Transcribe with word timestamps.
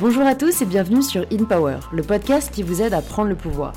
Bonjour 0.00 0.24
à 0.24 0.36
tous 0.36 0.62
et 0.62 0.64
bienvenue 0.64 1.02
sur 1.02 1.26
In 1.32 1.42
Power, 1.42 1.78
le 1.90 2.04
podcast 2.04 2.52
qui 2.54 2.62
vous 2.62 2.82
aide 2.82 2.94
à 2.94 3.02
prendre 3.02 3.30
le 3.30 3.34
pouvoir. 3.34 3.72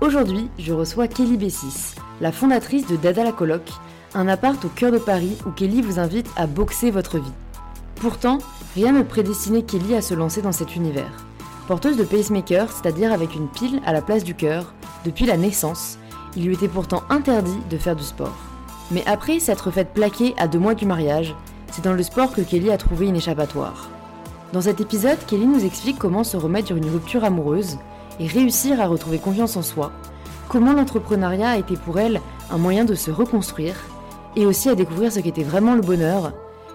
Aujourd'hui, 0.00 0.48
je 0.56 0.72
reçois 0.72 1.08
Kelly 1.08 1.36
Bessis, 1.36 1.96
la 2.20 2.30
fondatrice 2.30 2.86
de 2.86 2.94
Dada 2.94 3.24
la 3.24 3.32
Coloc, 3.32 3.68
un 4.14 4.28
appart 4.28 4.64
au 4.64 4.68
cœur 4.68 4.92
de 4.92 4.98
Paris 4.98 5.36
où 5.44 5.50
Kelly 5.50 5.82
vous 5.82 5.98
invite 5.98 6.30
à 6.36 6.46
boxer 6.46 6.92
votre 6.92 7.18
vie. 7.18 7.32
Pourtant, 7.96 8.38
rien 8.76 8.92
ne 8.92 9.02
prédestinait 9.02 9.62
Kelly 9.62 9.96
à 9.96 10.00
se 10.00 10.14
lancer 10.14 10.42
dans 10.42 10.52
cet 10.52 10.76
univers. 10.76 11.26
Porteuse 11.66 11.96
de 11.96 12.04
pacemaker, 12.04 12.70
c'est-à-dire 12.70 13.12
avec 13.12 13.34
une 13.34 13.48
pile 13.48 13.80
à 13.84 13.92
la 13.92 14.00
place 14.00 14.22
du 14.22 14.36
cœur, 14.36 14.72
depuis 15.04 15.26
la 15.26 15.36
naissance, 15.36 15.98
il 16.36 16.44
lui 16.44 16.54
était 16.54 16.68
pourtant 16.68 17.02
interdit 17.10 17.58
de 17.68 17.78
faire 17.78 17.96
du 17.96 18.04
sport. 18.04 18.38
Mais 18.92 19.02
après 19.06 19.40
s'être 19.40 19.72
faite 19.72 19.92
plaquer 19.92 20.36
à 20.38 20.46
deux 20.46 20.60
mois 20.60 20.76
du 20.76 20.86
mariage, 20.86 21.34
c'est 21.72 21.82
dans 21.82 21.94
le 21.94 22.02
sport 22.04 22.32
que 22.32 22.42
Kelly 22.42 22.70
a 22.70 22.78
trouvé 22.78 23.08
une 23.08 23.16
échappatoire. 23.16 23.90
Dans 24.52 24.60
cet 24.60 24.82
épisode, 24.82 25.18
Kelly 25.26 25.46
nous 25.46 25.64
explique 25.64 25.98
comment 25.98 26.24
se 26.24 26.36
remettre 26.36 26.66
sur 26.66 26.76
une 26.76 26.90
rupture 26.90 27.24
amoureuse 27.24 27.78
et 28.20 28.26
réussir 28.26 28.82
à 28.82 28.86
retrouver 28.86 29.18
confiance 29.18 29.56
en 29.56 29.62
soi, 29.62 29.92
comment 30.48 30.74
l'entrepreneuriat 30.74 31.50
a 31.50 31.56
été 31.56 31.74
pour 31.76 31.98
elle 31.98 32.20
un 32.50 32.58
moyen 32.58 32.84
de 32.84 32.94
se 32.94 33.10
reconstruire, 33.10 33.76
et 34.36 34.44
aussi 34.44 34.68
à 34.68 34.74
découvrir 34.74 35.10
ce 35.10 35.20
qu'était 35.20 35.42
vraiment 35.42 35.74
le 35.74 35.80
bonheur, 35.80 36.32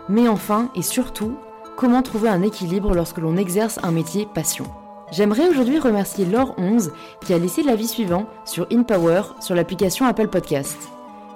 mais 0.09 0.27
enfin 0.27 0.71
et 0.73 0.81
surtout, 0.81 1.37
comment 1.75 2.01
trouver 2.01 2.29
un 2.29 2.41
équilibre 2.41 2.95
lorsque 2.95 3.19
l'on 3.19 3.37
exerce 3.37 3.79
un 3.83 3.91
métier 3.91 4.25
passion. 4.25 4.65
J'aimerais 5.11 5.47
aujourd'hui 5.47 5.77
remercier 5.77 6.25
Laure 6.25 6.55
11 6.57 6.91
qui 7.25 7.33
a 7.33 7.37
laissé 7.37 7.61
l'avis 7.61 7.87
suivant 7.87 8.25
sur 8.43 8.65
InPower 8.71 9.21
sur 9.39 9.53
l'application 9.53 10.07
Apple 10.07 10.27
Podcast. 10.27 10.77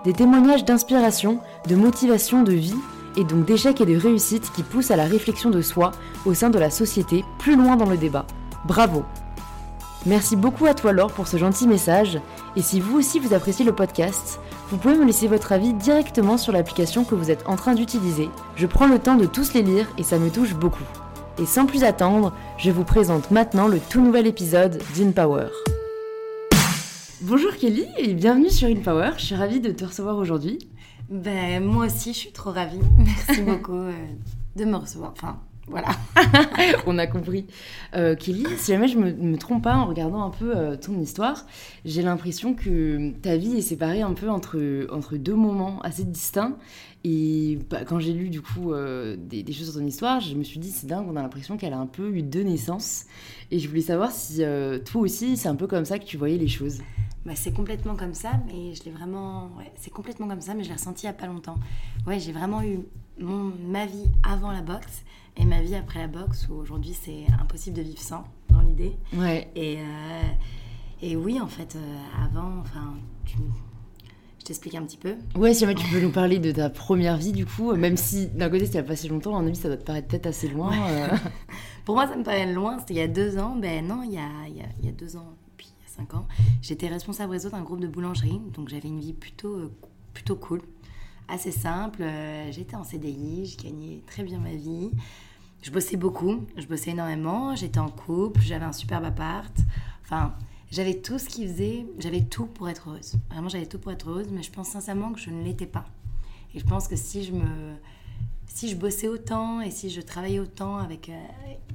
Des 0.03 0.13
témoignages 0.13 0.65
d'inspiration, 0.65 1.39
de 1.69 1.75
motivation, 1.75 2.41
de 2.41 2.53
vie 2.53 2.75
et 3.17 3.23
donc 3.23 3.45
d'échecs 3.45 3.81
et 3.81 3.85
de 3.85 3.97
réussites 3.97 4.51
qui 4.53 4.63
poussent 4.63 4.91
à 4.91 4.95
la 4.95 5.05
réflexion 5.05 5.49
de 5.49 5.61
soi 5.61 5.91
au 6.25 6.33
sein 6.33 6.49
de 6.49 6.59
la 6.59 6.69
société 6.69 7.23
plus 7.39 7.55
loin 7.55 7.75
dans 7.75 7.89
le 7.89 7.97
débat. 7.97 8.25
Bravo 8.65 9.03
Merci 10.05 10.35
beaucoup 10.35 10.65
à 10.65 10.73
toi 10.73 10.93
Laure 10.93 11.11
pour 11.11 11.27
ce 11.27 11.37
gentil 11.37 11.67
message 11.67 12.19
et 12.55 12.61
si 12.61 12.79
vous 12.79 12.97
aussi 12.97 13.19
vous 13.19 13.35
appréciez 13.35 13.63
le 13.63 13.75
podcast, 13.75 14.39
vous 14.69 14.77
pouvez 14.77 14.95
me 14.95 15.05
laisser 15.05 15.27
votre 15.27 15.51
avis 15.51 15.73
directement 15.73 16.37
sur 16.37 16.53
l'application 16.53 17.03
que 17.03 17.13
vous 17.13 17.29
êtes 17.29 17.47
en 17.47 17.55
train 17.55 17.75
d'utiliser. 17.75 18.29
Je 18.55 18.65
prends 18.65 18.87
le 18.87 18.97
temps 18.97 19.15
de 19.15 19.27
tous 19.27 19.53
les 19.53 19.61
lire 19.61 19.87
et 19.99 20.03
ça 20.03 20.17
me 20.17 20.31
touche 20.31 20.55
beaucoup. 20.55 20.83
Et 21.37 21.45
sans 21.45 21.67
plus 21.67 21.83
attendre, 21.83 22.33
je 22.57 22.71
vous 22.71 22.83
présente 22.83 23.29
maintenant 23.29 23.67
le 23.67 23.79
tout 23.79 24.01
nouvel 24.01 24.25
épisode 24.25 24.81
d'InPower. 24.95 25.49
Bonjour 27.21 27.55
Kelly 27.55 27.85
et 27.97 28.15
bienvenue 28.15 28.49
sur 28.49 28.67
InPower, 28.67 29.11
je 29.17 29.25
suis 29.25 29.35
ravie 29.35 29.59
de 29.59 29.71
te 29.71 29.85
recevoir 29.85 30.17
aujourd'hui. 30.17 30.57
Ben, 31.11 31.61
moi 31.61 31.87
aussi, 31.87 32.13
je 32.13 32.17
suis 32.17 32.31
trop 32.31 32.51
ravie. 32.51 32.79
Merci 32.97 33.41
beaucoup 33.41 33.73
euh, 33.73 33.91
de 34.55 34.63
me 34.63 34.77
recevoir. 34.77 35.11
Enfin, 35.11 35.39
voilà. 35.67 35.89
On 36.87 36.97
a 36.97 37.05
compris. 37.05 37.45
Euh, 37.95 38.15
Kelly, 38.15 38.45
si 38.57 38.71
jamais 38.71 38.87
je 38.87 38.97
me, 38.97 39.11
me 39.11 39.37
trompe 39.37 39.63
pas 39.63 39.75
en 39.75 39.85
regardant 39.85 40.23
un 40.23 40.29
peu 40.29 40.55
euh, 40.55 40.75
ton 40.75 40.99
histoire, 40.99 41.45
j'ai 41.85 42.01
l'impression 42.01 42.53
que 42.53 43.11
ta 43.21 43.37
vie 43.37 43.57
est 43.57 43.61
séparée 43.61 44.01
un 44.01 44.13
peu 44.13 44.29
entre, 44.29 44.87
entre 44.91 45.17
deux 45.17 45.35
moments 45.35 45.81
assez 45.81 46.03
distincts. 46.03 46.57
Et 47.03 47.59
bah, 47.69 47.83
quand 47.85 47.99
j'ai 47.99 48.13
lu 48.13 48.29
du 48.29 48.41
coup 48.41 48.73
euh, 48.73 49.17
des, 49.17 49.43
des 49.43 49.53
choses 49.53 49.71
sur 49.71 49.79
ton 49.81 49.85
histoire, 49.85 50.21
je 50.21 50.35
me 50.35 50.43
suis 50.43 50.59
dit 50.59 50.71
c'est 50.71 50.87
dingue, 50.87 51.07
on 51.09 51.15
a 51.15 51.21
l'impression 51.21 51.57
qu'elle 51.57 51.73
a 51.73 51.79
un 51.79 51.87
peu 51.87 52.09
eu 52.15 52.21
deux 52.21 52.43
naissances. 52.43 53.05
Et 53.51 53.59
je 53.59 53.67
voulais 53.67 53.81
savoir 53.81 54.11
si 54.11 54.43
toi 54.85 55.01
aussi 55.01 55.35
c'est 55.35 55.49
un 55.49 55.55
peu 55.55 55.67
comme 55.67 55.85
ça 55.85 55.99
que 55.99 56.05
tu 56.05 56.15
voyais 56.17 56.37
les 56.37 56.47
choses. 56.47 56.79
Bah, 57.25 57.33
c'est 57.35 57.51
complètement 57.53 57.95
comme 57.95 58.13
ça, 58.15 58.31
mais 58.47 58.73
je 58.73 58.83
l'ai 58.83 58.91
vraiment. 58.91 59.51
Ouais, 59.57 59.71
c'est 59.75 59.91
complètement 59.91 60.27
comme 60.27 60.41
ça, 60.41 60.53
mais 60.55 60.63
je 60.63 60.69
l'ai 60.69 60.75
ressenti 60.75 61.05
il 61.05 61.09
n'y 61.09 61.15
a 61.15 61.19
pas 61.19 61.27
longtemps. 61.27 61.55
Ouais, 62.07 62.19
j'ai 62.19 62.31
vraiment 62.31 62.63
eu 62.63 62.79
mon, 63.19 63.51
ma 63.67 63.85
vie 63.85 64.05
avant 64.27 64.51
la 64.51 64.61
boxe 64.61 65.03
et 65.37 65.45
ma 65.45 65.61
vie 65.61 65.75
après 65.75 65.99
la 65.99 66.07
boxe, 66.07 66.47
où 66.49 66.55
aujourd'hui 66.55 66.93
c'est 66.99 67.25
impossible 67.39 67.77
de 67.77 67.83
vivre 67.83 67.99
sans, 67.99 68.23
dans 68.49 68.61
l'idée. 68.61 68.95
Ouais. 69.13 69.51
Et, 69.55 69.77
euh, 69.77 70.21
et 71.03 71.15
oui, 71.15 71.39
en 71.39 71.47
fait, 71.47 71.75
euh, 71.75 71.97
avant, 72.25 72.59
enfin, 72.61 72.95
tu- 73.25 73.37
je 74.39 74.45
t'explique 74.45 74.73
un 74.73 74.81
petit 74.83 74.97
peu. 74.97 75.13
Ouais, 75.35 75.53
si 75.53 75.59
jamais 75.61 75.75
tu 75.75 75.87
peux 75.91 76.01
nous 76.01 76.11
parler 76.11 76.39
de 76.39 76.51
ta 76.51 76.71
première 76.71 77.17
vie 77.17 77.31
du 77.33 77.45
coup, 77.45 77.71
même 77.75 77.97
si 77.97 78.25
d'un 78.29 78.49
côté 78.49 78.65
c'était 78.65 78.79
il 78.79 78.81
a 78.81 78.83
pas 78.85 78.95
si 78.95 79.07
longtemps, 79.07 79.35
à 79.37 79.41
mon 79.41 79.45
avis 79.47 79.55
ça 79.55 79.67
doit 79.67 79.77
te 79.77 79.85
paraître 79.85 80.07
peut-être 80.07 80.25
assez 80.25 80.47
loin. 80.47 80.73
euh. 80.89 81.07
Pour 81.85 81.93
moi, 81.95 82.07
ça 82.07 82.15
me 82.15 82.23
paraît 82.23 82.51
loin. 82.51 82.79
C'était 82.79 82.95
il 82.95 82.97
y 82.97 83.01
a 83.01 83.07
deux 83.07 83.37
ans. 83.37 83.55
Ben 83.55 83.85
non, 83.85 84.01
il 84.03 84.13
y 84.13 84.17
a, 84.17 84.27
il 84.47 84.57
y 84.57 84.61
a, 84.61 84.65
il 84.79 84.85
y 84.85 84.89
a 84.89 84.91
deux 84.91 85.15
ans, 85.15 85.35
ans. 85.99 86.27
J'étais 86.61 86.87
responsable 86.87 87.31
réseau 87.31 87.49
d'un 87.49 87.61
groupe 87.61 87.79
de 87.79 87.87
boulangerie. 87.87 88.41
Donc 88.53 88.69
j'avais 88.69 88.87
une 88.89 88.99
vie 88.99 89.13
plutôt, 89.13 89.55
euh, 89.55 89.71
plutôt 90.13 90.35
cool, 90.35 90.61
assez 91.27 91.51
simple. 91.51 92.01
Euh, 92.01 92.51
J'étais 92.51 92.75
en 92.75 92.83
CDI, 92.83 93.45
je 93.45 93.63
gagnais 93.63 94.01
très 94.07 94.23
bien 94.23 94.39
ma 94.39 94.53
vie. 94.53 94.91
Je 95.61 95.71
bossais 95.71 95.97
beaucoup, 95.97 96.45
je 96.57 96.65
bossais 96.65 96.91
énormément. 96.91 97.55
J'étais 97.55 97.79
en 97.79 97.89
couple, 97.89 98.41
j'avais 98.41 98.65
un 98.65 98.73
superbe 98.73 99.05
appart. 99.05 99.55
Enfin, 100.03 100.33
j'avais 100.71 100.95
tout 100.95 101.19
ce 101.19 101.25
qui 101.25 101.47
faisait, 101.47 101.85
j'avais 101.99 102.21
tout 102.21 102.45
pour 102.45 102.69
être 102.69 102.89
heureuse. 102.89 103.13
Vraiment, 103.29 103.49
j'avais 103.49 103.67
tout 103.67 103.77
pour 103.77 103.91
être 103.91 104.09
heureuse, 104.09 104.29
mais 104.31 104.41
je 104.41 104.51
pense 104.51 104.69
sincèrement 104.69 105.11
que 105.11 105.19
je 105.19 105.29
ne 105.29 105.43
l'étais 105.43 105.67
pas. 105.67 105.85
Et 106.53 106.59
je 106.59 106.65
pense 106.65 106.87
que 106.87 106.95
si 106.95 107.23
je 107.23 107.31
me 107.31 107.75
si 108.53 108.69
je 108.69 108.75
bossais 108.75 109.07
autant 109.07 109.61
et 109.61 109.71
si 109.71 109.89
je 109.89 110.01
travaillais 110.01 110.39
autant 110.39 110.77
avec 110.77 111.09
euh, 111.09 111.13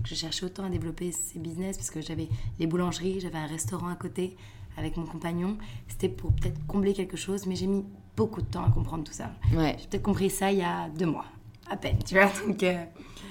je 0.05 0.15
cherchais 0.15 0.45
autant 0.45 0.65
à 0.65 0.69
développer 0.69 1.11
ces 1.11 1.39
business 1.39 1.77
parce 1.77 1.91
que 1.91 2.01
j'avais 2.01 2.29
les 2.59 2.67
boulangeries 2.67 3.21
j'avais 3.21 3.39
un 3.39 3.47
restaurant 3.47 3.89
à 3.89 3.97
côté 3.97 4.37
avec 4.77 4.97
mon 4.97 5.07
compagnon 5.07 5.57
c'était 5.89 6.09
pour 6.09 6.33
peut-être 6.33 6.65
combler 6.67 6.93
quelque 6.93 7.17
chose 7.17 7.47
mais 7.47 7.57
j'ai 7.57 7.67
mis 7.67 7.85
beaucoup 8.15 8.43
de 8.43 8.47
temps 8.47 8.65
à 8.65 8.71
comprendre 8.71 9.05
tout 9.05 9.13
ça. 9.13 9.33
Ouais, 9.53 9.77
j'ai 9.79 9.87
peut-être 9.89 10.03
compris 10.03 10.31
ça 10.31 10.53
il 10.53 10.59
y 10.59 10.63
a 10.63 10.89
deux 10.91 11.07
mois 11.07 11.27
à 11.71 11.77
peine 11.77 11.99
tu 12.05 12.15
vois 12.15 12.31
donc 12.47 12.63
euh, 12.63 12.85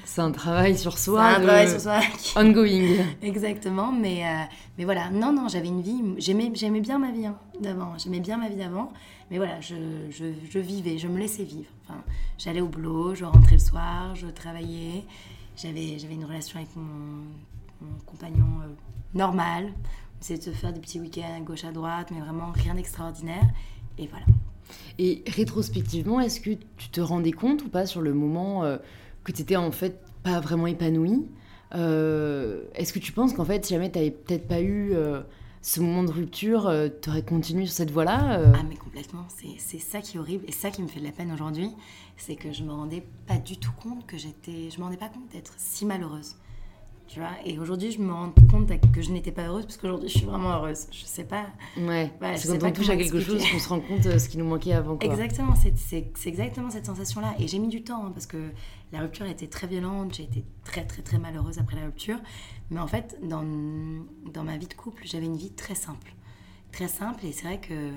c'est 0.06 0.22
un 0.22 0.32
travail 0.32 0.78
sur 0.78 0.98
c'est 0.98 1.06
soi. 1.12 1.22
un 1.24 1.40
de- 1.40 1.44
travail 1.46 1.70
sur 1.70 1.82
soi 1.82 2.00
qui- 2.18 2.34
Ongoing. 2.38 3.04
Exactement, 3.22 3.92
mais, 3.92 4.26
euh, 4.26 4.44
mais 4.78 4.86
voilà, 4.86 5.10
non, 5.10 5.34
non, 5.34 5.48
j'avais 5.50 5.68
une 5.68 5.82
vie, 5.82 6.02
j'aimais, 6.18 6.52
j'aimais 6.54 6.80
bien 6.82 6.98
ma 7.00 7.12
vie 7.12 7.26
hein, 7.26 7.38
d'avant, 7.60 7.98
j'aimais 7.98 8.20
bien 8.22 8.38
ma 8.38 8.48
vie 8.50 8.56
d'avant, 8.56 8.92
mais 9.32 9.38
voilà, 9.38 9.60
je, 9.62 9.76
je, 10.12 10.26
je 10.50 10.60
vivais, 10.60 10.98
je 10.98 11.08
me 11.08 11.18
laissais 11.18 11.44
vivre. 11.44 11.70
Enfin, 11.84 12.00
j'allais 12.38 12.62
au 12.62 12.68
boulot, 12.68 13.16
je 13.16 13.26
rentrais 13.26 13.54
le 13.56 13.60
soir, 13.60 14.16
je 14.16 14.28
travaillais, 14.28 15.04
j'avais, 15.58 15.98
j'avais 16.00 16.14
une 16.16 16.26
relation 16.26 16.58
avec 16.60 16.76
mon, 16.76 17.26
mon 17.82 17.98
compagnon 18.06 18.46
euh, 18.64 18.68
normal, 19.14 19.72
essayait 20.22 20.40
de 20.40 20.44
se 20.44 20.50
faire 20.52 20.72
des 20.74 20.80
petits 20.80 21.00
week-ends 21.00 21.36
à 21.38 21.40
gauche 21.42 21.64
à 21.66 21.72
droite, 21.72 22.10
mais 22.14 22.20
vraiment 22.22 22.52
rien 22.54 22.76
d'extraordinaire, 22.76 23.46
et 23.98 24.08
voilà. 24.08 24.26
Et 24.98 25.24
rétrospectivement, 25.28 26.20
est-ce 26.20 26.40
que 26.40 26.52
tu 26.78 26.90
te 26.90 27.00
rendais 27.02 27.32
compte 27.32 27.64
ou 27.64 27.70
pas 27.70 27.86
sur 27.86 28.02
le 28.02 28.14
moment 28.14 28.64
euh, 28.64 28.78
que 29.26 29.34
tu 29.34 29.42
étais 29.42 29.58
en 29.58 29.72
fait 29.72 30.00
pas 30.24 30.40
vraiment 30.40 30.68
épanouie. 30.68 31.26
Euh, 31.74 32.64
Est-ce 32.76 32.94
que 32.94 33.00
tu 33.00 33.12
penses 33.12 33.34
qu'en 33.34 33.44
fait, 33.44 33.66
si 33.66 33.74
jamais 33.74 33.92
tu 33.92 33.98
n'avais 34.00 34.12
peut-être 34.12 34.48
pas 34.48 34.62
eu 34.62 34.94
euh, 34.94 35.22
ce 35.62 35.82
moment 35.82 36.04
de 36.04 36.12
rupture, 36.12 36.72
tu 37.02 37.10
aurais 37.10 37.24
continué 37.24 37.66
sur 37.66 37.76
cette 37.76 37.92
voie-là 37.92 38.40
euh? 38.40 38.54
Ah 38.56 38.64
mais 38.70 38.76
complètement, 38.76 39.26
c'est 39.58 39.80
ça 39.80 40.00
qui 40.00 40.16
est 40.16 40.20
horrible 40.20 40.46
et 40.48 40.52
ça 40.52 40.70
qui 40.70 40.82
me 40.82 40.88
fait 40.88 41.00
de 41.00 41.06
la 41.06 41.12
peine 41.12 41.32
aujourd'hui, 41.34 41.72
c'est 42.18 42.36
que 42.36 42.54
je 42.54 42.64
me 42.64 42.72
rendais 42.72 43.04
pas 43.28 43.38
du 43.38 43.58
tout 43.58 43.72
compte 43.82 44.06
que 44.06 44.18
j'étais, 44.18 44.70
je 44.70 44.78
me 44.78 44.84
rendais 44.84 44.96
pas 44.96 45.10
compte 45.10 45.28
d'être 45.34 45.54
si 45.58 45.86
malheureuse, 45.86 46.36
tu 47.08 47.20
vois. 47.20 47.32
Et 47.46 47.58
aujourd'hui, 47.60 47.92
je 47.92 48.00
me 48.00 48.12
rends 48.12 48.32
compte 48.50 48.72
que 48.92 49.02
je 49.02 49.12
n'étais 49.12 49.32
pas 49.32 49.44
heureuse 49.48 49.66
parce 49.66 49.78
qu'aujourd'hui, 49.78 50.10
je 50.10 50.18
suis 50.18 50.26
vraiment 50.26 50.52
heureuse. 50.54 50.88
Je 50.92 51.06
sais 51.06 51.24
pas. 51.24 51.46
Ouais, 51.78 52.12
je 52.34 52.38
c'est 52.38 52.58
quand 52.60 52.68
on 52.68 52.72
touche 52.72 52.90
à 52.90 52.98
quelque 52.98 53.16
expliquer. 53.18 53.40
chose 53.40 53.52
qu'on 53.52 53.60
se 53.60 53.70
rend 53.70 53.80
compte 53.80 54.06
euh, 54.08 54.18
ce 54.20 54.28
qui 54.30 54.38
nous 54.38 54.46
manquait 54.46 54.74
avant. 54.74 54.98
Quoi. 54.98 55.10
Exactement, 55.10 55.54
c'est- 55.56 56.28
exactement 56.28 56.70
cette 56.70 56.86
sensation-là. 56.86 57.36
Et 57.40 57.48
j'ai 57.48 57.60
mis 57.60 57.68
du 57.68 57.84
temps 57.84 58.06
hein, 58.06 58.12
parce 58.14 58.26
que 58.26 58.52
la 58.92 59.00
rupture 59.02 59.26
était 59.28 59.48
très 59.48 59.68
violente. 59.68 60.16
J'ai 60.16 60.24
été 60.24 60.44
très 60.64 60.86
très 60.86 61.02
très 61.02 61.18
malheureuse 61.20 61.60
après 61.60 61.76
la 61.76 61.86
rupture. 61.86 62.18
Mais 62.72 62.80
en 62.80 62.88
fait, 62.88 63.18
dans, 63.24 63.44
dans 64.34 64.44
ma 64.44 64.58
vie 64.58 64.68
de 64.68 64.74
couple, 64.74 65.04
j'avais 65.06 65.26
une 65.26 65.38
vie 65.38 65.52
très 65.52 65.76
simple. 65.76 66.14
Très 66.72 66.88
simple. 66.88 67.26
Et 67.26 67.32
c'est 67.32 67.44
vrai 67.46 67.60
que 67.62 67.92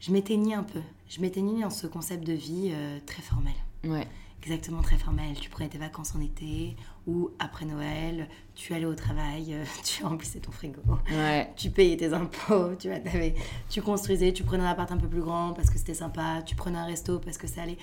je 0.00 0.12
m'éteignais 0.12 0.54
un 0.54 0.62
peu. 0.64 0.80
Je 1.08 1.20
m'éteignais 1.20 1.62
dans 1.62 1.70
ce 1.70 1.86
concept 1.86 2.26
de 2.26 2.32
vie 2.32 2.70
euh, 2.72 2.98
très 3.06 3.22
formel. 3.22 3.54
Ouais. 3.84 4.06
Exactement, 4.42 4.82
très 4.82 4.96
formel. 4.98 5.34
Tu 5.40 5.48
prenais 5.50 5.68
tes 5.68 5.78
vacances 5.78 6.14
en 6.14 6.20
été 6.20 6.76
ou 7.06 7.30
après 7.38 7.64
Noël, 7.66 8.28
tu 8.54 8.74
allais 8.74 8.84
au 8.86 8.94
travail, 8.94 9.54
euh, 9.54 9.64
tu 9.84 10.04
remplissais 10.04 10.40
ton 10.40 10.50
frigo 10.52 10.80
Ouais. 11.10 11.50
tu 11.56 11.70
payais 11.70 11.96
tes 11.96 12.12
impôts, 12.12 12.74
tu 12.78 12.88
vois, 12.88 12.98
t'avais- 12.98 13.34
tu 13.68 13.80
construisais, 13.82 14.32
tu 14.32 14.42
prenais 14.42 14.64
un 14.64 14.70
appart 14.70 14.90
un 14.90 14.96
peu 14.96 15.08
plus 15.08 15.20
grand 15.22 15.52
parce 15.52 15.70
que 15.70 15.78
c'était 15.78 15.94
sympa, 15.94 16.42
tu 16.44 16.56
prenais 16.56 16.78
un 16.78 16.84
resto 16.86 17.18
parce 17.18 17.38
que 17.38 17.46
ça 17.46 17.62
allait. 17.62 17.78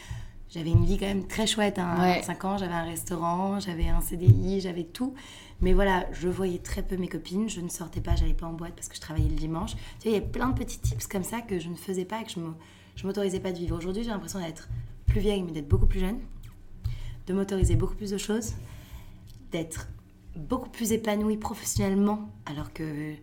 J'avais 0.50 0.70
une 0.70 0.86
vie 0.86 1.00
quand 1.00 1.08
même 1.08 1.26
très 1.26 1.48
chouette. 1.48 1.80
Hein. 1.80 1.96
Ouais. 2.00 2.12
À 2.12 2.16
25 2.18 2.46
ans, 2.46 2.58
j'avais 2.60 2.74
un 2.76 2.84
restaurant, 2.84 3.60
j'avais 3.60 3.88
un 3.88 4.02
CDI, 4.02 4.62
j'avais 4.62 4.84
tout. 4.84 5.16
Mais 5.62 5.74
voilà, 5.74 6.06
je 6.12 6.28
voyais 6.28 6.60
très 6.60 6.84
peu 6.84 6.96
mes 6.96 7.08
copines, 7.08 7.50
je 7.50 7.60
ne 7.60 7.70
sortais 7.70 8.02
pas, 8.02 8.16
j'allais 8.16 8.36
pas 8.36 8.46
en 8.46 8.54
boîte 8.54 8.74
parce 8.76 8.88
que 8.88 8.96
je 8.96 9.02
travaillais 9.02 9.30
le 9.30 9.36
dimanche. 9.36 9.72
Tu 10.00 10.10
vois, 10.10 10.12
il 10.12 10.14
y 10.14 10.18
a 10.18 10.22
plein 10.22 10.50
de 10.50 10.54
petits 10.54 10.78
tips 10.78 11.08
comme 11.08 11.24
ça 11.24 11.42
que 11.42 11.58
je 11.60 11.70
ne 11.70 11.76
faisais 11.76 12.06
pas 12.06 12.22
et 12.22 12.24
que 12.26 12.30
je 12.32 12.40
me- 12.40 12.54
je 12.96 13.08
m'autorisais 13.08 13.40
pas 13.40 13.52
de 13.52 13.58
vivre. 13.58 13.76
Aujourd'hui, 13.76 14.04
j'ai 14.04 14.12
l'impression 14.12 14.40
d'être 14.40 14.70
plus 15.08 15.22
vieille, 15.22 15.42
mais 15.42 15.54
d'être 15.54 15.68
beaucoup 15.68 15.88
plus 15.88 16.02
jeune, 16.02 16.20
de 17.26 17.34
m'autoriser 17.34 17.76
beaucoup 17.76 17.96
plus 17.96 18.12
de 18.12 18.18
choses, 18.18 18.54
d'être 19.54 19.88
beaucoup 20.36 20.70
plus 20.70 20.92
épanouie 20.92 21.38
professionnellement, 21.38 22.30
alors 22.46 22.74
que 22.74 23.14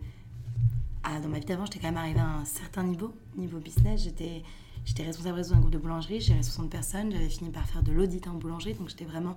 ah, 1.03 1.19
dans 1.19 1.29
ma 1.29 1.39
vie 1.39 1.45
d'avant, 1.45 1.65
j'étais 1.65 1.79
quand 1.79 1.87
même 1.87 1.97
arrivée 1.97 2.19
à 2.19 2.37
un 2.37 2.45
certain 2.45 2.83
niveau, 2.83 3.13
niveau 3.35 3.59
business. 3.59 4.03
J'étais, 4.03 4.43
j'étais 4.85 5.03
responsable 5.03 5.41
d'un 5.41 5.59
groupe 5.59 5.71
de 5.71 5.77
boulangerie, 5.77 6.21
j'ai 6.21 6.41
60 6.41 6.69
personnes, 6.69 7.11
j'avais 7.11 7.29
fini 7.29 7.49
par 7.49 7.67
faire 7.67 7.83
de 7.83 7.91
l'audit 7.91 8.25
en 8.27 8.33
boulangerie, 8.33 8.73
donc 8.73 8.89
j'étais 8.89 9.05
vraiment 9.05 9.35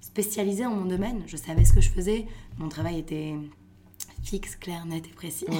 spécialisée 0.00 0.66
en 0.66 0.74
mon 0.74 0.84
domaine. 0.84 1.22
Je 1.26 1.36
savais 1.36 1.64
ce 1.64 1.72
que 1.72 1.80
je 1.80 1.88
faisais. 1.88 2.26
Mon 2.58 2.68
travail 2.68 2.98
était 2.98 3.34
fixe, 4.22 4.56
clair, 4.56 4.84
net 4.86 5.06
et 5.06 5.10
précis. 5.10 5.46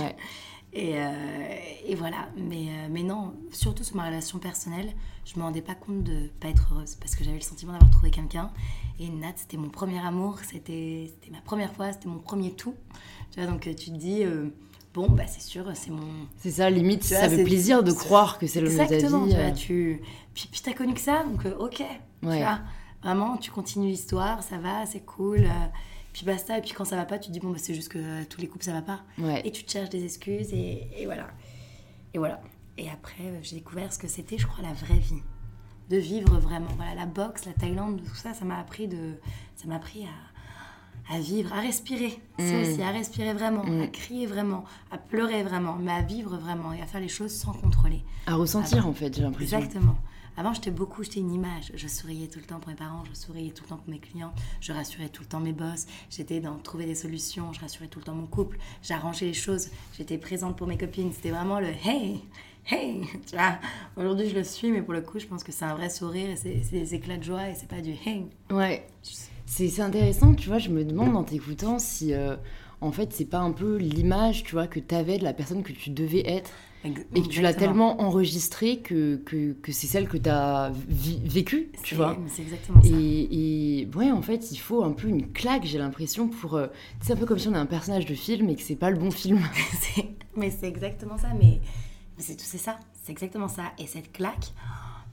Et, 0.77 0.99
euh, 0.99 1.57
et, 1.87 1.95
voilà. 1.95 2.29
Mais, 2.37 2.67
euh, 2.69 2.89
mais 2.91 3.05
non, 3.05 3.33
surtout 3.53 3.85
sur 3.85 3.95
ma 3.95 4.07
relation 4.09 4.41
personnelle, 4.41 4.93
je 5.25 5.39
me 5.39 5.45
rendais 5.45 5.63
pas 5.63 5.77
compte 5.77 6.03
de 6.03 6.27
pas 6.41 6.49
être 6.49 6.73
heureuse 6.73 6.97
parce 6.97 7.15
que 7.15 7.23
j'avais 7.23 7.37
le 7.37 7.45
sentiment 7.45 7.73
d'avoir 7.73 7.93
trouvé 7.93 8.11
quelqu'un. 8.11 8.51
Et 9.01 9.09
Nat, 9.09 9.33
c'était 9.37 9.57
mon 9.57 9.71
premier 9.71 9.99
amour, 9.99 10.39
c'était 10.49 11.11
ma 11.31 11.41
première 11.41 11.75
fois, 11.75 11.93
c'était 11.93 12.09
mon 12.09 12.19
premier 12.19 12.53
tout. 12.53 12.75
Tu 13.33 13.41
vois, 13.41 13.51
donc 13.51 13.63
tu 13.63 13.75
te 13.75 13.91
dis, 13.91 14.23
bon, 14.93 15.11
bah 15.11 15.27
c'est 15.27 15.43
sûr, 15.43 15.65
c'est 15.75 15.91
mon. 15.91 16.29
C'est 16.37 16.53
ça, 16.53 16.71
limite, 16.71 17.03
ça 17.03 17.29
fait 17.29 17.43
plaisir 17.43 17.83
de 17.83 17.93
croire 17.93 18.39
que 18.39 18.47
c'est 18.47 18.61
le 18.61 18.71
Exactement, 18.71 19.27
tu 19.27 19.35
vois, 19.35 19.51
tu. 19.51 20.01
Puis, 20.33 20.49
puis 20.51 20.61
t'as 20.63 20.75
connu 20.75 20.95
que 20.95 21.01
ça, 21.01 21.25
donc 21.25 21.45
ok. 21.59 21.83
Tu 22.23 22.27
vois, 22.27 22.61
vraiment, 23.03 23.37
tu 23.37 23.51
continues 23.51 23.89
l'histoire, 23.89 24.43
ça 24.43 24.59
va, 24.59 24.87
c'est 24.87 25.05
cool 25.05 25.49
puis 26.15 26.25
basta. 26.25 26.57
Et 26.57 26.63
puis 26.63 26.71
quand 26.71 26.87
ça 26.87 26.97
va 26.97 27.05
pas, 27.05 27.19
tu 27.19 27.29
te 27.29 27.33
dis, 27.33 27.41
bon, 27.41 27.51
bah, 27.51 27.59
c'est 27.59 27.75
juste 27.75 27.91
que 27.91 28.25
tous 28.25 28.41
les 28.41 28.47
couples, 28.47 28.65
ça 28.65 28.73
va 28.73 28.81
pas. 28.81 29.03
Et 29.45 29.51
tu 29.51 29.65
te 29.65 29.71
cherches 29.71 29.91
des 29.91 30.05
excuses 30.05 30.55
et, 30.55 30.89
et 30.97 31.05
voilà. 31.05 31.27
Et 32.15 32.19
voilà. 32.19 32.41
Et 32.79 32.89
après, 32.89 33.25
euh, 33.25 33.39
j'ai 33.43 33.57
découvert 33.57 33.93
ce 33.93 33.99
que 33.99 34.09
c'était, 34.09 34.39
je 34.39 34.47
crois, 34.47 34.63
la 34.63 34.73
vraie 34.73 34.99
vie. 34.99 35.23
De 35.91 35.97
vivre 35.97 36.39
vraiment. 36.39 36.69
Voilà, 36.77 36.95
la 36.95 37.07
boxe, 37.07 37.45
la 37.45 37.53
Thaïlande, 37.53 38.01
tout 38.03 38.15
ça, 38.15 38.33
ça 38.35 38.45
m'a 38.45 38.59
appris 38.59 38.89
de. 38.89 39.15
Ça 39.57 39.69
m'a 39.69 39.77
appris 39.77 40.05
à, 40.05 41.15
à 41.15 41.19
vivre, 41.21 41.53
à 41.53 41.61
respirer. 41.61 42.19
Mm. 42.39 42.63
aussi 42.63 42.83
à 42.83 42.91
respirer 42.91 43.35
vraiment, 43.35 43.65
mm. 43.65 43.83
à 43.83 43.87
crier 43.89 44.27
vraiment, 44.27 44.65
à 44.91 44.99
pleurer 44.99 45.43
vraiment, 45.43 45.77
mais 45.77 45.93
à 45.93 46.03
vivre 46.03 46.37
vraiment 46.37 46.73
et 46.73 46.81
à 46.81 46.87
faire 46.87 47.01
les 47.01 47.09
choses 47.09 47.33
sans 47.33 47.53
contrôler. 47.53 48.03
À 48.27 48.35
ressentir, 48.35 48.87
en 48.87 48.93
fait, 48.93 49.15
j'ai 49.15 49.23
l'impression. 49.23 49.59
Exactement. 49.59 49.97
Avant, 50.37 50.53
j'étais 50.53 50.73
beaucoup, 50.73 51.05
j'étais 51.05 51.21
une 51.21 51.33
image. 51.33 51.71
Je 51.75 51.87
souriais 51.87 52.27
tout 52.27 52.41
le 52.41 52.45
temps 52.45 52.59
pour 52.59 52.69
mes 52.69 52.75
parents, 52.75 53.05
je 53.09 53.15
souriais 53.17 53.51
tout 53.51 53.63
le 53.65 53.69
temps 53.69 53.77
pour 53.77 53.89
mes 53.89 54.01
clients, 54.01 54.33
je 54.61 54.73
rassurais 54.73 55.09
tout 55.09 55.23
le 55.23 55.29
temps 55.29 55.39
mes 55.39 55.53
boss. 55.53 55.87
J'étais 56.11 56.41
dans 56.41 56.57
trouver 56.59 56.87
des 56.87 56.97
solutions, 56.97 57.53
je 57.53 57.61
rassurais 57.61 57.87
tout 57.87 58.01
le 58.01 58.05
temps 58.05 58.15
mon 58.15 58.27
couple, 58.27 58.59
j'arrangeais 58.83 59.27
les 59.27 59.35
choses, 59.35 59.69
j'étais 59.97 60.19
présente 60.19 60.57
pour 60.57 60.67
mes 60.67 60.77
copines. 60.77 61.13
C'était 61.13 61.31
vraiment 61.31 61.61
le 61.61 61.69
hey, 61.85 62.21
hey, 62.67 63.03
tu 63.27 63.37
vois. 63.37 63.59
Aujourd'hui, 63.97 64.29
je 64.29 64.35
le 64.35 64.45
suis, 64.45 64.71
mais 64.71 64.83
pour 64.83 64.95
le 64.95 65.01
coup, 65.01 65.19
je 65.19 65.27
pense 65.27 65.45
que 65.45 65.53
c'est 65.53 65.65
un 65.65 65.75
vrai 65.75 65.91
sourire 65.91 66.31
et 66.31 66.37
c'est 66.37 66.71
des 66.71 66.95
éclats 66.95 67.17
de 67.17 67.25
joie 67.25 67.49
et 67.49 67.55
c'est 67.55 67.69
pas 67.69 67.81
du 67.81 67.93
hey. 68.07 68.27
Ouais. 68.51 68.87
C'est 69.47 69.81
intéressant, 69.81 70.35
tu 70.35 70.49
vois. 70.49 70.59
Je 70.59 70.71
me 70.71 70.85
demande 70.85 71.17
en 71.17 71.25
t'écoutant 71.25 71.79
si. 71.79 72.13
Euh, 72.13 72.37
en 72.81 72.93
fait, 72.93 73.13
c'est 73.13 73.25
pas 73.25 73.39
un 73.39 73.53
peu 73.53 73.77
l'image, 73.77 74.45
tu 74.45 74.53
vois, 74.53 74.67
que 74.67 74.81
tu 74.81 74.95
avais 74.95 75.19
de 75.19 75.25
la 75.25 75.33
personne 75.33 75.63
que 75.63 75.73
tu 75.73 75.91
devais 75.91 76.29
être 76.29 76.51
et 76.85 77.23
que 77.23 77.29
tu 77.29 77.41
l'as 77.41 77.55
tellement 77.55 78.03
enregistrée 78.03 78.79
que, 78.79 79.17
que, 79.17 79.53
que 79.53 79.73
c'est 79.73 79.87
celle 79.87 80.07
que 80.07 80.19
tu 80.19 80.29
as 80.29 80.71
vécue, 80.89 81.71
tu 81.83 81.95
vois. 81.95 82.19
C'est 82.29 82.43
exactement 82.43 82.83
ça. 82.83 82.89
Et, 82.89 83.81
et, 83.81 83.89
ouais, 83.97 84.11
en 84.11 84.21
fait, 84.21 84.53
il 84.53 84.59
faut 84.59 84.85
un 84.85 84.93
peu 84.93 85.09
une 85.09 85.33
claque, 85.33 85.65
j'ai 85.65 85.79
l'impression, 85.79 86.29
pour. 86.29 86.57
Euh, 86.57 86.67
c'est 87.01 87.15
un 87.15 87.17
peu 87.17 87.27
comme 87.27 87.39
si 87.39 87.49
on 87.49 87.55
a 87.55 87.59
un 87.59 87.67
personnage 87.67 88.05
de 88.05 88.15
film 88.15 88.51
et 88.51 88.57
que 88.57 88.63
c'est 88.63 88.77
pas 88.77 88.91
le 88.91 88.99
bon 88.99 89.11
film. 89.11 89.41
mais 90.37 90.51
c'est 90.51 90.69
exactement 90.69 91.17
ça, 91.17 91.29
mais, 91.39 91.61
c'est 92.19 92.37
tout, 92.37 92.45
c'est 92.45 92.59
ça. 92.59 92.77
C'est 93.03 93.13
exactement 93.13 93.49
ça. 93.49 93.73
Et 93.79 93.87
cette 93.87 94.13
claque. 94.13 94.53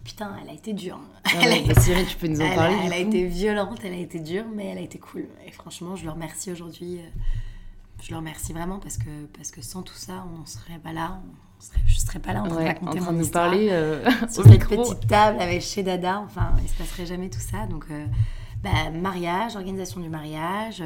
Putain, 0.03 0.35
elle 0.41 0.49
a 0.49 0.53
été 0.53 0.73
dure. 0.73 0.99
Ah 1.25 1.29
ouais, 1.43 1.63
bah, 1.67 1.79
Cyril, 1.79 2.07
tu 2.07 2.17
peux 2.17 2.27
nous 2.27 2.41
en 2.41 2.55
parler. 2.55 2.75
Elle, 2.85 2.93
a 2.93 2.97
été 2.97 3.25
violente, 3.27 3.79
elle 3.83 3.93
a 3.93 3.97
été 3.97 4.19
dure, 4.19 4.45
mais 4.53 4.65
elle 4.65 4.79
a 4.79 4.81
été 4.81 4.97
cool. 4.97 5.27
Et 5.45 5.51
franchement, 5.51 5.95
je 5.95 6.05
le 6.05 6.11
remercie 6.11 6.51
aujourd'hui. 6.51 6.97
Euh, 6.97 7.07
je 8.01 8.09
le 8.09 8.17
remercie 8.17 8.51
vraiment 8.51 8.79
parce 8.79 8.97
que, 8.97 9.25
parce 9.37 9.51
que 9.51 9.61
sans 9.61 9.83
tout 9.83 9.95
ça, 9.95 10.25
on 10.33 10.39
n'en 10.39 10.45
serait 10.45 10.79
pas 10.79 10.91
là 10.91 11.21
je 11.85 11.99
serais 11.99 12.19
pas 12.19 12.33
là 12.33 12.41
en 12.41 12.47
train 12.47 12.61
de 12.61 12.67
raconter 12.67 12.99
en 12.99 13.03
train 13.03 13.13
de 13.13 13.19
nous 13.19 13.29
parler 13.29 13.69
euh, 13.71 14.03
sur 14.29 14.43
cette 14.43 14.67
petite 14.67 15.07
table 15.07 15.39
avec 15.39 15.61
chez 15.61 15.83
Dada. 15.83 16.19
Enfin, 16.19 16.53
il 16.61 16.69
se 16.69 16.75
passerait 16.75 17.05
jamais 17.05 17.29
tout 17.29 17.39
ça. 17.39 17.67
Donc, 17.67 17.85
euh, 17.91 18.05
bah, 18.63 18.89
mariage, 18.91 19.55
organisation 19.55 20.01
du 20.01 20.09
mariage, 20.09 20.81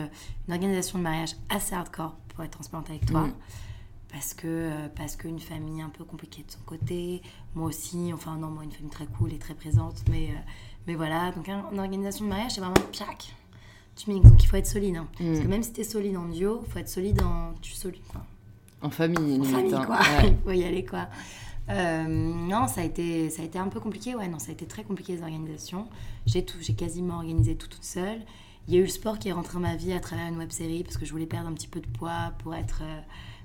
une 0.48 0.54
organisation 0.54 1.00
de 1.00 1.04
mariage 1.04 1.36
assez 1.50 1.76
hardcore 1.76 2.16
pour 2.30 2.44
être 2.44 2.52
transparente 2.52 2.90
avec 2.90 3.06
toi. 3.06 3.22
Mm. 3.22 3.34
Parce 4.16 4.34
que 4.34 4.88
parce 4.96 5.18
qu'une 5.18 5.42
famille 5.42 5.82
un 5.82 5.90
peu 5.90 6.06
compliquée 6.06 6.44
de 6.48 6.50
son 6.50 6.62
côté, 6.66 7.22
moi 7.54 7.68
aussi, 7.68 8.14
enfin 8.14 8.38
non, 8.38 8.48
moi 8.48 8.64
une 8.64 8.72
famille 8.72 8.90
très 8.90 9.08
cool 9.08 9.34
et 9.34 9.38
très 9.38 9.56
présente, 9.56 10.04
mais 10.10 10.30
mais 10.88 10.96
voilà, 10.96 11.34
donc 11.34 11.50
une 11.50 11.80
organisation 11.80 12.24
de 12.24 12.30
mariage 12.30 12.54
c'est 12.54 12.62
vraiment 12.62 12.76
piac. 12.94 13.36
Tu 13.98 14.10
donc 14.12 14.42
il 14.42 14.48
faut 14.48 14.56
être 14.56 14.68
solide, 14.68 14.96
hein. 14.96 15.08
parce 15.18 15.40
que 15.40 15.46
mm. 15.46 15.50
même 15.50 15.64
si 15.64 15.74
tu 15.74 15.82
es 15.82 15.84
solide 15.84 16.16
en 16.16 16.30
duo, 16.30 16.64
il 16.66 16.72
faut 16.72 16.80
être 16.80 16.88
solide 16.88 17.22
en 17.24 17.56
tu 17.62 17.74
solide, 17.74 18.02
en 18.82 18.90
famille, 18.90 19.40
En 19.42 19.44
famille, 19.44 19.74
hein. 19.74 19.84
quoi. 19.86 20.00
Il 20.24 20.38
faut 20.46 20.52
y 20.52 20.64
aller, 20.64 20.86
quoi. 20.86 21.08
Euh, 21.70 22.06
non, 22.08 22.68
ça 22.68 22.82
a, 22.82 22.84
été, 22.84 23.30
ça 23.30 23.42
a 23.42 23.46
été 23.46 23.58
un 23.58 23.68
peu 23.68 23.80
compliqué. 23.80 24.16
Ouais, 24.16 24.28
non, 24.28 24.40
ça 24.40 24.50
a 24.50 24.54
été 24.54 24.66
très 24.66 24.84
compliqué 24.84 25.14
les 25.14 25.24
organisations. 25.24 25.88
J'ai 26.26 26.46
tout, 26.46 26.58
j'ai 26.62 26.76
quasiment 26.76 27.16
organisé 27.16 27.56
tout 27.56 27.68
toute 27.68 27.84
seule. 27.84 28.22
Il 28.68 28.74
y 28.74 28.78
a 28.78 28.80
eu 28.80 28.84
le 28.84 28.90
sport 28.90 29.20
qui 29.20 29.30
est 29.30 29.32
rentré 29.32 29.56
dans 29.56 29.60
ma 29.60 29.76
vie 29.76 29.94
à 29.94 30.00
travers 30.00 30.28
une 30.28 30.38
web 30.38 30.52
série 30.52 30.84
parce 30.84 30.98
que 30.98 31.06
je 31.06 31.12
voulais 31.12 31.26
perdre 31.26 31.48
un 31.48 31.54
petit 31.54 31.68
peu 31.68 31.80
de 31.80 31.88
poids 31.88 32.34
pour 32.40 32.56
être. 32.56 32.82
Euh, 32.84 33.02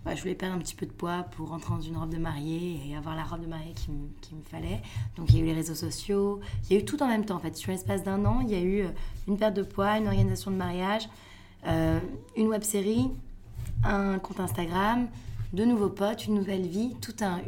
je 0.07 0.21
voulais 0.21 0.35
perdre 0.35 0.57
un 0.57 0.59
petit 0.59 0.75
peu 0.75 0.87
de 0.87 0.93
poids 0.93 1.25
pour 1.37 1.49
rentrer 1.49 1.75
dans 1.75 1.81
une 1.81 1.97
robe 1.97 2.11
de 2.11 2.19
mariée 2.19 2.81
et 2.89 2.97
avoir 2.97 3.15
la 3.15 3.25
robe 3.25 3.43
de 3.43 3.47
mariée 3.47 3.75
qui, 3.75 3.91
me 3.91 4.43
fallait. 4.45 4.81
Donc 5.17 5.31
il 5.31 5.37
y 5.37 5.39
a 5.41 5.43
eu 5.43 5.47
les 5.47 5.53
réseaux 5.53 5.75
sociaux, 5.75 6.41
il 6.65 6.73
y 6.75 6.77
a 6.77 6.81
eu 6.81 6.85
tout 6.85 7.03
en 7.03 7.09
même 7.09 7.25
temps 7.25 7.37
en 7.37 7.41
fait. 7.41 7.57
Sur 7.57 7.73
l'espace 7.73 8.03
d'un 8.03 8.25
an, 8.25 8.41
il 8.41 8.51
y 8.51 8.55
a 8.55 8.61
eu 8.61 8.83
euh, 8.83 8.89
une 9.29 9.37
perte 9.37 9.55
de 9.55 9.63
poids, 9.63 9.99
une 9.99 10.07
organisation 10.09 10.51
de 10.51 10.57
mariage, 10.57 11.09
une 12.37 12.49
web 12.49 12.63
série, 12.63 13.11
un 13.85 14.19
compte 14.19 14.41
Instagram, 14.41 15.09
de 15.53 15.65
nouveaux 15.65 15.91
potes, 15.91 16.27
une 16.27 16.35
nouvelle 16.35 16.67
vie, 16.67 16.97
tout 17.03 17.15
un 17.21 17.41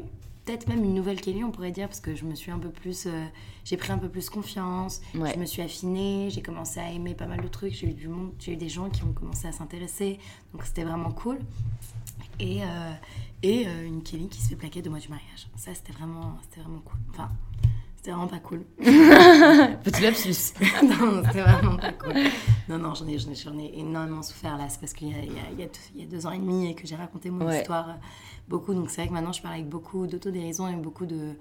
peut-être 0.45 0.69
même 0.69 0.85
une 0.85 0.95
nouvelle 0.95 1.21
Kelly, 1.21 1.45
on 1.45 1.51
pourrait 1.51 1.71
dire, 1.71 1.89
parce 1.89 2.01
que 2.01 2.15
je 2.15 2.25
me 2.25 2.35
suis 2.35 2.51
un 2.51 2.59
peu 2.59 2.71
plus, 2.71 3.07
euh, 3.07 3.25
j'ai 3.65 3.77
pris 3.77 3.93
un 3.93 3.99
peu 3.99 4.09
plus 4.09 4.29
confiance, 4.29 5.01
je 5.15 5.39
me 5.39 5.45
suis 5.45 5.63
affinée, 5.63 6.29
j'ai 6.31 6.43
commencé 6.43 6.81
à 6.81 6.91
aimer 6.91 7.15
pas 7.15 7.27
mal 7.27 7.41
de 7.41 7.49
trucs, 7.49 7.73
j'ai 7.73 7.89
eu 7.89 7.95
du 7.95 8.09
monde, 8.09 8.33
j'ai 8.39 8.53
eu 8.53 8.57
des 8.57 8.69
gens 8.69 8.91
qui 8.91 9.05
ont 9.05 9.13
commencé 9.13 9.47
à 9.47 9.53
s'intéresser, 9.53 10.19
donc 10.53 10.65
c'était 10.65 10.85
vraiment 10.85 11.13
cool. 11.13 11.39
Et, 12.41 12.63
euh, 12.63 12.93
et 13.43 13.67
euh, 13.67 13.87
une 13.87 14.03
Kelly 14.03 14.29
qui 14.29 14.41
se 14.41 14.49
fait 14.49 14.57
plaquer 14.57 14.83
de 14.83 14.91
moi 14.91 14.99
du 14.99 15.09
mariage. 15.09 15.49
Ça, 15.57 15.75
c'était 15.75 15.93
vraiment, 15.93 16.39
c'était 16.43 16.61
vraiment 16.61 16.81
cool. 16.81 16.99
Enfin, 17.11 17.29
c'était 17.97 18.11
vraiment 18.11 18.27
pas 18.27 18.41
cool. 18.41 18.65
Petit 18.79 20.03
lapsus. 20.03 20.55
non, 20.83 21.23
c'était 21.25 21.43
vraiment 21.43 21.77
pas 21.77 21.93
cool. 21.93 22.15
Non, 22.69 22.79
non, 22.79 22.95
j'en 22.95 23.07
ai, 23.07 23.17
j'en 23.19 23.57
ai, 23.59 23.79
énormément 23.79 24.23
souffert 24.23 24.59
là. 24.59 24.69
C'est 24.69 24.81
parce 24.81 24.93
qu'il 24.93 25.09
y 25.09 25.11
y, 25.13 25.15
a, 25.15 25.69
il 25.95 26.01
y 26.01 26.03
a 26.03 26.07
deux 26.07 26.27
ans 26.27 26.33
et 26.33 26.39
demi 26.39 26.69
et 26.69 26.75
que 26.75 26.85
j'ai 26.85 26.97
raconté 26.97 27.31
mon 27.31 27.49
histoire 27.49 27.91
euh, 27.91 27.95
beaucoup. 28.49 28.75
Donc 28.75 28.91
c'est 28.91 29.03
vrai 29.03 29.09
que 29.09 29.13
maintenant 29.13 29.33
je 29.33 29.41
parle 29.41 29.55
avec 29.55 29.69
beaucoup 29.69 30.09
d'autodérision 30.09 30.67
et 30.67 30.75
beaucoup 30.75 31.07
de. 31.07 31.35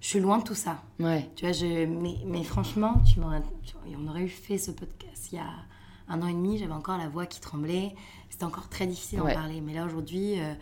Je 0.00 0.06
suis 0.06 0.20
loin 0.20 0.38
de 0.38 0.44
tout 0.44 0.54
ça. 0.54 0.80
Ouais. 1.00 1.28
Tu 1.34 1.44
vois, 1.44 1.52
je, 1.52 1.86
mais, 1.86 2.18
mais 2.24 2.44
franchement, 2.44 3.02
tu 3.04 3.18
on 3.20 4.08
aurait 4.08 4.22
eu 4.22 4.28
fait 4.28 4.58
ce 4.58 4.70
podcast 4.70 5.28
il 5.32 5.36
y 5.36 5.38
a 5.38 5.50
un 6.08 6.22
an 6.22 6.26
et 6.26 6.32
demi, 6.32 6.58
j'avais 6.58 6.72
encore 6.72 6.98
la 6.98 7.08
voix 7.08 7.26
qui 7.26 7.40
tremblait. 7.40 7.94
C'était 8.30 8.44
encore 8.44 8.68
très 8.68 8.86
difficile 8.86 9.18
d'en 9.18 9.26
parler. 9.26 9.60
Mais 9.60 9.74
là 9.74 9.84
aujourd'hui. 9.84 10.40
Euh, 10.40 10.54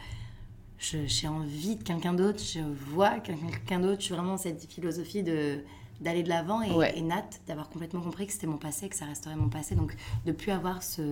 j'ai 0.79 1.29
envie 1.29 1.77
de 1.77 1.83
quelqu'un 1.83 2.13
d'autre, 2.13 2.41
je 2.41 2.61
vois 2.93 3.19
quelqu'un 3.21 3.81
d'autre, 3.81 4.01
je 4.01 4.07
suis 4.07 4.15
vraiment 4.15 4.37
cette 4.37 4.71
philosophie 4.71 5.23
de 5.23 5.61
d'aller 6.01 6.23
de 6.23 6.29
l'avant 6.29 6.61
et, 6.61 7.01
Nat 7.01 7.25
d'avoir 7.47 7.71
complètement 7.71 8.01
compris 8.01 8.27
que 8.27 8.33
c'était 8.33 8.49
mon 8.49 8.59
passé, 8.59 8.89
que 8.89 8.97
ça 8.97 9.07
resterait 9.07 9.37
mon 9.37 9.49
passé, 9.49 9.75
donc 9.75 9.95
de 10.27 10.33
plus 10.33 10.51
avoir 10.51 10.83
ce, 10.83 11.03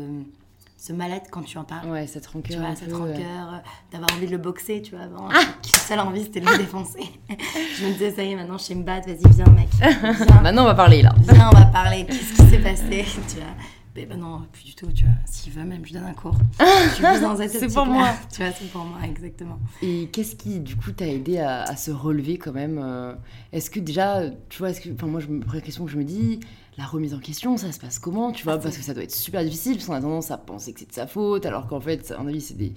ce 0.76 0.92
mal-être 0.92 1.30
quand 1.30 1.42
tu 1.42 1.56
en 1.56 1.64
parles. 1.64 1.88
Ouais, 1.88 2.06
cette 2.06 2.26
rancœur. 2.26 2.56
Tu 2.56 2.58
vois, 2.58 2.74
cette 2.74 2.92
rancœur, 2.92 3.62
d'avoir 3.92 4.12
envie 4.12 4.26
de 4.26 4.32
le 4.32 4.38
boxer, 4.38 4.82
tu 4.82 4.96
vois. 4.96 5.04
Avant, 5.04 5.28
ah 5.32 5.40
seule 5.86 6.00
envie, 6.00 6.24
c'était 6.24 6.40
de 6.40 6.46
le 6.46 6.58
défoncer. 6.58 7.04
je 7.28 7.86
me 7.86 7.92
disais, 7.92 8.10
ça 8.10 8.24
y 8.24 8.32
est, 8.32 8.36
maintenant 8.36 8.58
je 8.58 8.64
sais 8.64 8.74
me 8.74 8.82
battre, 8.82 9.08
vas-y, 9.08 9.32
viens, 9.32 9.46
mec. 9.46 9.68
maintenant, 10.42 10.62
on 10.62 10.66
va 10.66 10.74
parler, 10.74 11.00
là. 11.00 11.14
Viens, 11.20 11.48
on 11.52 11.56
va 11.56 11.66
parler. 11.66 12.04
Qu'est-ce 12.04 12.34
qui 12.34 12.50
s'est 12.50 12.58
passé, 12.58 13.04
tu 13.28 13.36
vois 13.36 13.46
ben, 13.94 14.08
ben, 14.08 14.18
non, 14.18 14.42
plus 14.50 14.64
du 14.64 14.74
tout, 14.74 14.90
tu 14.90 15.04
vois. 15.04 15.14
S'il 15.26 15.52
veut, 15.52 15.64
même, 15.64 15.84
je 15.84 15.92
donne 15.92 16.04
un 16.04 16.14
cours. 16.14 16.38
C'est 16.58 17.74
pour 17.74 17.84
moi. 17.84 18.14
Tu 18.32 18.42
vois, 18.42 18.52
c'est 18.52 18.70
pour 18.70 18.84
moi, 18.84 18.98
exactement. 19.04 19.58
Et 19.82 20.08
qu'est-ce 20.10 20.34
qui, 20.34 20.60
du 20.60 20.76
coup, 20.76 20.92
t'a 20.92 21.06
aidé 21.06 21.38
à, 21.38 21.76
se 21.76 21.90
relever 21.90 22.38
quand 22.38 22.52
même 22.52 22.80
euh, 22.82 23.14
Est-ce 23.52 23.70
que 23.70 23.80
déjà, 23.80 24.22
tu 24.48 24.58
vois, 24.58 24.70
est-ce 24.70 24.80
que, 24.80 24.88
enfin, 24.94 25.08
moi, 25.08 25.20
je 25.20 25.26
me, 25.26 25.40
première 25.40 25.62
question 25.62 25.84
que 25.84 25.90
je 25.90 25.98
me 25.98 26.04
dis, 26.04 26.40
la 26.78 26.86
remise 26.86 27.12
en 27.12 27.18
question, 27.18 27.58
ça 27.58 27.70
se 27.70 27.78
passe 27.78 27.98
comment, 27.98 28.32
tu 28.32 28.44
vois? 28.44 28.58
Parce 28.58 28.78
que 28.78 28.82
ça 28.82 28.94
doit 28.94 29.02
être 29.02 29.14
super 29.14 29.44
difficile, 29.44 29.74
parce 29.74 29.86
qu'on 29.86 29.94
a 29.94 30.00
tendance 30.00 30.30
à 30.30 30.38
penser 30.38 30.72
que 30.72 30.80
c'est 30.80 30.88
de 30.88 30.94
sa 30.94 31.06
faute, 31.06 31.44
alors 31.44 31.66
qu'en 31.66 31.80
fait, 31.80 32.12
à 32.12 32.22
mon 32.22 32.28
avis, 32.28 32.40
c'est 32.40 32.56
des 32.56 32.72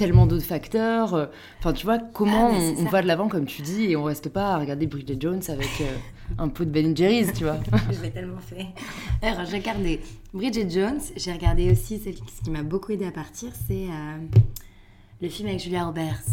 tellement 0.00 0.26
d'autres 0.26 0.46
facteurs. 0.46 1.12
Euh, 1.12 1.26
enfin, 1.58 1.74
tu 1.74 1.84
vois, 1.84 1.98
comment 1.98 2.50
ah, 2.52 2.72
on, 2.78 2.84
va 2.84 3.02
de 3.02 3.06
l'avant, 3.06 3.28
comme 3.28 3.44
tu 3.44 3.60
dis, 3.60 3.84
et 3.84 3.96
on 3.96 4.04
reste 4.04 4.30
pas 4.30 4.54
à 4.54 4.58
regarder 4.58 4.86
Bridget 4.86 5.18
Jones 5.20 5.42
avec 5.48 5.68
euh, 5.82 5.94
un 6.38 6.48
pot 6.48 6.64
de 6.64 6.70
Ben 6.70 6.96
Jerry's, 6.96 7.34
tu 7.34 7.44
vois. 7.44 7.58
je 7.92 8.00
l'ai 8.00 8.10
tellement 8.10 8.40
fait. 8.40 8.68
Alors, 9.20 9.44
j'ai 9.44 9.58
regardé 9.58 10.00
Bridget 10.32 10.70
Jones, 10.70 11.00
j'ai 11.16 11.32
regardé 11.32 11.70
aussi, 11.70 11.98
ce 11.98 12.42
qui 12.42 12.50
m'a 12.50 12.62
beaucoup 12.62 12.92
aidé 12.92 13.04
à 13.04 13.10
partir, 13.10 13.50
c'est 13.68 13.88
euh, 13.88 14.38
le 15.20 15.28
film 15.28 15.48
avec 15.48 15.60
Julia 15.60 15.84
Roberts, 15.84 16.24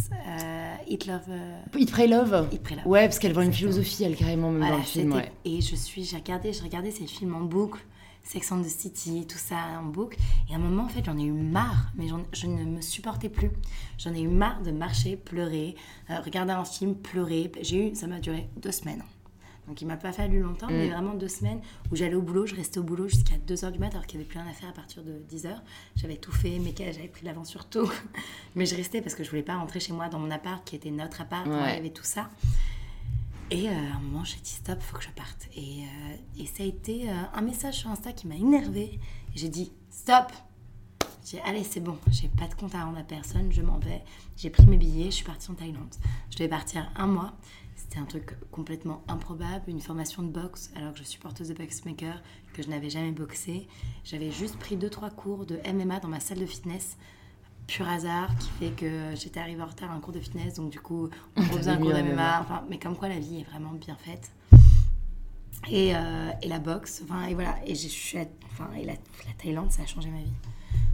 Eat 0.88 1.06
Love. 1.06 1.30
Eat 1.78 1.92
Pray 1.92 2.08
Love. 2.08 2.48
Eat 2.54 2.64
Pray 2.64 2.78
Love. 2.78 2.88
Ouais, 2.88 3.04
parce 3.04 3.20
qu'elle 3.20 3.34
vend 3.34 3.42
une 3.42 3.52
philosophie, 3.52 4.06
elle, 4.06 4.16
carrément, 4.16 4.50
même 4.50 4.70
dans 4.70 4.78
le 4.78 4.84
film. 4.84 5.12
Ouais. 5.12 5.30
Et 5.44 5.60
je 5.60 5.76
suis, 5.76 6.06
j'ai 6.06 6.16
regardé, 6.16 6.54
j'ai 6.54 6.64
regardé 6.64 6.92
ces 6.92 7.06
films 7.06 7.36
en 7.36 7.42
boucle. 7.42 7.82
Sex 8.28 8.52
and 8.52 8.62
the 8.62 8.66
City, 8.68 9.26
tout 9.26 9.38
ça 9.38 9.80
en 9.80 9.84
boucle. 9.86 10.18
Et 10.50 10.54
à 10.54 10.58
un 10.58 10.60
moment, 10.60 10.84
en 10.84 10.90
fait, 10.90 11.04
j'en 11.06 11.18
ai 11.18 11.24
eu 11.24 11.32
marre, 11.32 11.92
mais 11.96 12.08
je 12.34 12.48
ne 12.48 12.66
me 12.66 12.82
supportais 12.82 13.30
plus. 13.30 13.52
J'en 13.98 14.14
ai 14.14 14.22
eu 14.22 14.28
marre 14.28 14.62
de 14.64 14.72
marcher, 14.72 15.16
pleurer, 15.16 15.76
euh, 16.10 16.20
regarder 16.20 16.52
un 16.52 16.66
film, 16.66 16.96
pleurer. 16.96 17.52
J'ai 17.62 17.90
eu, 17.92 17.96
ça 17.96 18.06
m'a 18.08 18.20
duré 18.20 18.50
deux 18.58 18.72
semaines. 18.72 19.04
Donc 19.68 19.82
il 19.82 19.86
m'a 19.86 19.98
pas 19.98 20.14
fallu 20.14 20.40
longtemps, 20.42 20.68
mais 20.70 20.88
Mm. 20.88 20.92
vraiment 20.92 21.14
deux 21.14 21.28
semaines 21.28 21.60
où 21.92 21.96
j'allais 21.98 22.16
au 22.16 22.22
boulot, 22.22 22.46
je 22.46 22.56
restais 22.56 22.80
au 22.80 22.84
boulot 22.84 23.10
jusqu'à 23.10 23.36
2h 23.38 23.72
du 23.74 23.80
mat 23.80 23.94
alors 23.94 24.06
qu'il 24.08 24.18
n'y 24.18 24.24
avait 24.24 24.30
plus 24.30 24.40
rien 24.40 24.50
à 24.50 24.54
faire 24.54 24.70
à 24.70 24.74
partir 24.74 25.04
de 25.04 25.22
10h. 25.30 25.62
J'avais 25.98 26.16
tout 26.16 26.32
fait, 26.32 26.58
mes 26.60 26.72
cases, 26.74 26.96
j'avais 26.96 27.10
pris 27.10 27.26
l'avance 27.26 27.50
sur 27.50 27.66
tout. 27.66 27.90
mais 28.56 28.66
je 28.66 28.76
restais 28.76 29.02
parce 29.02 29.14
que 29.14 29.26
je 29.26 29.30
voulais 29.30 29.44
pas 29.44 29.58
rentrer 29.58 29.82
chez 29.82 29.92
moi 29.92 30.08
dans 30.08 30.20
mon 30.20 30.32
appart 30.32 30.64
qui 30.66 30.78
était 30.78 30.90
notre 30.92 31.20
appart, 31.20 31.46
Ouais. 31.48 31.54
il 31.72 31.76
y 31.76 31.80
avait 31.80 31.90
tout 31.90 32.06
ça. 32.06 32.30
Et 33.50 33.70
euh, 33.70 33.72
à 33.72 33.96
un 33.96 34.00
moment, 34.00 34.26
j'ai 34.26 34.40
dit 34.40 34.50
stop, 34.50 34.82
faut 34.82 34.98
que 34.98 35.04
je 35.04 35.10
parte. 35.10 35.48
Et, 35.56 35.84
euh, 35.84 36.42
et 36.42 36.46
ça 36.46 36.64
a 36.64 36.66
été 36.66 37.10
euh, 37.10 37.14
un 37.34 37.42
message 37.42 37.76
sur 37.76 37.90
Insta 37.90 38.12
qui 38.12 38.28
m'a 38.28 38.36
énervée. 38.36 39.00
J'ai 39.36 39.48
dit 39.48 39.72
stop. 39.90 40.32
J'ai 41.26 41.42
allez, 41.42 41.64
c'est 41.64 41.80
bon, 41.80 41.98
j'ai 42.10 42.30
pas 42.30 42.48
de 42.48 42.54
compte 42.56 42.74
à 42.74 42.84
rendre 42.84 42.98
à 43.00 43.04
personne, 43.04 43.52
je 43.52 43.62
m'en 43.62 43.80
vais. 43.80 44.02
J'ai 44.38 44.50
pris 44.50 44.66
mes 44.66 44.78
billets, 44.78 45.06
je 45.06 45.16
suis 45.16 45.26
partie 45.26 45.50
en 45.52 45.56
Thaïlande. 45.56 45.94
Je 46.30 46.38
devais 46.38 46.50
partir 46.50 46.90
un 46.96 47.08
mois. 47.08 47.34
C'était 47.76 48.00
un 48.00 48.06
truc 48.06 48.38
complètement 48.52 49.04
improbable, 49.08 49.64
une 49.68 49.82
formation 49.82 50.24
de 50.24 50.30
boxe, 50.30 50.72
alors 50.76 50.94
que 50.94 51.00
je 51.00 51.04
suis 51.04 51.20
porteuse 51.20 51.50
de 51.50 51.54
boxmaker, 51.54 52.22
que 52.54 52.64
je 52.64 52.70
n'avais 52.70 52.90
jamais 52.90 53.12
boxé. 53.12 53.68
J'avais 54.04 54.32
juste 54.32 54.58
pris 54.58 54.78
2-3 54.78 55.14
cours 55.16 55.46
de 55.46 55.60
MMA 55.72 56.00
dans 56.00 56.08
ma 56.08 56.20
salle 56.20 56.40
de 56.40 56.46
fitness 56.46 56.98
pur 57.68 57.88
hasard 57.88 58.30
qui 58.38 58.50
fait 58.60 58.72
que 58.72 59.14
j'étais 59.16 59.40
arrivée 59.40 59.62
en 59.62 59.68
retard 59.68 59.92
à 59.92 59.94
un 59.94 60.00
cours 60.00 60.14
de 60.14 60.20
fitness, 60.20 60.56
donc 60.56 60.70
du 60.72 60.80
coup, 60.80 61.10
on 61.36 61.42
faisait 61.42 61.72
un 61.72 61.76
mis 61.76 61.88
cours 61.88 61.96
un 61.96 62.02
de 62.02 62.14
MMA. 62.14 62.42
Enfin, 62.42 62.64
mais 62.70 62.80
comme 62.80 62.96
quoi 62.96 63.10
la 63.10 63.20
vie 63.20 63.42
est 63.42 63.44
vraiment 63.44 63.74
bien 63.74 63.96
faite. 63.96 64.32
Et, 65.70 65.96
euh, 65.96 66.32
et 66.42 66.48
la 66.48 66.60
boxe, 66.60 67.02
enfin, 67.04 67.26
et 67.28 67.34
voilà. 67.34 67.58
Et, 67.66 67.76
je 67.76 67.88
suis, 67.88 68.18
enfin, 68.52 68.70
et 68.78 68.86
la, 68.86 68.94
la 68.94 69.34
Thaïlande, 69.38 69.72
ça 69.72 69.84
a 69.84 69.86
changé 69.86 70.10
ma 70.10 70.20
vie. 70.20 70.34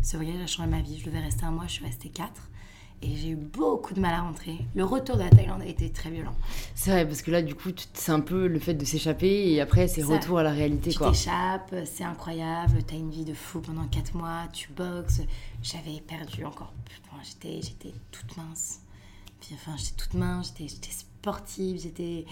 Ce 0.01 0.17
voyage 0.17 0.41
a 0.41 0.47
changé 0.47 0.67
ma 0.67 0.81
vie. 0.81 0.99
Je 0.99 1.05
devais 1.05 1.19
rester 1.19 1.45
un 1.45 1.51
mois, 1.51 1.65
je 1.67 1.73
suis 1.73 1.85
restée 1.85 2.09
quatre. 2.09 2.49
Et 3.05 3.15
j'ai 3.17 3.29
eu 3.29 3.35
beaucoup 3.35 3.93
de 3.93 3.99
mal 3.99 4.13
à 4.13 4.21
rentrer. 4.21 4.57
Le 4.75 4.85
retour 4.85 5.17
de 5.17 5.23
la 5.23 5.29
Thaïlande 5.29 5.61
a 5.61 5.65
été 5.65 5.89
très 5.91 6.09
violent. 6.09 6.33
C'est 6.73 6.91
vrai, 6.91 7.05
parce 7.05 7.21
que 7.21 7.31
là, 7.31 7.41
du 7.41 7.53
coup, 7.53 7.69
c'est 7.93 8.11
un 8.13 8.21
peu 8.21 8.47
le 8.47 8.59
fait 8.59 8.73
de 8.73 8.85
s'échapper 8.85 9.51
et 9.51 9.59
après, 9.59 9.87
c'est 9.89 10.03
retour 10.03 10.39
à 10.39 10.43
la 10.43 10.51
réalité, 10.51 10.91
Tu 10.91 10.99
t'échappes, 10.99 11.75
c'est 11.85 12.05
incroyable, 12.05 12.81
t'as 12.87 12.95
une 12.95 13.11
vie 13.11 13.25
de 13.25 13.33
fou 13.33 13.59
pendant 13.59 13.85
4 13.87 14.15
mois, 14.15 14.47
tu 14.53 14.71
boxes. 14.71 15.19
J'avais 15.61 15.99
perdu 16.07 16.45
encore 16.45 16.71
plus. 16.85 16.99
J'étais, 17.23 17.61
j'étais 17.61 17.93
toute 18.11 18.35
mince. 18.35 18.81
Puis, 19.39 19.51
enfin, 19.55 19.75
j'étais 19.77 19.95
toute 19.95 20.13
mince, 20.15 20.53
j'étais, 20.57 20.67
sportive, 20.91 21.79
j'étais. 21.81 22.25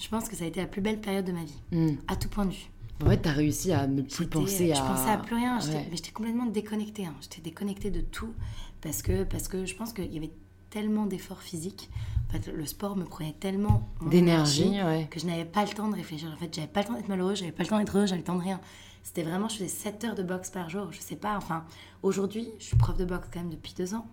Je 0.00 0.08
pense 0.08 0.28
que 0.28 0.36
ça 0.36 0.44
a 0.44 0.46
été 0.46 0.60
la 0.60 0.66
plus 0.66 0.80
belle 0.80 0.98
période 1.00 1.24
de 1.26 1.32
ma 1.32 1.44
vie, 1.44 1.60
Hmm. 1.72 1.96
à 2.06 2.16
tout 2.16 2.28
point 2.28 2.46
de 2.46 2.52
vue. 2.52 2.70
En 3.04 3.08
fait, 3.10 3.18
t'as 3.18 3.32
réussi 3.32 3.70
à 3.72 3.86
ne 3.86 4.00
plus 4.02 4.26
penser 4.26 4.72
à. 4.72 4.76
Je 4.76 4.80
pensais 4.80 5.10
à 5.10 5.18
plus 5.18 5.34
rien, 5.36 5.58
Ouais. 5.60 5.86
mais 5.90 5.96
j'étais 5.96 6.10
complètement 6.10 6.46
déconnectée. 6.46 7.04
hein. 7.06 7.14
J'étais 7.20 7.40
déconnectée 7.42 7.90
de 7.90 8.00
tout 8.00 8.32
parce 8.80 9.02
que, 9.02 9.24
parce 9.24 9.48
que 9.48 9.66
je 9.66 9.74
pense 9.74 9.92
qu'il 9.92 10.12
y 10.12 10.16
avait 10.16 10.32
tellement 10.70 11.06
d'efforts 11.06 11.42
physiques. 11.42 11.90
En 12.28 12.32
fait, 12.32 12.52
le 12.52 12.66
sport 12.66 12.96
me 12.96 13.04
prenait 13.04 13.34
tellement 13.38 13.88
D'énergie, 14.02 14.82
ouais. 14.82 15.08
que 15.10 15.18
je 15.18 15.26
n'avais 15.26 15.46
pas 15.46 15.64
le 15.64 15.70
temps 15.70 15.88
de 15.88 15.94
réfléchir. 15.94 16.30
En 16.32 16.36
fait, 16.36 16.54
j'avais 16.54 16.66
pas 16.66 16.82
le 16.82 16.86
temps 16.86 16.94
d'être 16.94 17.08
malheureuse, 17.08 17.38
j'avais 17.38 17.52
pas 17.52 17.62
le 17.62 17.68
temps 17.68 17.78
d'être 17.78 17.96
heureuse, 17.96 18.10
j'avais 18.10 18.20
le 18.20 18.26
temps 18.26 18.36
de 18.36 18.42
rien. 18.42 18.60
C'était 19.02 19.22
vraiment, 19.22 19.48
je 19.48 19.54
faisais 19.54 19.68
7 19.68 20.04
heures 20.04 20.14
de 20.14 20.22
boxe 20.22 20.50
par 20.50 20.68
jour. 20.68 20.88
Je 20.92 21.00
sais 21.00 21.16
pas, 21.16 21.36
enfin, 21.36 21.64
aujourd'hui, 22.02 22.48
je 22.58 22.64
suis 22.64 22.76
prof 22.76 22.96
de 22.96 23.06
boxe 23.06 23.28
quand 23.32 23.40
même 23.40 23.50
depuis 23.50 23.72
deux 23.76 23.94
ans. 23.94 24.06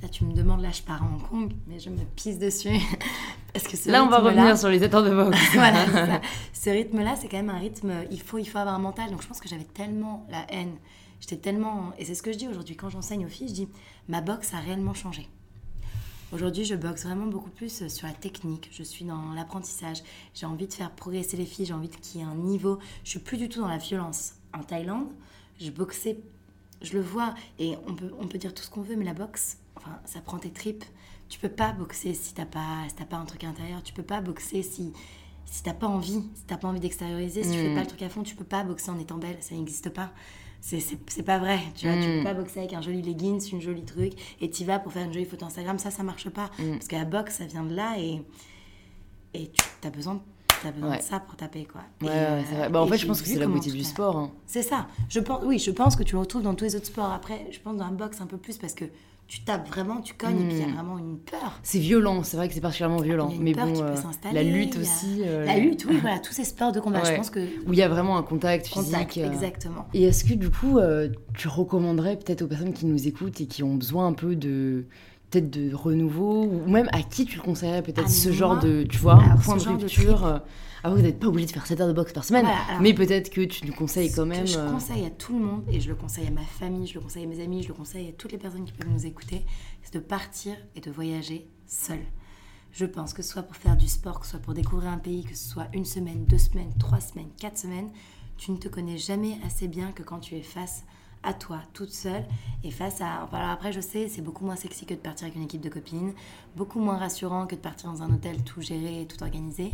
Là, 0.00 0.08
tu 0.08 0.24
me 0.24 0.32
demandes, 0.32 0.62
là, 0.62 0.70
je 0.72 0.82
pars 0.82 1.02
à 1.02 1.06
Hong 1.06 1.28
Kong, 1.28 1.52
mais 1.66 1.78
je 1.78 1.90
me 1.90 2.02
pisse 2.16 2.38
dessus. 2.38 2.78
Parce 3.52 3.68
que 3.68 3.76
ce 3.76 3.90
Là, 3.90 4.02
on 4.02 4.08
va 4.08 4.18
revenir 4.18 4.56
sur 4.58 4.68
les 4.68 4.82
états 4.82 5.02
de 5.02 5.14
boxe. 5.14 5.38
voilà, 5.52 5.86
ça. 5.86 6.20
Ce 6.52 6.70
rythme-là, 6.70 7.16
c'est 7.16 7.28
quand 7.28 7.36
même 7.36 7.50
un 7.50 7.58
rythme, 7.58 7.92
il 8.10 8.20
faut, 8.20 8.38
il 8.38 8.46
faut 8.46 8.58
avoir 8.58 8.74
un 8.74 8.80
mental. 8.80 9.10
Donc 9.10 9.22
je 9.22 9.28
pense 9.28 9.40
que 9.40 9.48
j'avais 9.48 9.64
tellement 9.64 10.26
la 10.30 10.44
haine, 10.50 10.76
j'étais 11.24 11.40
tellement... 11.40 11.92
Et 11.98 12.04
c'est 12.04 12.14
ce 12.14 12.22
que 12.22 12.32
je 12.32 12.36
dis 12.36 12.48
aujourd'hui, 12.48 12.76
quand 12.76 12.90
j'enseigne 12.90 13.24
aux 13.24 13.30
filles, 13.30 13.48
je 13.48 13.54
dis, 13.54 13.68
ma 14.08 14.20
boxe 14.20 14.52
a 14.52 14.58
réellement 14.58 14.92
changé. 14.92 15.26
Aujourd'hui, 16.32 16.64
je 16.64 16.74
boxe 16.74 17.04
vraiment 17.04 17.26
beaucoup 17.26 17.48
plus 17.48 17.88
sur 17.88 18.06
la 18.06 18.12
technique. 18.12 18.68
Je 18.72 18.82
suis 18.82 19.06
dans 19.06 19.32
l'apprentissage. 19.32 20.02
J'ai 20.34 20.44
envie 20.44 20.66
de 20.66 20.72
faire 20.74 20.90
progresser 20.90 21.38
les 21.38 21.46
filles. 21.46 21.64
J'ai 21.64 21.72
envie 21.72 21.88
qu'il 21.88 22.20
y 22.20 22.24
ait 22.24 22.26
un 22.26 22.34
niveau. 22.34 22.78
Je 23.04 23.10
suis 23.10 23.20
plus 23.20 23.38
du 23.38 23.48
tout 23.48 23.60
dans 23.60 23.68
la 23.68 23.78
violence. 23.78 24.34
En 24.52 24.62
Thaïlande, 24.62 25.08
je 25.60 25.70
boxais, 25.70 26.18
je 26.82 26.92
le 26.92 27.00
vois. 27.00 27.34
Et 27.58 27.76
on 27.86 27.94
peut, 27.94 28.12
on 28.18 28.26
peut 28.26 28.38
dire 28.38 28.52
tout 28.52 28.62
ce 28.62 28.68
qu'on 28.68 28.82
veut, 28.82 28.96
mais 28.96 29.04
la 29.04 29.14
boxe, 29.14 29.58
enfin, 29.76 29.98
ça 30.04 30.20
prend 30.20 30.38
tes 30.38 30.50
tripes. 30.50 30.84
Tu 31.30 31.38
peux 31.38 31.48
pas 31.48 31.72
boxer 31.72 32.12
si 32.12 32.34
t'as 32.34 32.44
pas, 32.44 32.84
si 32.88 33.04
pas 33.04 33.16
un 33.16 33.24
truc 33.24 33.44
à 33.44 33.46
l'intérieur. 33.46 33.82
Tu 33.82 33.94
peux 33.94 34.02
pas 34.02 34.20
boxer 34.20 34.62
si, 34.62 34.92
si 35.46 35.62
t'as 35.62 35.72
pas 35.72 35.86
envie. 35.86 36.22
Si 36.34 36.42
t'as 36.46 36.58
pas 36.58 36.68
envie 36.68 36.80
d'extérioriser. 36.80 37.44
Si 37.44 37.50
tu 37.50 37.56
fais 37.56 37.74
pas 37.74 37.80
le 37.80 37.86
truc 37.86 38.02
à 38.02 38.10
fond, 38.10 38.24
tu 38.24 38.34
peux 38.34 38.44
pas 38.44 38.62
boxer 38.64 38.90
en 38.90 38.98
étant 38.98 39.16
belle. 39.18 39.38
Ça 39.40 39.54
n'existe 39.54 39.88
pas. 39.88 40.12
C'est- 40.66 41.22
pas 41.22 41.38
vrai, 41.38 41.58
tu 41.76 41.86
vois, 41.86 41.96
tu 42.02 42.08
peux 42.18 42.24
pas 42.24 42.32
boxer 42.32 42.60
avec 42.60 42.72
un 42.72 42.80
joli 42.80 43.02
leggings, 43.02 43.50
une 43.52 43.60
jolie 43.60 43.84
truc, 43.84 44.14
et 44.40 44.48
t'y 44.48 44.64
vas 44.64 44.78
pour 44.78 44.92
faire 44.92 45.04
une 45.04 45.12
jolie 45.12 45.26
photo 45.26 45.44
Instagram, 45.44 45.78
ça, 45.78 45.90
ça 45.90 46.02
marche 46.02 46.30
pas. 46.30 46.50
Parce 46.72 46.88
que 46.88 46.96
la 46.96 47.04
boxe, 47.04 47.34
ça 47.36 47.44
vient 47.44 47.64
de 47.64 47.74
là, 47.74 47.96
et, 47.98 48.22
et 49.34 49.50
tu 49.50 49.86
as 49.86 49.90
besoin, 49.90 50.22
t'as 50.64 50.72
besoin 50.72 50.90
Ouais. 50.90 50.98
de 50.98 51.02
ça 51.02 51.20
pour 51.20 51.36
taper, 51.36 51.64
quoi. 51.70 51.82
Ouais, 52.02 52.08
ouais, 52.08 52.14
euh, 52.14 52.40
c'est 52.48 52.56
vrai. 52.56 52.68
Bah, 52.70 52.80
en 52.82 52.86
fait, 52.86 52.98
je 52.98 53.06
pense 53.06 53.22
que 53.22 53.28
c'est 53.28 53.38
la 53.38 53.46
beauté 53.46 53.70
du 53.70 53.84
sport. 53.84 54.16
hein. 54.16 54.30
C'est 54.46 54.62
ça. 54.62 54.88
Je 55.08 55.20
pense, 55.20 55.42
oui, 55.44 55.58
je 55.58 55.70
pense 55.70 55.94
que 55.96 56.02
tu 56.02 56.14
le 56.14 56.20
retrouves 56.20 56.42
dans 56.42 56.54
tous 56.54 56.64
les 56.64 56.74
autres 56.76 56.86
sports. 56.86 57.12
Après, 57.12 57.46
je 57.52 57.60
pense 57.60 57.76
dans 57.76 57.84
la 57.84 57.90
boxe 57.92 58.20
un 58.20 58.26
peu 58.26 58.36
plus 58.38 58.56
parce 58.58 58.74
que 58.74 58.86
tu 59.26 59.40
tapes 59.42 59.66
vraiment, 59.68 60.02
tu 60.02 60.12
cognes, 60.12 60.38
et 60.42 60.44
puis 60.48 60.56
il 60.58 60.60
y 60.60 60.70
a 60.70 60.74
vraiment 60.74 60.98
une 60.98 61.16
peur. 61.16 61.58
C'est 61.62 61.78
violent, 61.78 62.22
c'est 62.22 62.36
vrai 62.36 62.46
que 62.46 62.52
c'est 62.52 62.60
particulièrement 62.60 63.00
violent. 63.00 63.28
Il 63.30 63.32
y 63.32 63.34
a 63.34 63.38
une 63.38 63.44
Mais 63.44 63.52
peur 63.54 63.66
bon, 63.66 63.72
qui 63.72 63.80
peut 63.80 63.86
euh, 63.86 63.96
s'installer, 63.96 64.34
la 64.34 64.42
lutte 64.42 64.76
a- 64.76 64.80
aussi. 64.80 65.22
euh, 65.24 65.46
La 65.46 65.58
lutte, 65.58 65.86
oui, 65.88 65.96
voilà, 66.02 66.18
tous 66.18 66.34
ces 66.34 66.44
sports 66.44 66.72
de 66.72 66.80
combat. 66.80 67.02
Je 67.04 67.08
Ouais. 67.10 67.16
pense 67.16 67.30
que 67.30 67.40
Où 67.66 67.72
il 67.72 67.78
y 67.78 67.82
a 67.82 67.88
vraiment 67.88 68.18
un 68.18 68.22
contact 68.22 68.66
physique. 68.66 68.84
contact, 68.92 69.16
euh. 69.16 69.32
exactement. 69.32 69.86
Et 69.94 70.02
est-ce 70.04 70.24
que 70.24 70.34
du 70.34 70.50
coup, 70.50 70.78
euh, 70.78 71.08
tu 71.38 71.48
recommanderais 71.48 72.18
peut-être 72.18 72.42
aux 72.42 72.46
personnes 72.48 72.74
qui 72.74 72.84
nous 72.84 73.08
écoutent 73.08 73.40
et 73.40 73.46
qui 73.46 73.62
ont 73.62 73.74
besoin 73.76 74.06
un 74.06 74.12
peu 74.12 74.36
de 74.36 74.84
peut-être 75.34 75.50
de 75.50 75.74
renouveau 75.74 76.44
ou 76.44 76.70
même 76.70 76.88
à 76.92 77.02
qui 77.02 77.24
tu 77.24 77.36
le 77.36 77.42
conseillerais 77.42 77.82
peut-être 77.82 78.02
Ah, 78.06 78.08
ce 78.08 78.30
genre 78.32 78.58
de 78.58 78.84
tu 78.84 78.98
vois 78.98 79.20
alors, 79.22 79.38
point 79.40 79.56
de 79.56 79.62
rupture 79.62 80.24
euh, 80.24 80.38
vous 80.84 81.00
n'êtes 81.00 81.18
pas 81.18 81.26
obligé 81.28 81.46
de 81.46 81.52
faire 81.52 81.66
7 81.66 81.80
heures 81.80 81.88
de 81.88 81.92
boxe 81.92 82.12
par 82.12 82.24
semaine 82.24 82.44
Voilà, 82.44 82.58
alors- 82.68 82.82
mais 82.82 82.92
peut-être 82.94 83.30
que 83.30 83.40
tu 83.40 83.66
nous 83.66 83.72
conseilles 83.72 84.12
quand 84.12 84.26
même 84.26 84.46
je 84.46 84.58
euh, 84.58 84.70
conseille 84.70 85.04
à 85.06 85.10
tout 85.10 85.38
le 85.38 85.44
monde, 85.44 85.64
et 85.70 85.80
je 85.80 85.88
le 85.88 85.94
conseille 85.94 86.26
à 86.26 86.30
ma 86.30 86.42
famille, 86.42 86.86
je 86.86 86.94
le 86.94 87.00
conseille 87.00 87.24
à 87.24 87.26
mes 87.26 87.42
amis, 87.42 87.62
je 87.62 87.68
le 87.68 87.74
conseille 87.74 88.08
à 88.08 88.12
toutes 88.12 88.32
les 88.32 88.38
personnes 88.38 88.64
qui 88.64 88.72
peuvent 88.72 88.90
nous 88.90 89.06
écouter, 89.06 89.44
c'est 89.82 89.94
de 89.94 89.98
partir 90.00 90.54
et 90.76 90.80
de 90.80 90.90
voyager 90.90 91.48
seul. 91.66 92.00
Je 92.72 92.84
pense 92.84 93.14
que 93.14 93.22
ce 93.22 93.30
soit 93.32 93.42
pour 93.44 93.56
faire 93.56 93.76
du 93.76 93.88
sport, 93.88 94.20
que 94.20 94.26
ce 94.26 94.32
soit 94.32 94.40
pour 94.40 94.52
découvrir 94.54 94.90
un 94.90 94.98
pays, 94.98 95.24
que 95.24 95.34
ce 95.34 95.48
soit 95.48 95.68
une 95.72 95.84
semaine, 95.86 96.24
deux 96.26 96.38
semaines, 96.38 96.72
trois 96.78 97.00
semaines, 97.00 97.28
quatre 97.40 97.56
semaines, 97.58 97.88
tu 98.36 98.50
ne 98.50 98.56
te 98.58 98.68
connais 98.68 98.98
jamais 98.98 99.38
assez 99.46 99.68
bien 99.68 99.90
que 99.92 100.02
quand 100.02 100.18
tu 100.18 100.34
es 100.34 100.42
face 100.42 100.80
à 100.80 100.84
toi, 101.32 101.60
toute 101.72 101.90
seule, 101.90 102.24
et 102.62 102.70
face 102.70 103.00
à... 103.00 103.28
Alors 103.32 103.50
après, 103.50 103.72
je 103.72 103.80
sais, 103.80 104.08
c'est 104.08 104.22
beaucoup 104.22 104.44
moins 104.44 104.56
sexy 104.56 104.84
que 104.84 104.94
de 104.94 104.98
partir 104.98 105.24
avec 105.24 105.36
une 105.36 105.44
équipe 105.44 105.62
de 105.62 105.68
copines, 105.68 106.12
beaucoup 106.56 106.80
moins 106.80 106.98
rassurant 106.98 107.46
que 107.46 107.54
de 107.54 107.60
partir 107.60 107.90
dans 107.90 108.02
un 108.02 108.12
hôtel 108.12 108.42
tout 108.44 108.60
géré 108.60 109.06
tout 109.08 109.22
organisé, 109.22 109.72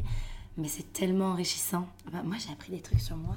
mais 0.57 0.69
c'est 0.69 0.93
tellement 0.93 1.33
enrichissant. 1.33 1.87
Moi, 2.25 2.37
j'ai 2.39 2.53
appris 2.53 2.73
des 2.73 2.81
trucs 2.81 3.01
sur 3.01 3.17
moi, 3.17 3.37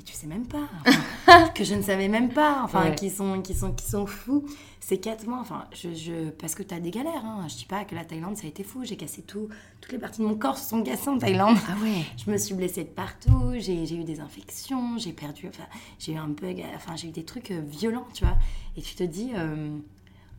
mais 0.00 0.04
tu 0.04 0.14
sais 0.14 0.26
même 0.26 0.46
pas, 0.46 0.66
enfin, 0.86 1.48
que 1.54 1.62
je 1.62 1.74
ne 1.74 1.82
savais 1.82 2.08
même 2.08 2.30
pas, 2.32 2.62
enfin, 2.64 2.84
Ouais. 2.88 2.94
qui, 2.94 3.10
sont, 3.10 3.42
qui, 3.42 3.52
sont, 3.52 3.72
qui 3.72 3.84
sont 3.86 4.06
fous. 4.06 4.46
Ces 4.80 4.98
quatre 4.98 5.26
mois, 5.26 5.38
enfin, 5.40 5.66
je, 5.74 5.92
je, 5.94 6.30
parce 6.30 6.54
que 6.54 6.62
tu 6.62 6.74
as 6.74 6.80
des 6.80 6.90
galères, 6.90 7.22
hein. 7.22 7.46
je 7.48 7.54
dis 7.56 7.64
pas 7.66 7.84
que 7.84 7.94
la 7.94 8.02
Thaïlande, 8.06 8.34
ça 8.38 8.46
a 8.46 8.48
été 8.48 8.64
fou, 8.64 8.82
j'ai 8.82 8.96
cassé 8.96 9.20
tout, 9.20 9.48
toutes 9.82 9.92
les 9.92 9.98
parties 9.98 10.22
de 10.22 10.26
mon 10.26 10.36
corps 10.36 10.56
se 10.56 10.70
sont 10.70 10.82
cassées 10.82 11.10
en 11.10 11.18
Thaïlande. 11.18 11.58
ah 11.68 11.74
ouais 11.82 12.02
Je 12.16 12.30
me 12.30 12.38
suis 12.38 12.54
blessée 12.54 12.84
de 12.84 12.88
partout, 12.88 13.52
j'ai 13.58 13.82
eu 13.94 14.04
des 14.04 14.20
infections, 14.20 14.96
j'ai 14.96 15.12
perdu, 15.12 15.48
enfin, 15.48 15.64
j'ai 15.98 16.12
eu 16.12 16.16
un 16.16 16.28
bug, 16.28 16.64
enfin, 16.74 16.96
j'ai 16.96 17.08
eu 17.08 17.12
des 17.12 17.24
trucs 17.26 17.50
euh, 17.50 17.60
violents, 17.60 18.06
tu 18.14 18.24
vois. 18.24 18.38
Et 18.78 18.80
tu 18.80 18.94
te 18.94 19.04
dis, 19.04 19.32
euh, 19.34 19.76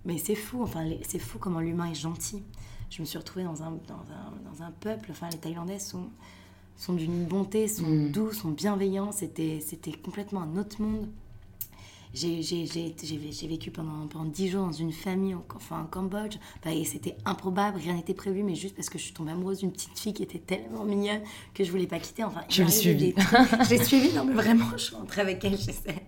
mais 0.06 0.18
c'est 0.18 0.36
fou, 0.36 0.64
enfin, 0.64 0.90
c'est 1.08 1.20
fou 1.20 1.38
comment 1.38 1.60
l'humain 1.60 1.92
est 1.92 1.94
gentil. 1.96 2.42
Je 2.90 3.00
me 3.02 3.06
suis 3.06 3.20
retrouvée 3.20 3.46
dans 3.46 3.62
un, 3.62 3.72
dans 3.88 3.94
un, 4.12 4.52
dans 4.52 4.64
un 4.64 4.72
peuple, 4.72 5.10
enfin, 5.12 5.30
les 5.32 5.38
Thaïlandais 5.38 5.78
sont, 5.80 6.10
sont 6.82 6.94
d'une 6.94 7.26
bonté, 7.26 7.68
sont 7.68 7.88
Mm. 7.88 8.12
doux, 8.12 8.32
sont 8.34 8.50
bienveillants, 8.50 9.12
c'était 9.12 9.60
c'était 9.66 9.92
complètement 9.92 10.42
un 10.42 10.58
autre 10.58 10.82
monde. 10.82 11.08
J'ai 12.14 12.42
j'ai- 12.42 12.66
j'ai 12.66 12.94
j'ai- 13.32 13.48
vécu 13.48 13.72
pendant, 13.72 14.06
pendant 14.08 14.26
10 14.26 14.50
jours 14.50 14.66
dans 14.66 14.72
une 14.74 14.92
famille, 14.92 15.34
en, 15.34 15.46
enfin 15.56 15.82
en 15.84 15.86
Cambodge, 15.86 16.36
Enfin, 16.60 16.76
et 16.76 16.84
c'était 16.84 17.16
improbable, 17.24 17.78
rien 17.80 17.94
n'était 17.94 18.14
prévu, 18.14 18.44
mais 18.44 18.54
juste 18.56 18.76
parce 18.76 18.90
que 18.90 18.98
je 18.98 19.04
suis 19.06 19.14
tombée 19.14 19.32
amoureuse 19.32 19.60
d'une 19.60 19.72
petite 19.72 19.98
fille 19.98 20.14
qui 20.14 20.24
était 20.24 20.40
tellement 20.40 20.84
mignonne 20.84 21.22
que 21.54 21.64
je 21.64 21.72
voulais 21.72 21.88
pas 21.88 22.00
quitter. 22.00 22.26
Enfin, 22.26 22.42
Je 22.50 22.64
l'ai 22.64 22.70
suivie. 22.72 23.14
Je 23.18 23.70
l'ai 23.70 23.84
suivie, 23.86 24.14
non 24.14 24.26
mais 24.26 24.34
vraiment, 24.34 24.66
je 24.74 24.78
suis 24.84 24.96
rentrée 24.96 25.22
avec 25.22 25.46
elle, 25.46 25.54
je 25.58 25.72
sais. 25.72 26.01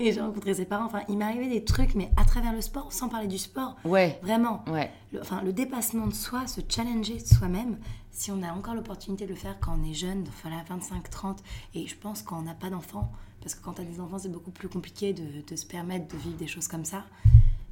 Et 0.00 0.12
j'ai 0.12 0.20
rencontré 0.20 0.54
ses 0.54 0.64
parents. 0.64 0.86
Enfin, 0.86 1.02
il 1.08 1.18
m'arrivait 1.18 1.48
des 1.48 1.62
trucs, 1.62 1.94
mais 1.94 2.10
à 2.16 2.24
travers 2.24 2.52
le 2.54 2.62
sport, 2.62 2.90
sans 2.92 3.08
parler 3.10 3.26
du 3.28 3.36
sport. 3.38 3.76
ouais 3.84 4.18
Vraiment. 4.22 4.64
ouais 4.68 4.90
Le, 5.12 5.20
enfin, 5.20 5.42
le 5.42 5.52
dépassement 5.52 6.06
de 6.06 6.14
soi, 6.14 6.46
se 6.46 6.62
challenger 6.66 7.18
de 7.18 7.26
soi-même, 7.26 7.78
si 8.10 8.30
on 8.32 8.42
a 8.42 8.50
encore 8.52 8.74
l'opportunité 8.74 9.24
de 9.26 9.30
le 9.30 9.36
faire 9.36 9.60
quand 9.60 9.76
on 9.78 9.88
est 9.88 9.94
jeune, 9.94 10.24
voilà, 10.42 10.62
25, 10.68 11.08
30, 11.10 11.42
et 11.74 11.86
je 11.86 11.94
pense 11.96 12.22
quand 12.22 12.38
on 12.38 12.42
n'a 12.42 12.54
pas 12.54 12.70
d'enfants, 12.70 13.12
parce 13.42 13.54
que 13.54 13.62
quand 13.62 13.74
tu 13.74 13.82
as 13.82 13.84
des 13.84 14.00
enfants, 14.00 14.18
c'est 14.18 14.32
beaucoup 14.32 14.50
plus 14.50 14.68
compliqué 14.68 15.12
de, 15.12 15.22
de 15.46 15.56
se 15.56 15.66
permettre 15.66 16.08
de 16.08 16.18
vivre 16.18 16.36
des 16.36 16.46
choses 16.46 16.66
comme 16.66 16.84
ça. 16.86 17.04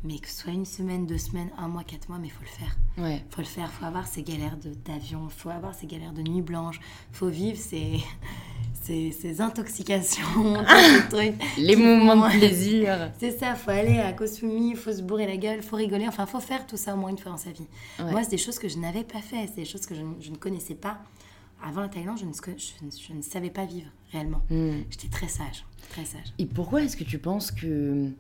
Mais 0.05 0.19
que 0.19 0.29
ce 0.29 0.43
soit 0.43 0.53
une 0.53 0.65
semaine, 0.65 1.07
deux 1.07 1.19
semaines, 1.19 1.51
un 1.59 1.67
mois, 1.67 1.83
quatre 1.83 2.09
mois, 2.09 2.19
mais 2.19 2.29
il 2.29 2.31
faut 2.31 2.45
le 2.45 2.47
faire. 2.47 2.77
ouais 2.99 3.25
faut 3.31 3.41
le 3.41 3.47
faire, 3.47 3.69
faut 3.73 3.85
avoir 3.85 4.07
ces 4.07 4.23
galères 4.23 4.57
d'avion, 4.85 5.29
faut 5.29 5.51
avoir 5.51 5.75
ces 5.75 5.87
galères 5.87 6.13
de 6.13 6.23
nuit 6.23 6.43
blanche, 6.43 6.79
faut 7.11 7.29
vivre 7.29 7.59
ces, 7.59 7.99
ces, 8.83 9.13
ces 9.13 9.41
intoxications, 9.41 10.23
tous 10.33 11.03
ces 11.03 11.09
trucs. 11.09 11.59
les 11.59 11.77
moments 11.77 12.29
de 12.29 12.39
plaisir 12.39 13.11
c'est 13.19 13.39
ça, 13.39 13.55
faut 13.55 13.71
aller 13.71 13.99
à 13.99 14.13
Kosumi, 14.13 14.75
faut 14.75 14.93
se 14.93 15.03
bourrer 15.03 15.27
la 15.27 15.37
gueule, 15.37 15.63
faut 15.63 15.77
rigoler, 15.77 16.07
enfin 16.09 16.27
faut 16.27 16.41
faire 16.41 16.67
tout 16.67 16.77
ça 16.77 16.95
au 16.95 16.97
moins 16.97 17.11
une 17.11 17.19
fois 17.19 17.33
dans 17.33 17.39
sa 17.39 17.51
vie. 17.51 17.67
Ouais. 17.99 18.11
Moi, 18.11 18.23
c'est 18.25 18.31
des 18.31 18.39
choses 18.39 18.59
que 18.59 18.69
je 18.69 18.79
n'avais 18.79 19.05
pas 19.05 19.21
fait, 19.21 19.47
c'est 19.47 19.63
des 19.63 19.65
choses 19.65 19.87
que 19.87 19.95
je, 19.95 20.03
ne- 20.03 20.21
je 20.21 20.31
ne 20.31 20.37
connaissais 20.37 20.75
pas. 20.75 20.99
avant 21.63 21.81
la 21.83 21.89
Thaïlande, 21.89 22.19
je 22.19 22.25
ne, 22.25 22.33
je, 22.33 23.13
ne 23.13 23.23
savais 23.23 23.51
pas 23.51 23.65
vivre 23.65 23.89
réellement. 24.13 24.41
Hmm. 24.51 24.79
J'étais 24.91 25.09
très 25.09 25.29
sage, 25.29 25.65
très 25.91 26.05
sage. 26.05 26.33
Et 26.39 26.47
pourquoi 26.47 26.83
est-ce 26.83 26.97
que 26.97 27.05
tu 27.05 27.19
penses 27.19 27.51
que 27.51 28.11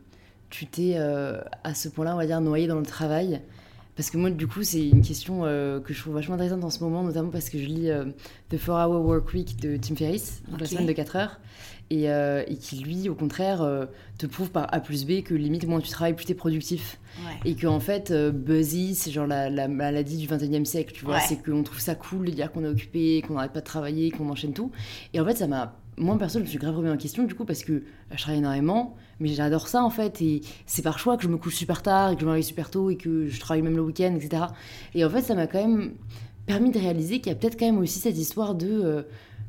tu 0.50 0.66
t'es 0.66 0.94
euh, 0.96 1.40
à 1.62 1.74
ce 1.74 1.88
point-là, 1.88 2.14
on 2.14 2.18
va 2.18 2.26
dire, 2.26 2.40
noyé 2.40 2.66
dans 2.66 2.78
le 2.80 2.86
travail 2.86 3.40
parce 3.98 4.10
que 4.10 4.16
moi, 4.16 4.30
du 4.30 4.46
coup, 4.46 4.62
c'est 4.62 4.88
une 4.88 5.02
question 5.02 5.40
euh, 5.42 5.80
que 5.80 5.92
je 5.92 6.00
trouve 6.00 6.14
vachement 6.14 6.36
intéressante 6.36 6.62
en 6.62 6.70
ce 6.70 6.84
moment, 6.84 7.02
notamment 7.02 7.30
parce 7.30 7.50
que 7.50 7.58
je 7.58 7.64
lis 7.64 7.90
euh, 7.90 8.04
The 8.48 8.56
4 8.56 8.68
Hour 8.68 9.04
Work 9.04 9.32
Week 9.34 9.58
de 9.58 9.76
Tim 9.76 9.96
Ferriss, 9.96 10.40
la 10.56 10.66
semaine 10.66 10.86
de 10.86 10.92
4 10.92 11.16
heures, 11.16 11.40
et, 11.90 12.04
et, 12.04 12.56
qui, 12.60 12.76
lui, 12.76 13.08
au 13.08 13.16
contraire, 13.16 13.66
te 14.16 14.26
prouve 14.26 14.50
par 14.52 14.72
A 14.72 14.78
plus 14.78 15.04
B 15.04 15.22
que 15.24 15.34
limite, 15.34 15.66
moins 15.66 15.80
tu 15.80 15.88
travailles, 15.88 16.14
plus 16.14 16.26
tu 16.26 16.32
es 16.32 16.36
productif. 16.36 17.00
Et 17.44 17.56
qu'en 17.56 17.74
en 17.74 17.80
fait, 17.80 18.12
buzzy, 18.12 18.94
c'est 18.94 19.10
genre 19.10 19.26
la, 19.26 19.50
la, 19.50 19.66
maladie 19.66 20.18
du 20.18 20.28
21e 20.28 20.64
siècle, 20.64 20.92
tu 20.94 21.04
vois. 21.04 21.18
C'est 21.18 21.42
qu'on 21.42 21.64
trouve 21.64 21.80
ça 21.80 21.96
cool 21.96 22.26
de 22.26 22.30
dire 22.30 22.52
qu'on 22.52 22.62
est 22.62 22.68
occupé, 22.68 23.24
qu'on 23.26 23.34
n'arrête 23.34 23.52
pas 23.52 23.60
de 23.60 23.66
travailler, 23.66 24.12
qu'on 24.12 24.28
enchaîne 24.28 24.52
tout. 24.52 24.70
Et 25.12 25.18
en 25.18 25.24
fait, 25.24 25.34
ça 25.34 25.48
m'a 25.48 25.74
moi, 25.98 26.16
perso, 26.16 26.38
je 26.38 26.44
me 26.44 26.48
suis 26.48 26.58
grave 26.58 26.76
remis 26.76 26.90
en 26.90 26.96
question, 26.96 27.24
du 27.24 27.34
coup, 27.34 27.44
parce 27.44 27.64
que 27.64 27.82
je 28.12 28.16
travaille 28.16 28.38
énormément, 28.38 28.96
mais 29.20 29.28
j'adore 29.28 29.68
ça, 29.68 29.82
en 29.82 29.90
fait, 29.90 30.20
et 30.22 30.42
c'est 30.66 30.82
par 30.82 30.98
choix 30.98 31.16
que 31.16 31.22
je 31.22 31.28
me 31.28 31.36
couche 31.36 31.56
super 31.56 31.82
tard, 31.82 32.12
et 32.12 32.14
que 32.14 32.20
je 32.20 32.26
me 32.26 32.30
réveille 32.30 32.44
super 32.44 32.70
tôt, 32.70 32.90
et 32.90 32.96
que 32.96 33.26
je 33.28 33.40
travaille 33.40 33.62
même 33.62 33.76
le 33.76 33.82
week-end, 33.82 34.14
etc. 34.14 34.44
Et 34.94 35.04
en 35.04 35.10
fait, 35.10 35.22
ça 35.22 35.34
m'a 35.34 35.46
quand 35.46 35.60
même 35.60 35.94
permis 36.46 36.70
de 36.70 36.78
réaliser 36.78 37.20
qu'il 37.20 37.32
y 37.32 37.34
a 37.34 37.38
peut-être 37.38 37.58
quand 37.58 37.66
même 37.66 37.78
aussi 37.78 37.98
cette 37.98 38.18
histoire 38.18 38.54
de... 38.54 38.68
Euh, 38.68 39.02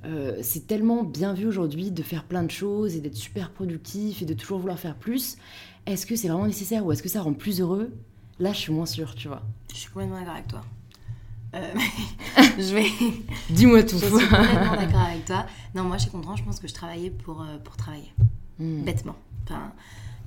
euh, 0.05 0.37
c'est 0.41 0.65
tellement 0.65 1.03
bien 1.03 1.33
vu 1.33 1.45
aujourd'hui 1.45 1.91
de 1.91 2.03
faire 2.03 2.23
plein 2.23 2.43
de 2.43 2.51
choses 2.51 2.95
et 2.95 3.01
d'être 3.01 3.17
super 3.17 3.51
productif 3.51 4.21
et 4.21 4.25
de 4.25 4.33
toujours 4.33 4.59
vouloir 4.59 4.79
faire 4.79 4.95
plus. 4.95 5.37
Est-ce 5.85 6.05
que 6.05 6.15
c'est 6.15 6.29
vraiment 6.29 6.45
nécessaire 6.45 6.85
ou 6.85 6.91
est-ce 6.91 7.03
que 7.03 7.09
ça 7.09 7.21
rend 7.21 7.33
plus 7.33 7.59
heureux? 7.59 7.91
Là, 8.39 8.53
je 8.53 8.59
suis 8.59 8.71
moins 8.71 8.85
sûre, 8.85 9.13
tu 9.15 9.27
vois. 9.27 9.41
Je 9.73 9.77
suis 9.77 9.89
complètement 9.89 10.19
d'accord 10.19 10.35
avec 10.35 10.47
toi. 10.47 10.61
Euh, 11.55 11.73
je 12.57 12.73
vais. 12.73 12.85
Dis-moi 13.49 13.83
tout. 13.83 13.97
Je 13.97 14.05
suis 14.05 14.11
complètement 14.11 14.75
d'accord 14.75 15.01
avec 15.01 15.25
toi. 15.25 15.45
Non, 15.75 15.83
moi, 15.83 15.97
je 15.97 16.03
suis 16.03 16.11
contente. 16.11 16.37
Je 16.37 16.43
pense 16.43 16.59
que 16.59 16.67
je 16.67 16.73
travaillais 16.73 17.09
pour, 17.09 17.41
euh, 17.41 17.57
pour 17.63 17.75
travailler. 17.75 18.13
Hmm. 18.59 18.83
Bêtement. 18.83 19.15
Enfin, 19.43 19.73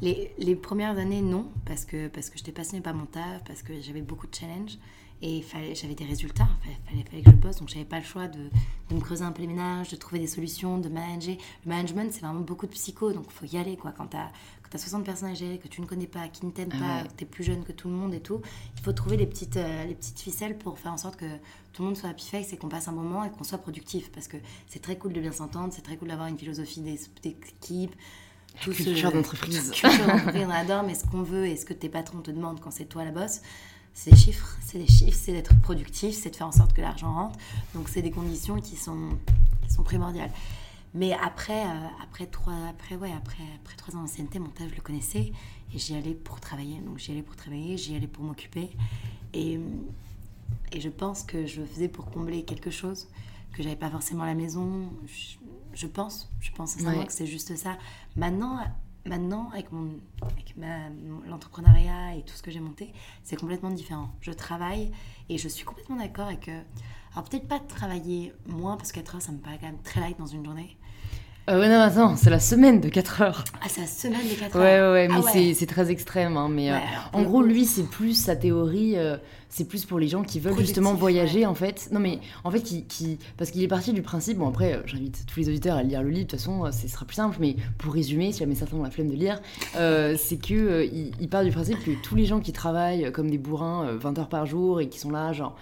les, 0.00 0.32
les, 0.38 0.56
premières 0.56 0.98
années, 0.98 1.22
non, 1.22 1.46
parce 1.64 1.84
que, 1.84 2.08
parce 2.08 2.30
que 2.30 2.38
j'étais 2.38 2.52
passionnée 2.52 2.82
par 2.82 2.94
mon 2.94 3.06
taf, 3.06 3.44
parce 3.46 3.62
que 3.62 3.80
j'avais 3.80 4.02
beaucoup 4.02 4.26
de 4.26 4.34
challenges 4.34 4.78
et 5.22 5.44
j'avais 5.74 5.94
des 5.94 6.04
résultats. 6.04 6.48
Il 6.64 6.90
fallait, 6.90 7.04
fallait, 7.04 7.22
que 7.22 7.30
je 7.30 7.36
bosse, 7.36 7.56
donc 7.56 7.68
j'avais 7.68 7.84
pas 7.84 7.98
le 7.98 8.04
choix 8.04 8.26
de, 8.26 8.50
de, 8.90 8.94
me 8.94 9.00
creuser 9.00 9.22
un 9.22 9.30
peu 9.30 9.42
les 9.42 9.48
ménages, 9.48 9.88
de 9.88 9.96
trouver 9.96 10.18
des 10.18 10.26
solutions, 10.26 10.78
de 10.78 10.88
manager. 10.88 11.36
Le 11.64 11.68
management, 11.68 12.12
c'est 12.12 12.20
vraiment 12.20 12.40
beaucoup 12.40 12.66
de 12.66 12.72
psycho, 12.72 13.12
donc 13.12 13.26
il 13.26 13.32
faut 13.32 13.46
y 13.46 13.56
aller. 13.56 13.76
Quoi. 13.76 13.92
Quand 13.92 14.08
tu 14.08 14.16
as, 14.16 14.32
as, 14.72 14.78
60 14.78 15.04
personnes 15.04 15.30
à 15.30 15.34
gérer, 15.34 15.58
que 15.58 15.68
tu 15.68 15.80
ne 15.80 15.86
connais 15.86 16.08
pas, 16.08 16.26
qui 16.26 16.44
ne 16.44 16.50
t'aiment 16.50 16.70
pas, 16.70 17.04
que 17.04 17.14
tu 17.16 17.22
es 17.22 17.26
plus 17.26 17.44
jeune 17.44 17.62
que 17.62 17.70
tout 17.70 17.88
le 17.88 17.94
monde 17.94 18.14
et 18.14 18.20
tout, 18.20 18.40
il 18.76 18.82
faut 18.82 18.92
trouver 18.92 19.16
les 19.16 19.26
petites, 19.26 19.58
euh, 19.58 19.84
les 19.84 19.94
petites 19.94 20.18
ficelles 20.18 20.58
pour 20.58 20.76
faire 20.80 20.92
en 20.92 20.96
sorte 20.96 21.16
que 21.16 21.36
tout 21.72 21.82
le 21.82 21.88
monde 21.88 21.96
soit 21.96 22.08
happy 22.08 22.26
face 22.28 22.52
et 22.52 22.56
qu'on 22.56 22.68
passe 22.68 22.88
un 22.88 22.92
moment 22.92 23.22
et 23.22 23.30
qu'on 23.30 23.44
soit 23.44 23.58
productif. 23.58 24.10
Parce 24.10 24.26
que 24.26 24.38
c'est 24.66 24.82
très 24.82 24.98
cool 24.98 25.12
de 25.12 25.20
bien 25.20 25.32
s'entendre, 25.32 25.72
c'est 25.72 25.82
très 25.82 25.96
cool 25.96 26.08
d'avoir 26.08 26.26
une 26.26 26.38
philosophie 26.38 26.80
d'équipe. 26.80 27.94
Tout 28.60 28.72
culture 28.72 29.12
d'entreprise. 29.12 29.70
Culture 29.70 30.06
d'entreprise, 30.06 30.44
on 30.46 30.50
adore, 30.50 30.82
mais 30.82 30.94
ce 30.94 31.04
qu'on 31.04 31.22
veut 31.22 31.46
et 31.46 31.56
ce 31.56 31.64
que 31.64 31.72
tes 31.72 31.88
patrons 31.88 32.20
te 32.20 32.30
demandent 32.30 32.60
quand 32.60 32.70
c'est 32.70 32.84
toi 32.84 33.04
la 33.04 33.10
bosse, 33.10 33.40
c'est 33.94 34.10
des 34.10 34.16
chiffres, 34.16 34.56
c'est 34.62 34.78
des 34.78 34.86
chiffres, 34.86 35.18
c'est 35.20 35.32
d'être 35.32 35.58
productif, 35.60 36.14
c'est 36.14 36.30
de 36.30 36.36
faire 36.36 36.46
en 36.46 36.52
sorte 36.52 36.72
que 36.72 36.80
l'argent 36.80 37.12
rentre. 37.12 37.38
Donc 37.74 37.88
c'est 37.88 38.02
des 38.02 38.10
conditions 38.10 38.60
qui 38.60 38.76
sont, 38.76 39.18
qui 39.66 39.74
sont 39.74 39.82
primordiales. 39.82 40.30
Mais 40.94 41.14
après, 41.14 41.64
euh, 41.64 41.88
après, 42.02 42.26
trois, 42.26 42.54
après, 42.68 42.96
ouais, 42.96 43.12
après, 43.16 43.42
après 43.62 43.76
trois 43.76 43.96
ans 43.96 44.02
d'ancienneté, 44.02 44.38
mon 44.38 44.48
taf, 44.48 44.68
je 44.70 44.76
le 44.76 44.82
connaissais 44.82 45.32
et 45.74 45.78
j'y 45.78 45.94
allais 45.94 46.14
pour 46.14 46.38
travailler. 46.40 46.78
Donc 46.80 46.98
j'y 46.98 47.12
allais 47.12 47.22
pour 47.22 47.36
travailler, 47.36 47.76
j'y 47.78 47.96
allais 47.96 48.06
pour 48.06 48.24
m'occuper. 48.24 48.70
Et, 49.32 49.58
et 50.72 50.80
je 50.80 50.88
pense 50.88 51.22
que 51.22 51.46
je 51.46 51.62
faisais 51.62 51.88
pour 51.88 52.10
combler 52.10 52.44
quelque 52.44 52.70
chose 52.70 53.08
que 53.52 53.62
j'avais 53.62 53.76
pas 53.76 53.90
forcément 53.90 54.24
à 54.24 54.26
la 54.26 54.34
maison. 54.34 54.90
Je, 55.06 55.36
pense, 55.86 56.30
je 56.40 56.50
pense 56.52 56.72
sincèrement 56.72 57.04
que 57.04 57.12
c'est 57.12 57.26
juste 57.26 57.56
ça. 57.56 57.78
Maintenant, 58.16 58.58
Maintenant, 59.04 59.50
avec, 59.52 59.72
mon, 59.72 59.98
avec 60.22 60.54
l'entrepreneuriat 61.26 62.14
et 62.14 62.22
tout 62.22 62.34
ce 62.34 62.42
que 62.42 62.52
j'ai 62.52 62.60
monté, 62.60 62.92
c'est 63.24 63.34
complètement 63.34 63.70
différent. 63.70 64.10
Je 64.20 64.30
travaille 64.30 64.92
et 65.28 65.38
je 65.38 65.48
suis 65.48 65.64
complètement 65.64 65.96
d'accord 65.96 66.26
avec... 66.26 66.48
Euh, 66.48 66.62
alors 67.12 67.28
peut-être 67.28 67.48
pas 67.48 67.58
travailler 67.58 68.32
moins, 68.46 68.76
parce 68.76 68.92
que 68.92 69.00
4 69.00 69.16
heures, 69.16 69.22
ça 69.22 69.32
me 69.32 69.38
paraît 69.38 69.58
quand 69.60 69.66
même 69.66 69.82
très 69.82 70.00
light 70.00 70.18
dans 70.18 70.26
une 70.26 70.44
journée. 70.44 70.78
Euh, 71.50 71.58
ouais, 71.58 71.68
non, 71.68 71.80
attends, 71.80 72.16
c'est 72.16 72.30
la 72.30 72.38
semaine 72.38 72.80
de 72.80 72.88
4 72.88 73.22
heures. 73.22 73.44
Ah, 73.60 73.66
c'est 73.68 73.80
la 73.80 73.86
semaine 73.88 74.28
de 74.28 74.34
4 74.38 74.56
heures. 74.56 74.62
Ouais, 74.62 74.92
ouais, 74.92 75.08
mais 75.08 75.20
ah 75.26 75.54
c'est 75.54 75.66
très 75.66 75.90
extrême. 75.90 76.36
Hein, 76.36 76.48
mais 76.48 76.70
euh, 76.70 76.76
en 77.12 77.22
gros, 77.22 77.42
lui, 77.42 77.64
c'est 77.64 77.82
plus 77.82 78.14
sa 78.14 78.36
théorie 78.36 78.96
c'est 79.52 79.66
plus 79.66 79.84
pour 79.84 79.98
les 79.98 80.08
gens 80.08 80.22
qui 80.22 80.40
veulent 80.40 80.58
justement 80.58 80.94
voyager 80.94 81.44
en 81.44 81.54
fait. 81.54 81.90
Non 81.92 82.00
mais 82.00 82.20
en 82.42 82.50
fait 82.50 82.62
qui, 82.62 82.84
qui... 82.84 83.18
parce 83.36 83.50
qu'il 83.50 83.62
est 83.62 83.68
parti 83.68 83.92
du 83.92 84.00
principe. 84.00 84.38
Bon 84.38 84.48
après, 84.48 84.72
euh, 84.72 84.82
j'invite 84.86 85.26
tous 85.26 85.40
les 85.40 85.48
auditeurs 85.50 85.76
à 85.76 85.82
lire 85.82 86.02
le 86.02 86.08
livre. 86.08 86.24
De 86.24 86.30
toute 86.30 86.40
façon, 86.40 86.64
euh, 86.64 86.70
ce 86.72 86.88
sera 86.88 87.04
plus 87.04 87.16
simple. 87.16 87.36
Mais 87.38 87.56
pour 87.76 87.92
résumer, 87.92 88.32
si 88.32 88.38
jamais 88.40 88.54
certains 88.54 88.78
ont 88.78 88.82
la 88.82 88.90
flemme 88.90 89.10
de 89.10 89.14
lire, 89.14 89.40
euh, 89.76 90.16
c'est 90.18 90.38
que 90.38 90.88
il, 90.90 91.28
part 91.28 91.44
du 91.44 91.50
principe 91.50 91.82
que 91.84 91.90
tous 92.02 92.14
les 92.14 92.24
gens 92.24 92.40
qui 92.40 92.52
travaillent 92.52 93.12
comme 93.12 93.30
des 93.30 93.38
bourrins 93.38 93.94
20 93.96 94.18
heures 94.18 94.28
par 94.28 94.46
jour 94.46 94.80
et 94.80 94.88
qui 94.88 94.98
sont 94.98 95.10
là 95.10 95.32
genre 95.32 95.56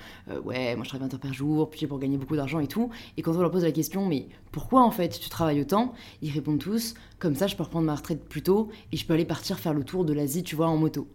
ouais 0.45 0.75
moi 0.75 0.85
je 0.85 0.88
travaille 0.88 1.09
20 1.09 1.14
heures 1.14 1.21
par 1.21 1.33
jour 1.33 1.71
puis 1.71 1.87
pour 1.87 2.01
gagner 2.01 2.16
beaucoup 2.16 2.37
d'argent 2.37 2.61
et 2.61 2.66
tout. 2.66 2.90
Et 3.16 3.23
quand 3.23 3.37
on 3.37 3.40
leur 3.40 3.51
pose 3.51 3.64
la 3.64 3.73
question 3.73 4.07
mais 4.07 4.27
pourquoi 4.53 4.83
en 4.83 4.91
fait 4.91 5.19
tu 5.21 5.29
travailles 5.29 5.61
autant, 5.61 5.93
ils 6.23 6.31
répondent 6.31 6.59
tous 6.59 6.95
comme 7.19 7.35
ça 7.35 7.47
je 7.47 7.57
peux 7.57 7.63
reprendre 7.63 7.87
ma 7.87 7.95
retraite 7.95 8.29
plus 8.29 8.43
tôt 8.43 8.69
et 8.93 8.97
je 8.97 9.07
peux 9.07 9.15
aller 9.15 9.25
partir 9.25 9.59
faire 9.59 9.75
le 9.75 9.85
tour 9.85 10.05
de 10.05 10.13
l'Asie 10.13 10.43
tu 10.43 10.57
vois 10.57 10.69
en 10.69 10.77
moto. 10.77 11.09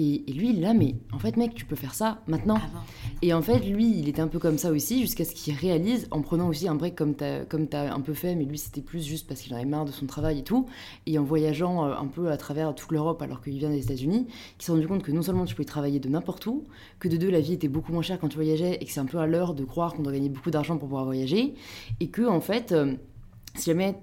Et, 0.00 0.32
lui, 0.32 0.52
là, 0.52 0.74
mais 0.74 0.94
en 1.12 1.18
fait, 1.18 1.36
mec, 1.36 1.56
tu 1.56 1.64
peux 1.64 1.74
faire 1.74 1.92
ça 1.92 2.20
maintenant. 2.28 2.60
Ah 2.62 2.84
et 3.20 3.34
en 3.34 3.42
fait, 3.42 3.58
lui, 3.58 3.98
il 3.98 4.08
était 4.08 4.20
un 4.20 4.28
peu 4.28 4.38
comme 4.38 4.56
ça 4.56 4.70
aussi, 4.70 5.00
jusqu'à 5.00 5.24
ce 5.24 5.34
qu'il 5.34 5.54
réalise, 5.56 6.06
en 6.12 6.22
prenant 6.22 6.48
aussi 6.48 6.68
un 6.68 6.76
break 6.76 6.94
comme 6.94 7.16
tu 7.16 7.24
as, 7.24 7.44
comme 7.44 7.66
un 7.72 8.00
peu 8.00 8.14
fait, 8.14 8.36
mais 8.36 8.44
lui, 8.44 8.58
c'était 8.58 8.80
plus 8.80 9.04
juste 9.04 9.26
parce 9.26 9.40
qu'il 9.40 9.52
en 9.54 9.56
avait 9.56 9.64
marre 9.64 9.86
de 9.86 9.90
son 9.90 10.06
travail 10.06 10.38
et 10.38 10.44
tout, 10.44 10.66
et 11.06 11.18
en 11.18 11.24
voyageant 11.24 11.84
euh, 11.84 11.96
un 11.96 12.06
peu 12.06 12.30
à 12.30 12.36
travers 12.36 12.76
toute 12.76 12.92
l'Europe 12.92 13.20
alors 13.22 13.42
qu'il 13.42 13.58
vient 13.58 13.70
des 13.70 13.82
États-Unis, 13.82 14.28
qui 14.56 14.66
s'est 14.66 14.70
rendu 14.70 14.86
compte 14.86 15.02
que 15.02 15.10
non 15.10 15.22
seulement 15.22 15.46
tu 15.46 15.56
pouvais 15.56 15.66
travailler 15.66 15.98
de 15.98 16.08
n'importe 16.08 16.46
où, 16.46 16.62
que 17.00 17.08
de 17.08 17.16
deux, 17.16 17.30
la 17.30 17.40
vie 17.40 17.54
était 17.54 17.66
beaucoup 17.66 17.92
moins 17.92 18.02
chère 18.02 18.20
quand 18.20 18.28
tu 18.28 18.36
voyageais, 18.36 18.78
et 18.80 18.84
que 18.84 18.92
c'est 18.92 19.00
un 19.00 19.06
peu 19.06 19.18
à 19.18 19.26
l'heure 19.26 19.52
de 19.52 19.64
croire 19.64 19.94
qu'on 19.94 20.04
doit 20.04 20.12
gagner 20.12 20.28
beaucoup 20.28 20.52
d'argent 20.52 20.76
pour 20.76 20.86
pouvoir 20.86 21.06
voyager, 21.06 21.54
et 21.98 22.06
que, 22.06 22.22
en 22.22 22.40
fait, 22.40 22.70
euh, 22.70 22.94
si 23.56 23.64
jamais 23.64 23.96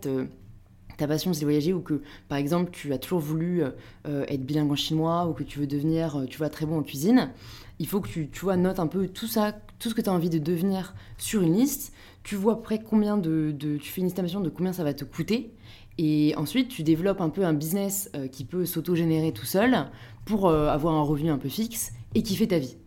ta 0.97 1.07
passion 1.07 1.33
c'est 1.33 1.41
de 1.41 1.45
voyager 1.45 1.73
ou 1.73 1.81
que 1.81 2.01
par 2.27 2.37
exemple 2.37 2.71
tu 2.71 2.93
as 2.93 2.97
toujours 2.97 3.19
voulu 3.19 3.63
euh, 3.63 3.71
euh, 4.07 4.25
être 4.27 4.45
bilingue 4.45 4.71
en 4.71 4.75
chinois 4.75 5.27
ou 5.27 5.33
que 5.33 5.43
tu 5.43 5.59
veux 5.59 5.67
devenir 5.67 6.17
euh, 6.17 6.25
tu 6.25 6.37
vois 6.37 6.49
très 6.49 6.65
bon 6.65 6.79
en 6.79 6.83
cuisine 6.83 7.31
il 7.79 7.87
faut 7.87 8.01
que 8.01 8.07
tu, 8.07 8.29
tu 8.29 8.41
vois 8.41 8.57
notes 8.57 8.79
un 8.79 8.87
peu 8.87 9.07
tout 9.07 9.27
ça 9.27 9.53
tout 9.79 9.89
ce 9.89 9.95
que 9.95 10.01
tu 10.01 10.09
as 10.09 10.13
envie 10.13 10.29
de 10.29 10.39
devenir 10.39 10.95
sur 11.17 11.41
une 11.41 11.53
liste. 11.53 11.91
Tu 12.23 12.37
vois 12.37 12.53
après 12.53 12.79
combien 12.79 13.17
de, 13.17 13.51
de, 13.51 13.75
tu 13.75 13.91
fais 13.91 13.99
une 13.99 14.07
estimation 14.07 14.39
de 14.39 14.49
combien 14.49 14.71
ça 14.71 14.85
va 14.85 14.93
te 14.93 15.03
coûter 15.03 15.51
et 15.97 16.33
ensuite 16.37 16.69
tu 16.69 16.81
développes 16.81 17.19
un 17.19 17.29
peu 17.29 17.43
un 17.43 17.53
business 17.53 18.09
qui 18.31 18.45
peut 18.45 18.65
s'auto-générer 18.65 19.33
tout 19.33 19.45
seul 19.45 19.89
pour 20.23 20.49
avoir 20.49 20.95
un 20.95 21.03
revenu 21.03 21.29
un 21.29 21.37
peu 21.37 21.49
fixe 21.49 21.91
et 22.15 22.23
qui 22.23 22.35
fait 22.37 22.47
ta 22.47 22.57
vie 22.57 22.77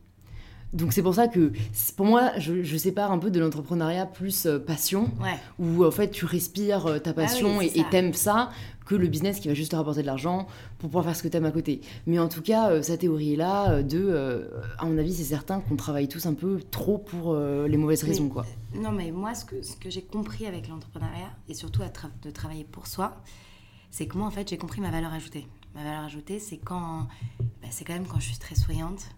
donc 0.72 0.92
c'est 0.92 1.02
pour 1.02 1.14
ça 1.14 1.28
que 1.28 1.52
pour 1.96 2.07
moi, 2.07 2.33
je, 2.38 2.76
sépare 2.76 3.11
un 3.11 3.18
peu 3.18 3.31
de 3.31 3.40
l'entrepreneuriat 3.40 4.07
plus 4.07 4.46
euh, 4.46 4.59
passion, 4.59 5.11
où 5.59 5.85
en 5.85 5.90
fait 5.90 6.11
tu 6.11 6.24
respires 6.24 6.87
euh, 6.87 6.98
ta 6.98 7.11
ah 7.11 7.14
passion 7.14 7.61
et 7.61 7.85
t'aimes 7.90 8.12
ça, 8.12 8.50
que 8.87 8.94
le 8.94 9.09
business 9.09 9.40
qui 9.40 9.48
va 9.48 9.54
juste 9.54 9.72
te 9.72 9.76
rapporter 9.76 10.02
de 10.02 10.07
l'argent 10.07 10.46
pour 10.78 10.90
pouvoir 10.90 11.04
faire 11.04 11.16
ce 11.16 11.22
que 11.22 11.28
t'aimes 11.28 11.46
à 11.46 11.50
côté. 11.50 11.81
Mais 12.07 12.18
en 12.18 12.28
tout 12.28 12.42
cas, 12.42 12.70
euh, 12.70 12.83
sa 12.83 12.96
théorie 12.96 13.35
est 13.35 13.37
là 13.37 13.83
de, 13.83 14.48
à 14.78 14.85
mon 14.85 14.98
avis, 14.98 15.14
c'est 15.14 15.24
certain 15.24 15.61
qu'on 15.61 15.76
travaille 15.76 16.09
tous 16.09 16.26
un 16.26 16.35
peu 16.35 16.61
trop 16.70 16.98
pour 16.98 17.35
les 17.37 17.76
mauvaises 17.76 18.02
raisons. 18.02 18.28
quoi. 18.28 18.46
Non, 18.74 18.92
mais 18.92 19.11
moi, 19.11 19.35
ce 19.35 19.44
que, 19.44 19.62
ce 19.62 19.76
que 19.76 19.90
j'ai 19.90 20.02
compris 20.02 20.46
avec 20.46 20.68
l'entrepreneuriat, 20.68 21.31
et 21.48 21.54
surtout 21.54 21.83
à 21.83 21.88
de 22.22 22.31
travailler 22.31 22.64
pour 22.64 22.87
soi, 22.87 23.16
c'est 23.90 24.07
que 24.07 24.16
moi, 24.16 24.26
en 24.26 24.31
fait, 24.31 24.48
j'ai 24.48 24.59
compris 24.59 24.81
ma 24.81 24.90
valeur 24.90 25.12
ajoutée. 25.12 25.46
Ma 25.74 25.83
valeur 25.83 26.04
ajoutée, 26.04 26.38
c'est 26.38 26.59
quand, 26.59 27.07
bah, 27.62 27.68
c'est 27.70 27.85
quand 27.85 27.94
même 27.94 28.07
quand 28.07 28.20
je 28.20 28.26
suis 28.26 28.38
très 28.38 28.54
souriante, 28.54 29.09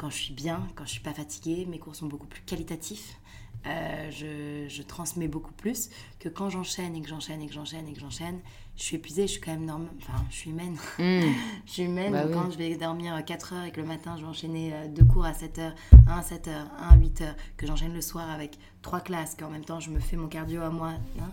quand 0.00 0.08
je 0.08 0.16
suis 0.16 0.32
bien, 0.32 0.66
quand 0.76 0.86
je 0.86 0.92
suis 0.92 1.02
pas 1.02 1.12
fatiguée, 1.12 1.66
mes 1.66 1.78
cours 1.78 1.94
sont 1.94 2.06
beaucoup 2.06 2.26
plus 2.26 2.40
qualitatifs. 2.40 3.20
Euh, 3.66 4.10
je, 4.10 4.82
transmets 4.82 5.28
beaucoup 5.28 5.52
plus 5.52 5.90
que 6.18 6.30
quand 6.30 6.48
j'enchaîne 6.48 6.96
et 6.96 7.02
que 7.02 7.08
j'enchaîne 7.08 7.42
et 7.42 7.46
que 7.46 7.52
j'enchaîne 7.52 7.86
et 7.86 7.92
que 7.92 8.00
j'enchaîne. 8.00 8.40
Je 8.76 8.82
suis 8.82 8.96
épuisée, 8.96 9.26
je 9.26 9.32
suis 9.32 9.40
quand 9.42 9.50
même 9.50 9.66
normale. 9.66 9.92
Enfin, 9.98 10.24
je 10.30 10.36
suis 10.36 10.50
humaine. 10.50 10.78
Hmm. 10.98 11.20
je 11.66 11.70
suis 11.70 11.82
humaine. 11.82 12.12
Bah 12.12 12.24
quand 12.32 12.50
je 12.50 12.56
vais 12.56 12.74
dormir 12.76 13.22
4 13.22 13.52
heures 13.52 13.64
et 13.64 13.72
que 13.72 13.80
le 13.82 13.86
matin, 13.86 14.16
je 14.16 14.22
vais 14.22 14.28
enchaîner 14.28 14.72
euh, 14.72 14.88
deux 14.88 15.04
cours 15.04 15.26
à 15.26 15.34
7 15.34 15.58
heures, 15.58 15.74
un 16.06 16.16
à 16.16 16.22
7 16.22 16.48
heures, 16.48 16.66
un 16.78 16.94
à 16.94 16.96
8 16.96 17.20
heures, 17.20 17.36
que 17.58 17.66
j'enchaîne 17.66 17.92
le 17.92 18.00
soir 18.00 18.30
avec 18.30 18.58
trois 18.80 19.00
classes, 19.00 19.34
qu'en 19.38 19.50
même 19.50 19.66
temps, 19.66 19.80
je 19.80 19.90
me 19.90 20.00
fais 20.00 20.16
mon 20.16 20.28
cardio 20.28 20.62
à 20.62 20.70
moi. 20.70 20.94
Hein, 21.20 21.30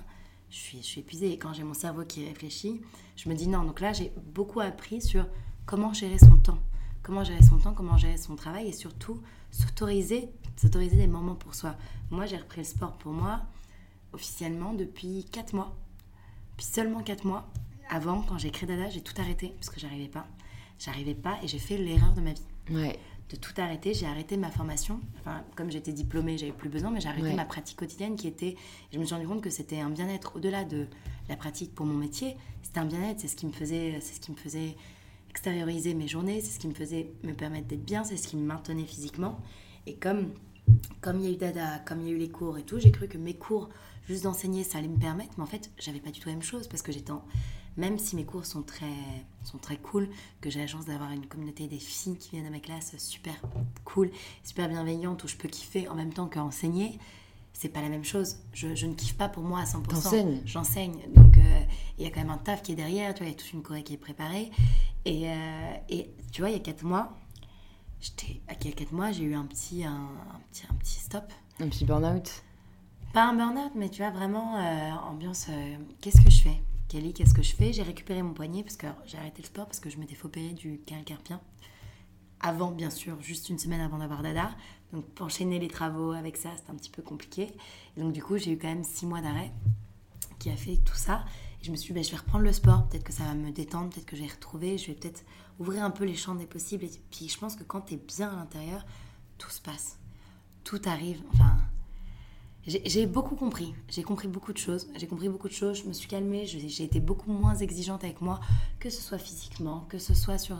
je, 0.49 0.57
suis, 0.57 0.77
je 0.79 0.85
suis 0.85 0.99
épuisée. 0.99 1.31
Et 1.31 1.37
quand 1.37 1.53
j'ai 1.53 1.63
mon 1.63 1.73
cerveau 1.73 2.03
qui 2.03 2.25
réfléchit, 2.25 2.81
je 3.15 3.29
me 3.29 3.33
dis 3.33 3.47
non. 3.47 3.63
Donc 3.63 3.79
là, 3.79 3.93
j'ai 3.93 4.11
beaucoup 4.33 4.59
appris 4.59 5.01
sur 5.01 5.25
comment 5.65 5.93
gérer 5.93 6.19
son 6.19 6.35
temps 6.35 6.59
comment 7.07 7.23
gérer 7.23 7.41
son 7.41 7.57
temps, 7.57 7.73
comment 7.73 7.95
gérer 7.97 8.17
son 8.17 8.35
travail 8.35 8.67
et 8.67 8.73
surtout 8.73 9.21
s'autoriser, 9.49 10.29
s'autoriser 10.57 10.97
des 10.97 11.07
moments 11.07 11.35
pour 11.35 11.55
soi. 11.55 11.75
Moi, 12.11 12.25
j'ai 12.25 12.35
repris 12.37 12.59
le 12.61 12.65
sport 12.65 12.97
pour 12.97 13.13
moi 13.13 13.41
officiellement 14.11 14.73
depuis 14.73 15.25
4 15.31 15.53
mois. 15.53 15.73
Puis 16.57 16.65
seulement 16.65 17.01
4 17.01 17.25
mois. 17.25 17.47
Avant, 17.89 18.21
quand 18.23 18.37
j'ai 18.37 18.51
créé 18.51 18.67
Dada, 18.67 18.89
j'ai 18.89 18.99
tout 19.01 19.13
arrêté 19.21 19.53
parce 19.55 19.69
que 19.69 19.79
j'arrivais 19.79 20.09
pas. 20.09 20.27
J'arrivais 20.79 21.15
pas 21.15 21.37
et 21.41 21.47
j'ai 21.47 21.59
fait 21.59 21.77
l'erreur 21.77 22.13
de 22.13 22.21
ma 22.21 22.33
vie. 22.33 22.45
Ouais. 22.69 22.99
de 23.29 23.35
tout 23.35 23.51
arrêter. 23.57 23.93
J'ai 23.93 24.05
arrêté 24.05 24.35
ma 24.37 24.49
formation. 24.51 24.99
Enfin, 25.19 25.43
comme 25.57 25.69
j'étais 25.71 25.91
diplômée, 25.93 26.37
j'avais 26.37 26.51
plus 26.53 26.69
besoin, 26.69 26.91
mais 26.91 26.99
j'ai 27.01 27.09
arrêté 27.09 27.27
Ouais. 27.27 27.33
ma 27.35 27.43
pratique 27.45 27.77
quotidienne 27.77 28.15
qui 28.15 28.27
était. 28.27 28.55
Je 28.93 28.99
me 28.99 29.03
suis 29.05 29.13
rendu 29.15 29.27
compte 29.27 29.41
que 29.41 29.49
c'était 29.49 29.79
un 29.81 29.89
bien-être 29.89 30.35
au-delà 30.37 30.63
de 30.65 30.87
la 31.29 31.35
pratique 31.35 31.73
pour 31.75 31.85
mon 31.85 31.93
métier. 31.95 32.35
C'était 32.63 32.79
un 32.79 32.85
bien-être. 32.85 33.19
C'est 33.21 33.27
ce 33.29 33.35
qui 33.37 33.45
me 33.45 33.51
faisait, 33.53 33.99
c'est 34.01 34.13
ce 34.15 34.19
qui 34.21 34.31
me 34.31 34.37
faisait 34.37 34.75
extérioriser 35.37 35.93
mes 35.93 36.07
journées. 36.07 36.41
C'est 36.41 36.51
ce 36.51 36.59
qui 36.59 36.67
me 36.67 36.73
faisait 36.73 37.11
me 37.23 37.33
permettre 37.33 37.67
d'être 37.67 37.85
bien. 37.85 38.03
C'est 38.03 38.17
ce 38.17 38.27
qui 38.27 38.37
me 38.37 38.45
maintenait 38.45 38.85
physiquement. 38.85 39.39
Et 39.85 39.93
comme 39.95 40.31
comme 40.99 41.19
il 41.19 41.25
y 41.25 41.27
a 41.27 41.31
eu 41.31 41.37
Dada, 41.37 41.79
comme 41.85 42.01
il 42.01 42.07
y 42.07 42.11
a 42.11 42.13
eu 42.13 42.17
les 42.17 42.29
cours 42.29 42.57
et 42.57 42.63
tout, 42.63 42.77
j'ai 42.79 42.91
cru 42.91 43.07
que 43.07 43.17
mes 43.17 43.35
cours, 43.35 43.69
juste 44.09 44.23
d'enseigner, 44.23 44.63
ça 44.65 44.79
allait 44.79 44.89
me 44.89 44.97
permettre. 44.99 45.31
Mais 45.37 45.43
en 45.43 45.47
fait, 45.47 45.71
j'avais 45.77 45.99
pas 46.01 46.09
du 46.09 46.19
tout 46.19 46.27
la 46.27 46.33
même 46.33 46.43
chose 46.43 46.67
parce 46.67 46.81
que 46.81 46.91
j'étais 46.91 47.11
en- 47.11 47.23
Même 47.77 47.99
si 47.99 48.15
mes 48.15 48.25
cours 48.25 48.47
sont 48.47 48.63
très, 48.63 48.91
sont 49.43 49.59
très 49.59 49.77
cool, 49.77 50.09
que 50.41 50.49
j'ai 50.49 50.59
la 50.59 50.65
chance 50.65 50.85
d'avoir 50.85 51.11
une 51.11 51.27
communauté 51.27 51.67
des 51.67 51.77
filles 51.77 52.17
qui 52.17 52.31
viennent 52.31 52.47
à 52.47 52.49
ma 52.49 52.59
classe 52.59 52.97
super 52.97 53.35
cool, 53.85 54.09
super 54.43 54.67
bienveillante, 54.67 55.23
où 55.23 55.27
je 55.27 55.35
peux 55.35 55.47
kiffer 55.47 55.87
en 55.87 55.93
même 55.93 56.11
temps 56.11 56.25
qu'enseigner, 56.27 56.97
c'est 57.57 57.69
pas 57.69 57.81
la 57.81 57.89
même 57.89 58.03
chose. 58.03 58.37
Je, 58.53 58.75
je 58.75 58.85
ne 58.85 58.93
kiffe 58.93 59.17
pas 59.17 59.29
pour 59.29 59.41
moi 59.43 59.61
à 59.61 59.63
100%. 59.63 59.87
T'enseignes. 59.87 60.41
J'enseigne. 60.45 60.99
Donc, 61.15 61.39
euh, 61.39 61.59
il 61.97 62.03
y 62.03 62.07
a 62.07 62.11
quand 62.11 62.19
même 62.19 62.29
un 62.29 62.37
taf 62.37 62.61
qui 62.61 62.73
est 62.73 62.75
derrière, 62.75 63.15
tu 63.15 63.23
vois, 63.23 63.27
il 63.27 63.31
y 63.31 63.33
a 63.33 63.37
toute 63.37 63.51
une 63.51 63.63
choré 63.63 63.83
qui 63.83 63.95
est 63.95 63.97
préparée. 63.97 64.51
Et, 65.05 65.27
euh, 65.27 65.73
et 65.89 66.11
tu 66.31 66.41
vois, 66.41 66.51
il 66.51 66.53
y 66.53 66.59
a 66.59 66.63
4 66.63 66.83
mois, 66.83 67.17
j'étais, 67.99 68.41
il 68.61 68.67
y 68.67 68.71
a 68.71 68.75
4 68.75 68.91
mois, 68.91 69.11
j'ai 69.11 69.23
eu 69.23 69.33
un 69.33 69.45
petit, 69.45 69.83
un, 69.83 69.91
un 69.91 70.39
petit, 70.51 70.65
un 70.69 70.75
petit 70.75 70.99
stop. 70.99 71.33
Un 71.59 71.67
petit 71.69 71.83
burn-out? 71.83 72.43
Pas 73.11 73.25
un 73.25 73.33
burn-out, 73.33 73.71
mais 73.73 73.89
tu 73.89 74.03
vois, 74.03 74.11
vraiment, 74.11 74.57
euh, 74.57 74.91
ambiance, 75.09 75.47
euh, 75.49 75.77
qu'est-ce 75.99 76.21
que 76.21 76.29
je 76.29 76.41
fais? 76.43 76.61
Kelly, 76.89 77.11
qu'est-ce 77.13 77.33
que 77.33 77.41
je 77.41 77.55
fais? 77.55 77.73
J'ai 77.73 77.81
récupéré 77.81 78.21
mon 78.21 78.33
poignet 78.33 78.61
parce 78.61 78.77
que 78.77 78.87
j'ai 79.05 79.17
arrêté 79.17 79.41
le 79.41 79.47
sport 79.47 79.65
parce 79.65 79.79
que 79.79 79.89
je 79.89 79.97
m'étais 79.97 80.15
opérer 80.23 80.53
du 80.53 80.79
canal 80.85 81.03
carpien. 81.03 81.41
Avant, 82.39 82.69
bien 82.69 82.91
sûr, 82.91 83.19
juste 83.19 83.49
une 83.49 83.57
semaine 83.57 83.81
avant 83.81 83.97
d'avoir 83.97 84.21
Dada. 84.21 84.51
Donc, 84.93 85.05
enchaîner 85.19 85.59
les 85.59 85.67
travaux 85.67 86.11
avec 86.11 86.37
ça, 86.37 86.49
c'était 86.57 86.71
un 86.71 86.75
petit 86.75 86.89
peu 86.89 87.01
compliqué. 87.01 87.53
Et 87.95 88.01
donc, 88.01 88.13
du 88.13 88.23
coup, 88.23 88.37
j'ai 88.37 88.51
eu 88.51 88.57
quand 88.57 88.67
même 88.67 88.83
six 88.83 89.05
mois 89.05 89.21
d'arrêt 89.21 89.51
qui 90.39 90.49
a 90.49 90.55
fait 90.55 90.77
tout 90.77 90.95
ça. 90.95 91.25
Et 91.61 91.65
je 91.65 91.71
me 91.71 91.75
suis 91.75 91.93
dit, 91.93 91.99
bah, 91.99 92.03
je 92.03 92.11
vais 92.11 92.17
reprendre 92.17 92.45
le 92.45 92.53
sport. 92.53 92.87
Peut-être 92.87 93.03
que 93.03 93.13
ça 93.13 93.23
va 93.23 93.33
me 93.33 93.51
détendre, 93.51 93.89
peut-être 93.89 94.05
que 94.05 94.15
je 94.15 94.21
vais 94.21 94.29
retrouver. 94.29 94.77
Je 94.77 94.87
vais 94.87 94.93
peut-être 94.93 95.25
ouvrir 95.59 95.83
un 95.83 95.91
peu 95.91 96.05
les 96.05 96.15
champs 96.15 96.35
des 96.35 96.45
possibles. 96.45 96.85
Et 96.85 96.91
puis, 97.11 97.27
je 97.27 97.37
pense 97.37 97.55
que 97.55 97.63
quand 97.63 97.81
tu 97.81 97.95
es 97.95 97.97
bien 97.97 98.29
à 98.29 98.35
l'intérieur, 98.35 98.85
tout 99.37 99.49
se 99.49 99.61
passe. 99.61 99.99
Tout 100.63 100.81
arrive. 100.85 101.21
Enfin, 101.33 101.57
j'ai 102.65 103.05
beaucoup 103.05 103.35
compris. 103.35 103.73
J'ai 103.89 104.03
compris 104.03 104.27
beaucoup 104.27 104.53
de 104.53 104.57
choses. 104.57 104.87
J'ai 104.95 105.07
compris 105.07 105.29
beaucoup 105.29 105.47
de 105.47 105.53
choses. 105.53 105.81
Je 105.83 105.87
me 105.87 105.93
suis 105.93 106.07
calmée. 106.07 106.45
J'ai 106.45 106.83
été 106.83 106.99
beaucoup 106.99 107.31
moins 107.31 107.55
exigeante 107.55 108.03
avec 108.03 108.21
moi, 108.21 108.39
que 108.79 108.89
ce 108.89 109.01
soit 109.01 109.17
physiquement, 109.17 109.85
que 109.89 109.97
ce 109.99 110.13
soit 110.13 110.37
sur, 110.37 110.57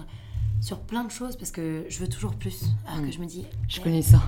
sur 0.62 0.80
plein 0.82 1.04
de 1.04 1.12
choses, 1.12 1.36
parce 1.38 1.52
que 1.52 1.86
je 1.90 2.00
veux 2.00 2.08
toujours 2.10 2.36
plus. 2.36 2.66
Alors 2.88 3.06
que 3.06 3.12
je 3.12 3.20
me 3.20 3.26
dis, 3.26 3.46
Je 3.68 3.80
eh, 3.80 3.84
connais 3.84 4.02
ça. 4.02 4.22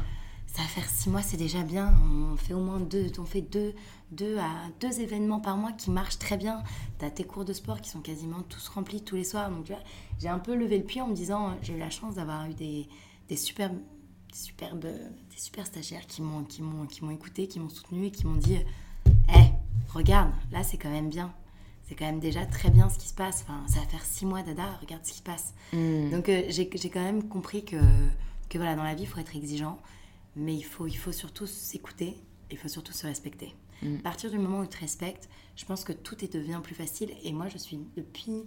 ça 0.48 0.62
va 0.62 0.68
faire 0.68 0.88
six 0.90 1.10
mois, 1.10 1.22
c'est 1.22 1.38
déjà 1.38 1.64
bien. 1.64 1.94
On 2.32 2.36
fait 2.38 2.54
au 2.54 2.60
moins 2.62 2.80
deux, 2.80 3.12
on 3.18 3.26
fait 3.26 3.42
deux, 3.42 3.74
deux 4.12 4.38
à 4.38 4.50
deux 4.80 5.00
événements 5.02 5.40
par 5.40 5.58
mois 5.58 5.72
qui 5.72 5.92
marchent 5.92 6.20
très 6.20 6.38
bien. 6.38 6.64
Tu 7.00 7.06
as 7.06 7.12
tes 7.12 7.24
cours 7.24 7.46
de 7.46 7.54
sport 7.54 7.82
qui 7.82 7.90
sont 7.90 8.00
quasiment 8.02 8.42
tous 8.48 8.68
remplis 8.70 9.02
tous 9.02 9.16
les 9.16 9.24
soirs. 9.24 9.50
Donc 9.50 9.66
tu 9.66 9.74
vois, 9.74 9.82
j'ai 10.20 10.30
un 10.30 10.40
peu 10.40 10.56
levé 10.56 10.78
le 10.78 10.84
pied 10.84 11.02
en 11.02 11.08
me 11.08 11.16
disant, 11.16 11.56
j'ai 11.62 11.74
eu 11.74 11.80
la 11.80 11.90
chance 11.90 12.16
d'avoir 12.16 12.46
eu 12.50 12.54
des, 12.54 12.88
des 13.28 13.38
superbes, 13.38 13.78
des 14.32 14.38
superbes, 14.38 14.82
des 14.82 15.38
super 15.38 15.66
stagiaires 15.66 16.06
qui 16.08 16.22
m'ont, 16.22 16.44
qui 16.44 16.62
m'ont, 16.62 16.86
qui 16.86 17.04
m'ont 17.04 17.12
écouté, 17.12 17.48
qui 17.48 17.60
m'ont 17.60 17.70
soutenu 17.70 18.06
et 18.06 18.12
qui 18.12 18.26
m'ont 18.26 18.36
dit, 18.38 18.56
hé, 18.56 19.52
regarde, 19.94 20.32
là 20.52 20.64
c'est 20.64 20.78
quand 20.78 20.92
même 20.92 21.10
bien. 21.10 21.34
C'est 21.90 21.96
quand 21.96 22.06
même 22.06 22.20
déjà 22.20 22.46
très 22.46 22.70
bien 22.70 22.88
ce 22.88 23.00
qui 23.00 23.08
se 23.08 23.16
passe. 23.16 23.44
Enfin, 23.48 23.64
ça 23.68 23.80
va 23.80 23.88
faire 23.88 24.06
six 24.06 24.24
mois, 24.24 24.44
Dada, 24.44 24.78
regarde 24.80 25.04
ce 25.04 25.12
qui 25.12 25.18
se 25.18 25.24
passe. 25.24 25.56
Hmm. 25.74 26.12
Donc 26.12 26.30
euh, 26.30 26.44
j'ai 26.48 26.68
quand 26.68 27.04
même 27.04 27.28
compris 27.28 27.66
que, 27.66 27.78
que 28.48 28.60
voilà, 28.60 28.76
dans 28.76 28.84
la 28.84 28.94
vie, 28.94 29.04
il 29.04 29.08
faut 29.08 29.20
être 29.20 29.36
exigeant, 29.36 29.80
mais 30.36 30.56
il 30.56 30.62
faut, 30.62 30.86
il 30.86 30.98
faut 30.98 31.12
surtout 31.12 31.48
s'écouter, 31.48 32.16
il 32.52 32.58
faut 32.60 32.68
surtout 32.68 32.94
se 32.94 33.08
respecter. 33.08 33.56
Mm. 33.82 33.96
À 33.96 34.02
partir 34.04 34.30
du 34.30 34.38
moment 34.38 34.60
où 34.60 34.64
tu 34.64 34.70
te 34.70 34.80
respectes, 34.80 35.30
je 35.56 35.66
pense 35.66 35.84
que 35.84 35.94
tout 35.94 36.24
est 36.24 36.32
devient 36.32 36.60
plus 36.62 36.76
facile. 36.76 37.12
Et 37.24 37.32
moi, 37.32 37.48
je 37.48 37.58
suis 37.58 37.80
depuis... 37.98 38.44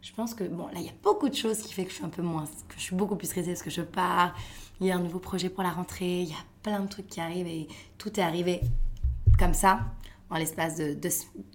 Je 0.00 0.12
pense 0.12 0.34
que, 0.34 0.42
bon, 0.42 0.66
là, 0.66 0.78
il 0.78 0.82
y 0.82 0.88
a 0.88 0.94
beaucoup 1.04 1.28
de 1.28 1.34
choses 1.34 1.58
qui 1.58 1.72
fait 1.72 1.84
que 1.84 1.90
je 1.90 1.96
suis 1.96 2.04
un 2.04 2.08
peu 2.08 2.22
moins... 2.22 2.46
que 2.46 2.74
je 2.76 2.82
suis 2.82 2.96
beaucoup 2.96 3.14
plus 3.14 3.28
stressée 3.28 3.50
parce 3.50 3.62
que 3.62 3.70
je 3.70 3.82
pars, 3.82 4.34
il 4.80 4.88
y 4.88 4.90
a 4.90 4.96
un 4.96 5.00
nouveau 5.00 5.20
projet 5.20 5.48
pour 5.48 5.62
la 5.62 5.70
rentrée, 5.70 6.22
il 6.22 6.28
y 6.28 6.32
a 6.32 6.44
plein 6.62 6.80
de 6.80 6.88
trucs 6.88 7.06
qui 7.06 7.20
arrivent 7.20 7.46
et 7.46 7.68
tout 7.98 8.18
est 8.18 8.22
arrivé 8.22 8.60
comme 9.38 9.54
ça. 9.54 9.80
En 10.32 10.38
l'espace 10.38 10.76
de 10.78 10.96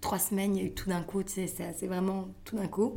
trois 0.02 0.20
semaines, 0.20 0.56
il 0.56 0.62
y 0.62 0.66
a 0.66 0.68
eu 0.68 0.72
tout 0.74 0.88
d'un 0.88 1.02
coup, 1.02 1.24
tu 1.24 1.34
sais, 1.34 1.48
c'est 1.48 1.88
vraiment 1.88 2.28
tout 2.46 2.56
d'un 2.58 2.68
coup. 2.68 2.94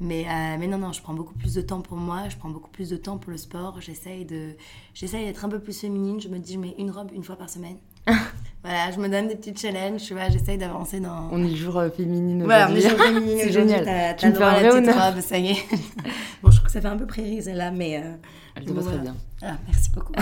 Mais, 0.00 0.24
euh, 0.24 0.56
mais 0.58 0.66
non, 0.66 0.78
non, 0.78 0.92
je 0.92 1.02
prends 1.02 1.12
beaucoup 1.12 1.34
plus 1.34 1.52
de 1.52 1.60
temps 1.60 1.82
pour 1.82 1.98
moi, 1.98 2.22
je 2.30 2.36
prends 2.38 2.48
beaucoup 2.48 2.70
plus 2.70 2.88
de 2.88 2.96
temps 2.96 3.18
pour 3.18 3.30
le 3.30 3.36
sport. 3.36 3.80
J'essaye 3.82 4.24
d'être 4.24 5.44
un 5.44 5.48
peu 5.50 5.58
plus 5.60 5.78
féminine. 5.78 6.18
Je 6.22 6.28
me 6.28 6.38
dis, 6.38 6.54
je 6.54 6.58
mets 6.58 6.74
une 6.78 6.90
robe 6.90 7.10
une 7.14 7.22
fois 7.22 7.36
par 7.36 7.50
semaine. 7.50 7.76
voilà, 8.64 8.90
je 8.92 8.98
me 8.98 9.10
donne 9.10 9.28
des 9.28 9.36
petits 9.36 9.54
challenges, 9.54 10.02
tu 10.02 10.14
vois, 10.14 10.30
j'essaye 10.30 10.56
d'avancer 10.56 11.00
dans. 11.00 11.28
On 11.30 11.44
est 11.44 11.54
jour 11.54 11.76
euh, 11.76 11.90
féminine 11.90 12.44
Voilà, 12.44 12.70
on 12.70 12.74
est 12.74 12.80
sur 12.80 12.96
féminine 12.96 13.38
C'est 13.42 13.52
génial. 13.52 13.84
T'as, 13.84 14.14
Tu 14.14 14.24
fais 14.24 14.32
droit 14.32 14.46
à 14.46 14.62
la 14.62 14.68
petite 14.70 14.88
honneur. 14.88 15.12
robe, 15.12 15.20
ça 15.20 15.36
y 15.36 15.50
est. 15.50 15.66
bon, 16.42 16.50
je 16.50 16.56
trouve 16.56 16.64
que 16.66 16.72
ça 16.72 16.80
fait 16.80 16.88
un 16.88 16.96
peu 16.96 17.06
prairie 17.06 17.42
celle-là, 17.42 17.70
mais. 17.70 17.98
euh, 18.02 18.14
Elle 18.54 18.64
te 18.64 18.72
va 18.72 18.82
très 18.82 18.98
bien. 18.98 19.14
Ah, 19.42 19.58
merci 19.66 19.90
beaucoup. 19.90 20.14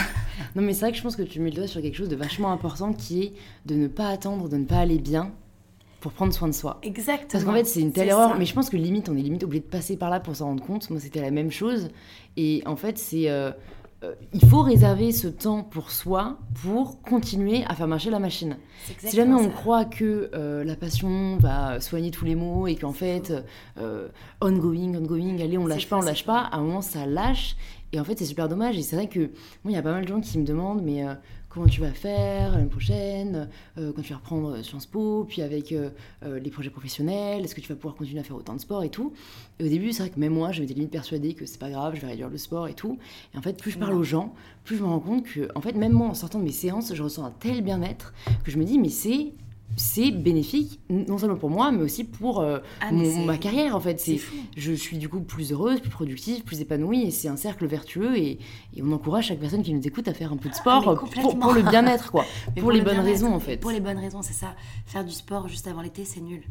Non, 0.57 0.63
mais 0.63 0.73
c'est 0.73 0.81
vrai 0.81 0.93
que 0.93 0.99
je 0.99 1.03
pense 1.03 1.17
que 1.17 1.23
tu 1.23 1.41
mets 1.41 1.51
le 1.51 1.57
doigt 1.57 1.67
sur 1.67 1.81
quelque 1.83 1.97
chose 1.97 2.09
de 2.09 2.17
vachement 2.17 2.53
important 2.53 2.93
qui 2.93 3.23
est 3.23 3.33
de 3.67 3.75
ne 3.75 3.89
pas 3.89 4.09
attendre, 4.09 4.49
de 4.49 4.57
ne 4.57 4.65
pas 4.65 4.79
aller 4.79 4.99
bien 4.99 5.33
pour 6.01 6.13
prendre 6.13 6.33
soin 6.33 6.47
de 6.49 6.53
soi. 6.55 6.79
Exactement. 6.83 7.27
Parce 7.33 7.45
qu'en 7.45 7.53
fait, 7.55 7.65
c'est 7.65 7.81
une 7.81 7.93
telle 7.93 8.09
erreur, 8.09 8.31
ça. 8.31 8.37
mais 8.39 8.45
je 8.45 8.55
pense 8.55 8.71
que 8.71 8.77
limite, 8.77 9.09
on 9.09 9.17
est 9.17 9.23
limite 9.23 9.43
obligé 9.43 9.61
de 9.61 9.67
passer 9.69 9.97
par 9.97 10.11
là 10.11 10.21
pour 10.21 10.37
s'en 10.37 10.47
rendre 10.47 10.65
compte. 10.65 10.89
Moi, 10.91 11.01
c'était 11.01 11.21
la 11.21 11.31
même 11.33 11.51
chose. 11.51 11.89
Et 12.37 12.63
en 12.67 12.77
fait, 12.77 12.99
c'est. 12.99 13.29
euh, 13.29 13.51
euh, 14.05 14.15
il 14.33 14.47
faut 14.49 14.63
réserver 14.63 15.11
ce 15.11 15.27
temps 15.27 15.65
pour 15.65 15.91
soi 15.91 16.39
pour 16.63 17.03
continuer 17.03 17.65
à 17.67 17.75
faire 17.75 17.89
marcher 17.89 18.11
la 18.11 18.21
machine. 18.21 18.57
Si 18.99 19.17
jamais 19.17 19.35
on 19.35 19.43
ça. 19.43 19.49
croit 19.49 19.85
que 19.87 20.31
euh, 20.35 20.63
la 20.63 20.77
passion 20.77 21.37
va 21.39 21.81
soigner 21.81 22.13
tous 22.13 22.25
les 22.25 22.37
maux 22.37 22.69
et 22.69 22.77
qu'en 22.77 22.93
fait, 22.93 23.33
ongoing, 24.41 24.95
ongoing, 24.95 25.41
allez, 25.41 25.59
on 25.59 25.67
lâche 25.67 25.89
pas, 25.89 25.97
on 25.99 26.03
lâche 26.03 26.25
pas, 26.25 26.43
à 26.43 26.59
un 26.59 26.63
moment 26.63 26.81
ça 26.81 27.07
lâche. 27.07 27.57
Et 27.93 28.01
en 28.01 28.05
fait, 28.05 28.19
c'est 28.19 28.27
super 28.27 28.49
dommage. 28.49 28.77
Et 28.79 28.83
c'est 28.83 28.97
vrai 28.97 29.09
que, 29.09 29.21
moi, 29.21 29.71
il 29.71 29.73
y 29.73 29.77
a 29.77 29.83
pas 29.83 29.93
mal 29.93 30.05
de 30.05 30.09
gens 30.09 30.21
qui 30.21 30.39
me 30.39 30.45
demandent, 30.45 30.83
mais 30.83 31.07
euh, 31.07 31.15
comment 31.49 31.67
tu 31.67 31.81
vas 31.81 31.93
faire 31.93 32.53
l'année 32.53 32.69
prochaine, 32.69 33.49
euh, 33.79 33.93
quand 33.95 34.03
tu 34.03 34.13
vas 34.13 34.19
reprendre 34.19 34.63
Sciences 34.63 34.87
Po, 34.87 35.25
puis 35.29 35.43
avec 35.43 35.73
euh, 35.73 35.91
euh, 36.23 36.39
les 36.39 36.51
projets 36.51 36.71
professionnels, 36.71 37.45
est-ce 37.45 37.55
que 37.55 37.61
tu 37.61 37.69
vas 37.69 37.77
pouvoir 37.77 37.95
continuer 37.95 38.21
à 38.21 38.23
faire 38.23 38.37
autant 38.37 38.55
de 38.55 38.61
sport 38.61 38.85
et 38.85 38.91
tout. 38.91 39.13
Et 39.59 39.65
au 39.65 39.69
début, 39.69 39.93
c'est 39.93 40.03
vrai 40.03 40.11
que 40.11 40.21
même 40.21 40.35
moi, 40.35 40.53
je 40.53 40.61
m'étais 40.61 40.75
limite 40.75 40.91
persuadée 40.91 41.35
que 41.35 41.47
c'est 41.47 41.59
pas 41.59 41.71
grave, 41.71 41.95
je 41.97 42.03
vais 42.03 42.09
réduire 42.09 42.29
le 42.29 42.39
sport 42.39 42.69
et 42.69 42.75
tout. 42.75 42.99
Et 43.35 43.39
en 43.39 43.43
fait, 43.43 43.59
plus 43.59 43.71
je 43.71 43.79
parle 43.79 43.95
aux 43.95 44.05
gens, 44.05 44.35
plus 44.65 44.77
je 44.77 44.83
me 44.83 44.89
rends 44.89 45.01
compte 45.01 45.25
que, 45.25 45.49
en 45.55 45.61
fait, 45.61 45.73
même 45.73 45.93
moi, 45.93 46.09
en 46.09 46.15
sortant 46.15 46.39
de 46.39 46.45
mes 46.45 46.53
séances, 46.53 46.95
je 46.95 47.03
ressens 47.03 47.25
un 47.25 47.33
tel 47.41 47.63
bien-être 47.63 48.13
que 48.45 48.51
je 48.51 48.59
me 48.59 48.65
dis, 48.65 48.79
mais 48.79 48.91
c'est 48.91 49.33
c'est 49.77 50.11
bénéfique, 50.11 50.81
non 50.91 51.19
seulement 51.19 51.37
pour 51.37 51.51
moi, 51.51 51.71
mais 51.71 51.83
aussi 51.83 52.03
pour 52.05 52.41
euh, 52.41 52.59
Ah, 52.81 52.91
mais 52.91 53.05
mon- 53.05 53.15
c'est- 53.15 53.25
ma 53.27 53.39
carrière, 53.39 53.77
en 53.77 53.81
fait. 53.81 54.01
C'est 54.01 54.21
je 54.57 54.73
suis 54.73 54.99
du 54.99 55.09
coup 55.09 55.21
plus 55.21 55.53
heureuse, 55.53 55.81
plus 55.81 55.91
productive, 55.91 56.43
plus 56.43 56.61
épanouie, 56.61 57.03
et 57.03 57.11
c'est 57.11 57.29
un 57.29 57.37
cercle 57.37 57.67
vertueux, 57.67 58.17
et, 58.19 58.39
et 58.77 58.83
on 58.83 58.91
encourage 58.93 59.27
chaque 59.29 59.39
personne 59.39 59.63
qui 59.63 59.73
nous 59.73 59.87
écoute 59.87 60.09
à 60.09 60.15
faire 60.15 60.33
un 60.33 60.37
peu 60.37 60.49
de 60.49 60.55
sport 60.55 60.83
Ah, 60.85 60.91
mais 61.15 61.19
euh, 61.19 61.23
pour, 61.23 61.39
pour 61.39 61.53
le 61.53 61.63
bien-être, 61.63 62.11
quoi. 62.11 62.25
Mais 62.57 62.61
pour 62.63 62.73
les 62.73 62.79
le 62.81 62.85
bonnes 62.85 63.01
raisons, 63.01 63.33
en 63.35 63.41
fait. 63.41 63.59
Pour 63.59 63.71
les 63.71 63.81
bonnes 63.81 63.99
raisons, 63.99 64.23
c'est 64.23 64.33
ça. 64.33 64.55
Faire 64.87 65.05
du 65.05 65.13
sport 65.13 65.47
juste 65.49 65.67
avant 65.69 65.83
l'été, 65.83 66.05
c'est 66.05 66.21
nul. 66.21 66.43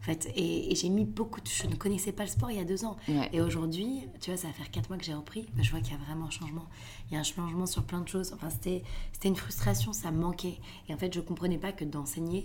En 0.00 0.04
fait, 0.04 0.28
et, 0.36 0.72
et 0.72 0.74
j'ai 0.74 0.88
mis 0.88 1.04
beaucoup 1.04 1.40
de... 1.40 1.48
Je 1.48 1.66
ne 1.66 1.74
connaissais 1.74 2.12
pas 2.12 2.24
le 2.24 2.28
sport 2.30 2.50
il 2.50 2.56
y 2.58 2.60
a 2.60 2.64
deux 2.64 2.84
ans. 2.84 2.96
Ouais. 3.08 3.28
Et 3.32 3.40
aujourd'hui, 3.40 4.02
tu 4.20 4.30
vois, 4.30 4.36
ça 4.38 4.46
va 4.48 4.52
faire 4.52 4.70
quatre 4.70 4.88
mois 4.88 4.98
que 4.98 5.04
j'ai 5.04 5.14
repris. 5.14 5.46
bah, 5.54 5.62
je 5.62 5.70
vois 5.70 5.80
qu'il 5.80 5.92
y 5.92 5.96
a 5.96 5.98
vraiment 6.04 6.26
un 6.26 6.30
changement. 6.30 6.66
Il 7.10 7.14
y 7.14 7.16
a 7.16 7.20
un 7.20 7.24
changement 7.24 7.66
sur 7.66 7.82
plein 7.84 8.00
de 8.00 8.08
choses. 8.08 8.32
Enfin, 8.34 8.48
c'était 8.50 8.82
une 9.24 9.36
frustration, 9.36 9.92
ça 9.92 10.10
me 10.10 10.20
manquait. 10.20 10.58
Et 10.88 10.94
en 10.94 10.96
fait, 10.96 11.12
je 11.12 11.20
comprenais 11.20 11.58
pas 11.58 11.72
que 11.72 11.84
d'enseigner 11.84 12.44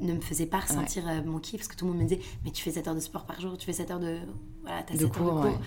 ne 0.00 0.14
me 0.14 0.20
faisait 0.20 0.46
pas 0.46 0.60
ressentir 0.60 1.06
euh, 1.06 1.22
mon 1.24 1.38
kiff 1.38 1.60
parce 1.60 1.68
que 1.68 1.76
tout 1.76 1.84
le 1.84 1.92
monde 1.92 2.02
me 2.02 2.08
disait 2.08 2.22
mais 2.44 2.50
tu 2.50 2.62
fais 2.62 2.70
7 2.70 2.88
heures 2.88 2.94
de 2.94 3.00
sport 3.00 3.24
par 3.24 3.40
jour 3.40 3.56
tu 3.58 3.66
fais 3.66 3.72
7 3.72 3.90
heures 3.90 4.00
de 4.00 4.18
voilà 4.62 4.82
t'as 4.82 4.94
De 4.94 5.00
7 5.00 5.04
heures 5.06 5.12
cours, 5.12 5.26
de 5.26 5.30
cours 5.30 5.44
ouais. 5.44 5.58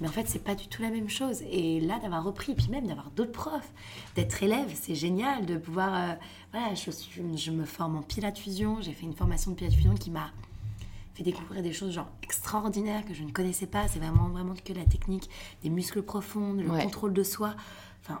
mais 0.00 0.08
en 0.08 0.12
fait 0.12 0.28
c'est 0.28 0.44
pas 0.44 0.54
du 0.54 0.68
tout 0.68 0.82
la 0.82 0.90
même 0.90 1.08
chose 1.08 1.42
et 1.50 1.80
là 1.80 1.98
d'avoir 1.98 2.24
repris 2.24 2.54
puis 2.54 2.68
même 2.68 2.86
d'avoir 2.86 3.10
d'autres 3.10 3.32
profs 3.32 3.72
d'être 4.14 4.42
élève 4.42 4.70
c'est 4.80 4.94
génial 4.94 5.44
de 5.44 5.56
pouvoir 5.56 5.94
euh, 5.94 6.14
voilà 6.52 6.74
je, 6.74 6.90
je 7.36 7.50
me 7.50 7.64
forme 7.64 7.96
en 7.96 8.02
pilates 8.02 8.38
fusion 8.38 8.80
j'ai 8.80 8.92
fait 8.92 9.06
une 9.06 9.14
formation 9.14 9.50
de 9.50 9.56
pilates 9.56 9.74
fusion 9.74 9.94
qui 9.94 10.10
m'a 10.10 10.30
fait 11.20 11.30
découvrir 11.30 11.62
des 11.62 11.72
choses 11.72 11.92
genre 11.92 12.08
extraordinaires 12.22 13.04
que 13.04 13.12
je 13.14 13.22
ne 13.22 13.30
connaissais 13.30 13.66
pas 13.66 13.86
c'est 13.88 13.98
vraiment 13.98 14.28
vraiment 14.30 14.54
que 14.64 14.72
la 14.72 14.84
technique 14.84 15.28
des 15.62 15.68
muscles 15.70 16.02
profonds 16.02 16.54
le 16.54 16.68
Ouais. 16.70 16.82
contrôle 16.84 17.12
de 17.12 17.22
soi 17.22 17.54
enfin 18.02 18.20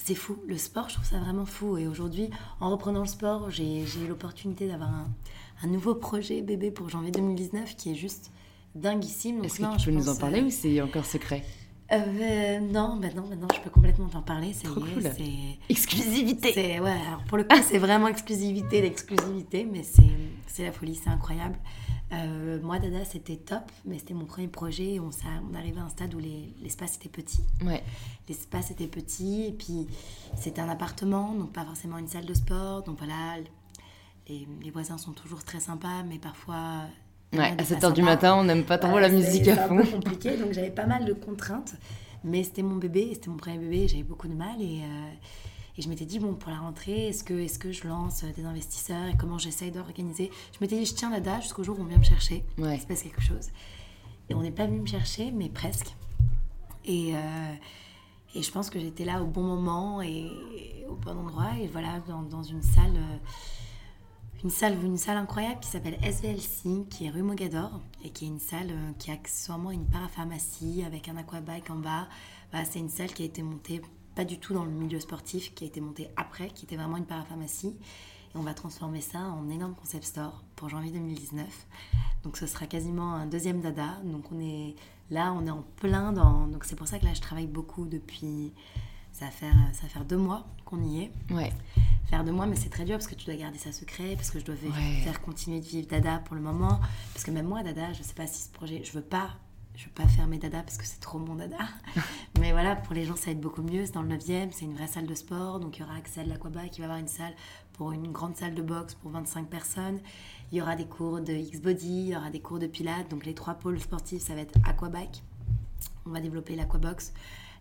c'est 0.00 0.14
fou. 0.14 0.38
Le 0.46 0.56
sport, 0.56 0.88
je 0.88 0.94
trouve 0.94 1.06
ça 1.06 1.18
vraiment 1.18 1.44
fou. 1.44 1.76
Et 1.76 1.88
aujourd'hui, 1.88 2.30
en 2.60 2.70
reprenant 2.70 3.00
le 3.00 3.06
sport, 3.08 3.50
j'ai 3.50 3.80
eu 3.82 4.06
l'opportunité 4.08 4.68
d'avoir 4.68 4.90
un, 4.90 5.08
un 5.64 5.66
nouveau 5.66 5.96
projet 5.96 6.40
bébé 6.40 6.70
pour 6.70 6.88
janvier 6.88 7.10
2019 7.10 7.74
qui 7.76 7.90
est 7.90 7.94
juste 7.96 8.30
dinguissime. 8.76 9.44
Est-ce 9.44 9.60
non, 9.60 9.72
que 9.72 9.76
tu 9.78 9.80
je 9.80 9.84
peux 9.90 9.96
nous 9.96 10.08
en 10.08 10.14
parler 10.14 10.40
euh, 10.40 10.44
ou 10.46 10.50
c'est 10.50 10.80
encore 10.80 11.04
secret? 11.04 11.42
Euh, 11.90 11.96
euh, 11.98 12.60
Non, 12.60 12.94
maintenant, 12.94 13.26
maintenant, 13.26 13.48
je 13.52 13.60
peux 13.60 13.70
complètement 13.70 14.06
t'en 14.08 14.22
parler. 14.22 14.52
Ça 14.52 14.68
Trop 14.68 14.86
y 14.86 14.88
est, 14.88 14.94
cool. 14.94 15.02
c'est... 15.02 15.58
Exclusivité 15.68 16.52
C'est 16.54 16.78
ouais, 16.78 16.96
alors 17.08 17.24
pour 17.24 17.36
le 17.36 17.42
coup, 17.42 17.56
c'est 17.68 17.78
vraiment 17.78 18.06
exclusivité, 18.06 18.80
l'exclusivité, 18.80 19.66
mais 19.70 19.82
c'est 19.82 20.04
c'est 20.46 20.62
la 20.64 20.72
folie, 20.72 20.94
c'est 20.94 21.10
incroyable. 21.10 21.58
Euh, 22.12 22.58
moi, 22.62 22.78
Dada, 22.78 23.04
c'était 23.04 23.36
top, 23.36 23.70
mais 23.84 23.98
c'était 23.98 24.14
mon 24.14 24.24
premier 24.24 24.48
projet. 24.48 24.98
On, 24.98 25.10
arrivait 25.54 25.80
à 25.80 25.84
un 25.84 25.88
stade 25.88 26.14
où 26.14 26.18
l'espace 26.62 26.96
était 26.96 27.08
petit. 27.08 27.42
Ouais. 27.64 27.82
L'espace 28.28 28.70
était 28.70 28.86
petit, 28.86 29.46
et 29.48 29.52
puis 29.52 29.86
c'était 30.36 30.60
un 30.60 30.68
appartement, 30.68 31.34
donc 31.34 31.52
pas 31.52 31.64
forcément 31.64 31.98
une 31.98 32.08
salle 32.08 32.24
de 32.24 32.34
sport. 32.34 32.82
Donc 32.82 32.98
voilà, 32.98 33.36
les, 34.28 34.46
les 34.62 34.70
voisins 34.70 34.98
sont 34.98 35.12
toujours 35.12 35.44
très 35.44 35.60
sympas, 35.60 36.02
mais 36.08 36.18
parfois. 36.18 36.82
Ouais, 37.34 37.54
à 37.58 37.62
7h 37.62 37.92
du 37.92 38.02
matin, 38.02 38.36
on 38.36 38.44
n'aime 38.44 38.64
pas 38.64 38.78
trop 38.78 38.98
la 38.98 39.10
musique 39.10 39.48
à 39.48 39.68
fond. 39.68 39.80
C'est 39.84 39.92
compliqué, 39.92 40.36
donc 40.38 40.52
j'avais 40.52 40.70
pas 40.70 40.86
mal 40.86 41.04
de 41.04 41.12
contraintes. 41.12 41.74
Mais 42.24 42.42
c'était 42.42 42.62
mon 42.62 42.76
bébé, 42.76 43.10
c'était 43.12 43.28
mon 43.28 43.36
premier 43.36 43.58
bébé, 43.58 43.86
j'avais 43.86 44.02
beaucoup 44.02 44.28
de 44.28 44.34
mal. 44.34 44.60
Et, 44.60 44.80
euh, 44.82 45.10
et 45.78 45.82
je 45.82 45.88
m'étais 45.88 46.06
dit, 46.06 46.18
bon, 46.18 46.34
pour 46.34 46.50
la 46.50 46.58
rentrée, 46.58 47.06
est-ce 47.06 47.22
que, 47.22 47.34
est 47.34 47.56
que 47.56 47.70
je 47.70 47.86
lance 47.86 48.24
des 48.24 48.44
investisseurs 48.44 49.06
et 49.06 49.16
comment 49.16 49.38
j'essaye 49.38 49.70
d'organiser? 49.70 50.28
Je 50.52 50.58
m'étais 50.60 50.76
dit, 50.76 50.84
je 50.84 50.94
tiens 50.94 51.08
la 51.08 51.20
date 51.20 51.42
jusqu'au 51.42 51.62
jour 51.62 51.78
où 51.78 51.82
on 51.82 51.84
vient 51.84 51.98
me 51.98 52.02
chercher. 52.02 52.44
Ouais. 52.58 52.74
Il 52.74 52.80
se 52.80 52.86
passe 52.86 53.04
quelque 53.04 53.22
chose. 53.22 53.50
Et 54.28 54.34
on 54.34 54.42
n'est 54.42 54.50
pas 54.50 54.66
venu 54.66 54.80
me 54.80 54.86
chercher, 54.86 55.30
mais 55.30 55.48
presque. 55.48 55.94
Et, 56.84 57.14
euh, 57.14 57.54
et 58.34 58.42
je 58.42 58.50
pense 58.50 58.70
que 58.70 58.80
j'étais 58.80 59.04
là 59.04 59.22
au 59.22 59.26
bon 59.26 59.44
moment 59.44 60.02
et 60.02 60.32
au 60.88 60.96
bon 60.96 61.16
endroit. 61.16 61.52
Et 61.60 61.68
voilà, 61.68 62.00
dans, 62.08 62.22
dans 62.22 62.42
une 62.42 62.62
salle. 62.62 62.96
Euh, 62.96 63.16
une 64.44 64.50
salle, 64.50 64.84
une 64.84 64.98
salle 64.98 65.16
incroyable 65.16 65.58
qui 65.60 65.68
s'appelle 65.68 65.98
SVLC, 66.00 66.86
qui 66.88 67.06
est 67.06 67.10
rue 67.10 67.22
Mogador, 67.22 67.80
et 68.04 68.10
qui 68.10 68.24
est 68.24 68.28
une 68.28 68.38
salle 68.38 68.70
euh, 68.70 68.92
qui 68.96 69.10
a 69.10 69.14
accessoirement 69.14 69.72
une 69.72 69.84
parapharmacie 69.86 70.84
avec 70.86 71.08
un 71.08 71.16
aquabike 71.16 71.70
en 71.70 71.76
bas. 71.76 72.08
Bah, 72.52 72.64
c'est 72.64 72.78
une 72.78 72.88
salle 72.88 73.12
qui 73.12 73.22
a 73.22 73.26
été 73.26 73.42
montée 73.42 73.80
pas 74.18 74.24
du 74.24 74.40
tout 74.40 74.52
dans 74.52 74.64
le 74.64 74.72
milieu 74.72 74.98
sportif, 74.98 75.54
qui 75.54 75.62
a 75.62 75.68
été 75.68 75.80
montée 75.80 76.08
après, 76.16 76.48
qui 76.48 76.64
était 76.64 76.74
vraiment 76.74 76.96
une 76.96 77.06
parapharmacie. 77.06 77.76
Et 78.34 78.36
on 78.36 78.42
va 78.42 78.52
transformer 78.52 79.00
ça 79.00 79.20
en 79.20 79.48
énorme 79.48 79.76
concept 79.76 80.02
store 80.02 80.42
pour 80.56 80.68
janvier 80.68 80.90
2019. 80.90 81.46
Donc 82.24 82.36
ce 82.36 82.48
sera 82.48 82.66
quasiment 82.66 83.14
un 83.14 83.26
deuxième 83.26 83.60
dada. 83.60 83.96
Donc 84.02 84.24
on 84.32 84.40
est 84.40 84.74
là, 85.12 85.32
on 85.34 85.46
est 85.46 85.50
en 85.50 85.62
plein 85.76 86.10
dans. 86.12 86.48
Donc 86.48 86.64
c'est 86.64 86.74
pour 86.74 86.88
ça 86.88 86.98
que 86.98 87.04
là 87.04 87.14
je 87.14 87.20
travaille 87.20 87.46
beaucoup 87.46 87.86
depuis. 87.86 88.52
Ça 89.12 89.26
va 89.26 89.30
faire, 89.30 89.54
ça 89.72 89.82
va 89.82 89.88
faire 89.88 90.04
deux 90.04 90.16
mois 90.16 90.48
qu'on 90.64 90.82
y 90.82 91.02
est. 91.02 91.12
Ouais 91.30 91.52
faire 92.08 92.24
de 92.24 92.30
moi, 92.30 92.46
mais 92.46 92.56
c'est 92.56 92.70
très 92.70 92.84
dur 92.84 92.96
parce 92.96 93.06
que 93.06 93.14
tu 93.14 93.26
dois 93.26 93.34
garder 93.34 93.58
ça 93.58 93.70
secret, 93.70 94.14
parce 94.16 94.30
que 94.30 94.38
je 94.38 94.44
dois 94.44 94.54
faire 95.04 95.20
continuer 95.20 95.60
de 95.60 95.66
vivre 95.66 95.86
Dada 95.86 96.22
pour 96.24 96.34
le 96.34 96.40
moment. 96.40 96.80
Parce 97.12 97.22
que 97.22 97.30
même 97.30 97.46
moi, 97.46 97.62
Dada, 97.62 97.92
je 97.92 98.02
sais 98.02 98.14
pas 98.14 98.26
si 98.26 98.44
ce 98.44 98.48
projet, 98.48 98.82
je 98.82 98.92
veux 98.92 99.02
pas, 99.02 99.30
je 99.78 99.84
veux 99.84 99.92
pas 99.92 100.08
faire 100.08 100.26
mes 100.26 100.38
Dada 100.38 100.60
parce 100.64 100.76
que 100.76 100.84
c'est 100.84 100.98
trop 100.98 101.20
mon 101.20 101.36
Dada. 101.36 101.56
mais 102.40 102.50
voilà, 102.50 102.74
pour 102.74 102.94
les 102.94 103.04
gens, 103.04 103.14
ça 103.14 103.26
va 103.26 103.30
être 103.30 103.40
beaucoup 103.40 103.62
mieux. 103.62 103.86
C'est 103.86 103.94
dans 103.94 104.02
le 104.02 104.08
9e, 104.08 104.48
c'est 104.50 104.64
une 104.64 104.74
vraie 104.74 104.88
salle 104.88 105.06
de 105.06 105.14
sport, 105.14 105.60
donc 105.60 105.78
il 105.78 105.82
y 105.82 105.84
aura 105.84 105.94
accès 105.94 106.20
à 106.20 106.24
l'aquaba 106.24 106.66
qui 106.66 106.80
va 106.80 106.86
avoir 106.86 106.98
une 106.98 107.06
salle 107.06 107.32
pour 107.74 107.92
une 107.92 108.10
grande 108.10 108.36
salle 108.36 108.56
de 108.56 108.62
boxe 108.62 108.94
pour 108.94 109.12
25 109.12 109.48
personnes. 109.48 110.00
Il 110.50 110.58
y 110.58 110.60
aura 110.60 110.74
des 110.74 110.86
cours 110.86 111.20
de 111.20 111.32
X-Body, 111.32 111.86
il 111.86 112.08
y 112.08 112.16
aura 112.16 112.30
des 112.30 112.40
cours 112.40 112.58
de 112.58 112.66
Pilates, 112.66 113.08
donc 113.08 113.24
les 113.24 113.34
trois 113.34 113.54
pôles 113.54 113.78
sportifs, 113.78 114.22
ça 114.22 114.34
va 114.34 114.40
être 114.40 114.58
aquabike. 114.64 115.22
On 116.06 116.10
va 116.10 116.20
développer 116.20 116.56
l'aquabox 116.56 117.12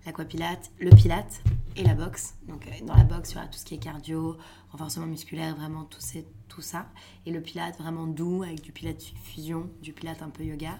l'aquapilate, 0.07 0.71
le 0.79 0.89
pilate 0.91 1.41
et 1.75 1.83
la 1.83 1.93
boxe. 1.93 2.35
Donc 2.47 2.65
euh, 2.65 2.85
dans 2.85 2.95
la 2.95 3.03
boxe, 3.03 3.31
il 3.31 3.35
y 3.35 3.37
aura 3.37 3.47
tout 3.47 3.59
ce 3.59 3.65
qui 3.65 3.75
est 3.75 3.77
cardio, 3.77 4.37
renforcement 4.71 5.05
musculaire, 5.05 5.55
vraiment 5.55 5.83
tout, 5.83 5.99
tout 6.47 6.61
ça. 6.61 6.87
Et 7.25 7.31
le 7.31 7.41
pilate 7.41 7.77
vraiment 7.77 8.07
doux 8.07 8.41
avec 8.41 8.61
du 8.61 8.71
pilate 8.71 9.03
fusion, 9.23 9.69
du 9.81 9.93
pilate 9.93 10.21
un 10.21 10.29
peu 10.29 10.43
yoga. 10.43 10.79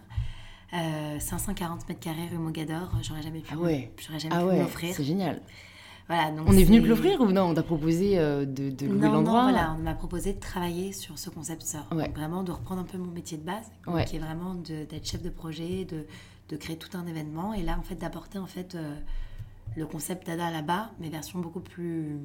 540 0.72 1.82
euh, 1.82 1.84
mètres 1.88 2.00
carrés 2.00 2.28
rue 2.30 2.38
Mogador, 2.38 2.92
j'aurais 3.02 3.22
jamais 3.22 3.40
pu, 3.40 3.54
ah 3.54 3.58
ouais. 3.58 3.94
j'aurais 3.98 4.20
jamais 4.20 4.36
ah 4.36 4.42
pu 4.42 4.46
ouais, 4.46 4.62
m'offrir. 4.62 4.94
C'est 4.94 5.04
génial. 5.04 5.42
Voilà, 6.08 6.32
donc 6.32 6.48
on 6.48 6.54
est, 6.54 6.64
venu 6.64 6.82
te 6.82 6.88
l'offrir 6.88 7.20
ou 7.20 7.32
non? 7.32 7.50
On 7.50 7.54
t'a 7.54 7.64
proposé 7.64 8.18
euh, 8.18 8.46
de, 8.46 8.70
de 8.70 8.86
louer 8.86 9.10
l'endroit? 9.10 9.44
voilà, 9.44 9.76
on 9.78 9.84
m'a 9.84 9.94
proposé 9.94 10.34
de 10.34 10.40
travailler 10.40 10.94
sur 10.94 11.20
ce 11.20 11.30
concept 11.30 11.64
sort. 11.64 11.88
Vraiment 12.16 12.44
de 12.44 12.52
reprendre 12.52 12.82
un 12.82 12.86
peu 12.86 12.98
mon 12.98 13.12
métier 13.12 13.38
de 13.38 13.44
base, 13.44 13.70
qui 14.08 14.16
est 14.16 14.20
vraiment 14.20 14.56
d'être 14.56 15.06
chef 15.06 15.22
de 15.22 15.30
projet, 15.30 15.86
de, 15.86 16.06
de 16.50 16.56
créer 16.56 16.78
tout 16.78 16.98
un 16.98 17.06
événement 17.08 17.54
et 17.54 17.62
là 17.62 17.78
en 17.78 17.82
fait 17.82 17.96
d'apporter 17.96 18.40
en 18.40 18.46
fait 18.46 18.76
euh, 18.76 18.96
le 19.76 19.86
concept 19.86 20.28
Dada 20.28 20.50
là-bas, 20.50 20.92
mais 21.00 21.10
version 21.10 21.40
beaucoup 21.40 21.60
plus 21.60 22.20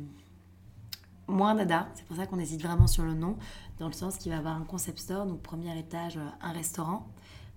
moins 1.27 1.57
Dada. 1.57 1.89
C'est 1.95 2.05
pour 2.05 2.17
ça 2.17 2.27
qu'on 2.27 2.39
hésite 2.39 2.63
vraiment 2.63 2.87
sur 2.87 3.03
le 3.03 3.15
nom, 3.15 3.37
dans 3.81 3.89
le 3.89 3.93
sens 3.93 4.17
qu'il 4.17 4.31
va 4.31 4.39
avoir 4.39 4.57
un 4.57 4.65
concept 4.65 5.01
store, 5.01 5.27
donc 5.27 5.43
premier 5.43 5.77
étage, 5.77 6.21
un 6.41 6.53
restaurant, 6.53 7.09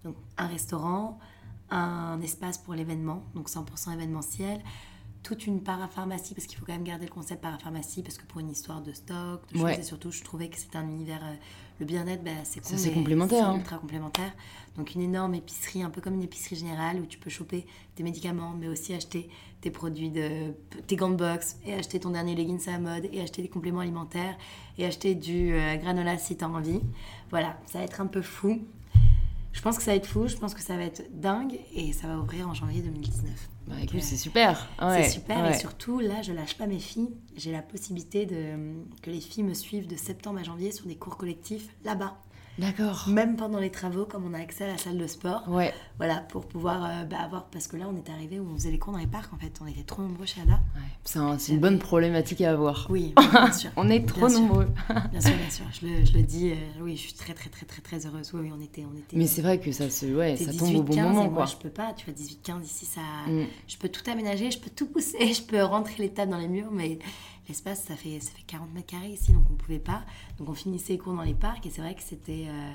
donc 0.06 0.16
un 0.38 0.48
restaurant, 0.48 1.20
un 1.70 2.22
espace 2.22 2.58
pour 2.58 2.74
l'événement, 2.76 3.24
donc 3.34 3.50
100% 3.50 3.94
événementiel, 3.94 4.62
toute 5.24 5.48
une 5.48 5.62
parapharmacie, 5.62 6.36
parce 6.36 6.46
qu'il 6.46 6.60
faut 6.60 6.66
quand 6.66 6.74
même 6.74 6.84
garder 6.84 7.06
le 7.06 7.12
concept 7.12 7.42
parapharmacie, 7.42 8.04
parce 8.04 8.18
que 8.18 8.26
pour 8.26 8.40
une 8.40 8.52
histoire 8.52 8.82
de 8.82 8.94
stock, 8.94 9.42
de 9.52 9.58
choses, 9.58 9.80
et 9.80 9.84
surtout, 9.84 10.12
je 10.12 10.24
trouvais 10.24 10.50
que 10.50 10.58
c'était 10.58 10.78
un 10.78 10.88
univers. 10.88 11.20
Euh, 11.24 11.34
le 11.80 11.86
bien-être, 11.86 12.24
bah, 12.24 12.32
c'est 12.44 12.62
complémentaire. 12.94 13.50
C'est 13.52 13.58
ultra 13.58 13.78
complémentaire. 13.80 14.32
Donc, 14.78 14.96
une 14.96 15.02
énorme 15.02 15.36
épicerie, 15.36 15.84
un 15.84 15.90
peu 15.90 16.00
comme 16.00 16.14
une 16.14 16.24
épicerie 16.24 16.56
générale, 16.56 17.02
où 17.02 17.06
tu 17.06 17.18
peux 17.18 17.30
choper 17.30 17.66
des 17.98 18.04
médicaments, 18.04 18.54
mais 18.58 18.70
aussi 18.70 18.94
acheter 18.94 19.28
tes 19.60 19.72
produits, 19.72 20.12
de, 20.12 20.54
tes 20.88 20.96
gants 20.96 21.10
de 21.10 21.16
boxe, 21.16 21.58
et 21.66 21.74
acheter 21.74 22.00
ton 22.00 22.12
dernier 22.12 22.36
leggings 22.36 22.70
à 22.70 22.74
la 22.74 22.80
mode, 22.80 23.10
et 23.12 23.20
acheter 23.20 23.42
des 23.42 23.50
compléments 23.50 23.82
alimentaires, 23.82 24.38
et 24.78 24.86
acheter 24.86 25.16
du 25.16 25.54
euh, 25.54 25.76
granola 25.76 26.18
si 26.18 26.38
tu 26.38 26.46
as 26.46 26.50
envie. 26.50 26.82
Voilà, 27.32 27.58
ça 27.66 27.80
va 27.80 27.84
être 27.84 28.00
un 28.00 28.08
peu 28.08 28.22
fou. 28.22 28.62
Je 29.56 29.62
pense 29.62 29.78
que 29.78 29.84
ça 29.84 29.92
va 29.92 29.98
être 29.98 30.06
fou, 30.06 30.28
je 30.28 30.36
pense 30.36 30.54
que 30.54 30.62
ça 30.62 30.76
va 30.76 30.84
être 30.84 31.02
dingue, 31.12 31.58
et 31.74 31.94
ça 31.94 32.08
va 32.08 32.18
ouvrir 32.20 32.48
en 32.50 32.54
janvier 32.54 32.82
2019. 32.82 33.32
Bah, 33.68 33.76
écoute, 33.82 34.02
c'est 34.02 34.18
super. 34.18 34.68
c'est 34.80 35.10
super 35.10 35.50
et 35.50 35.58
surtout 35.58 36.00
là, 36.00 36.22
je 36.22 36.34
lâche 36.34 36.58
pas 36.58 36.68
mes 36.68 36.78
filles. 36.78 37.10
J'ai 37.36 37.52
la 37.52 37.62
possibilité 37.62 38.26
de 38.26 38.76
que 39.02 39.10
les 39.10 39.22
filles 39.22 39.44
me 39.44 39.54
suivent 39.54 39.88
de 39.88 39.96
septembre 39.96 40.40
à 40.40 40.44
janvier 40.44 40.72
sur 40.72 40.86
des 40.86 40.96
cours 40.96 41.18
collectifs 41.18 41.70
là-bas. 41.84 42.18
D'accord. 42.58 43.06
Même 43.08 43.36
pendant 43.36 43.60
les 43.60 43.70
travaux, 43.70 44.06
comme 44.06 44.26
on 44.26 44.34
a 44.34 44.40
accès 44.40 44.64
à 44.64 44.68
la 44.68 44.78
salle 44.78 44.98
de 44.98 45.08
sport. 45.08 45.44
Ouais. 45.48 45.74
Voilà, 45.98 46.18
pour 46.18 46.46
pouvoir 46.46 46.84
euh, 46.86 47.04
bah, 47.04 47.18
avoir. 47.24 47.46
Parce 47.46 47.68
que 47.68 47.78
là, 47.78 47.86
on 47.90 47.96
est 47.98 48.10
arrivé 48.10 48.40
où 48.40 48.48
on 48.50 48.56
faisait 48.56 48.72
les 48.72 48.80
cours 48.80 48.94
dans 48.94 49.00
les 49.00 49.08
parcs, 49.08 49.34
en 49.34 49.38
fait. 49.38 49.52
On 49.62 49.68
était 49.68 49.84
trop 49.84 50.02
nombreux 50.02 50.26
chez 50.26 50.42
Ada. 50.42 50.54
Ouais. 50.76 51.36
C'est 51.38 51.54
une 51.54 51.60
bonne 51.60 51.80
problématique 51.80 52.42
à 52.42 52.52
avoir. 52.52 52.88
Oui, 52.90 53.14
bien 53.32 53.52
sûr. 53.52 53.72
on 53.76 53.90
est 53.90 54.06
trop 54.08 54.30
nombreux. 54.30 54.68
bien 55.12 55.22
sûr, 55.22 55.36
bien 55.36 55.50
sûr. 55.50 55.66
Je 55.80 55.86
le, 55.86 56.06
je 56.06 56.14
le 56.14 56.24
dis. 56.24 56.52
Euh, 56.52 56.82
oui, 56.82 56.96
je 56.96 57.02
suis 57.02 57.14
très, 57.14 57.34
très, 57.34 57.50
très, 57.50 57.66
très, 57.66 57.82
très 57.82 58.06
heureuse. 58.06 58.32
Oui, 58.34 58.52
on 58.56 58.62
était. 58.62 58.86
On 58.86 58.98
était 58.98 59.18
Mais 59.18 59.28
c'est 59.28 59.42
vrai 59.42 59.60
que 59.60 59.72
ça, 59.72 59.90
se, 59.90 60.06
ouais, 60.06 60.38
ça 60.38 60.54
tombe 60.54 60.76
au 60.76 60.84
bon 60.84 60.96
moment. 60.96 61.26
Quoi. 61.26 61.34
Moi, 61.34 61.46
je 61.46 61.56
peux 61.58 61.70
pas. 61.70 61.94
Tu 61.94 62.06
vois, 62.06 62.14
18-15 62.14 62.64
ici, 62.64 62.86
ça. 62.86 63.02
Mm. 63.28 63.46
Je 63.68 63.78
peux 63.78 63.90
tout 63.90 64.10
aménager, 64.10 64.52
je 64.52 64.60
peux 64.60 64.70
tout 64.70 64.88
pousser, 64.88 65.34
je 65.34 65.42
peux 65.42 65.62
rentrer 65.62 65.96
les 66.00 66.10
tables 66.10 66.32
dans 66.32 66.38
les 66.38 66.48
murs, 66.48 66.72
mais 66.72 67.00
l'espace, 67.48 67.84
ça 67.84 67.96
fait, 67.96 68.20
ça 68.20 68.32
fait 68.32 68.44
40 68.48 68.74
mètres 68.74 68.88
carrés 68.88 69.12
ici, 69.12 69.32
donc 69.32 69.46
on 69.52 69.56
pouvait 69.56 69.80
pas. 69.80 70.04
Donc 70.38 70.50
on 70.50 70.54
finissait 70.54 70.94
les 70.94 71.00
cours 71.00 71.14
dans 71.14 71.24
les 71.24 71.34
parcs 71.34 71.66
et 71.66 71.70
c'est 71.70 71.82
vrai 71.82 71.96
que 71.96 72.04
c'était. 72.04 72.46
Euh, 72.48 72.74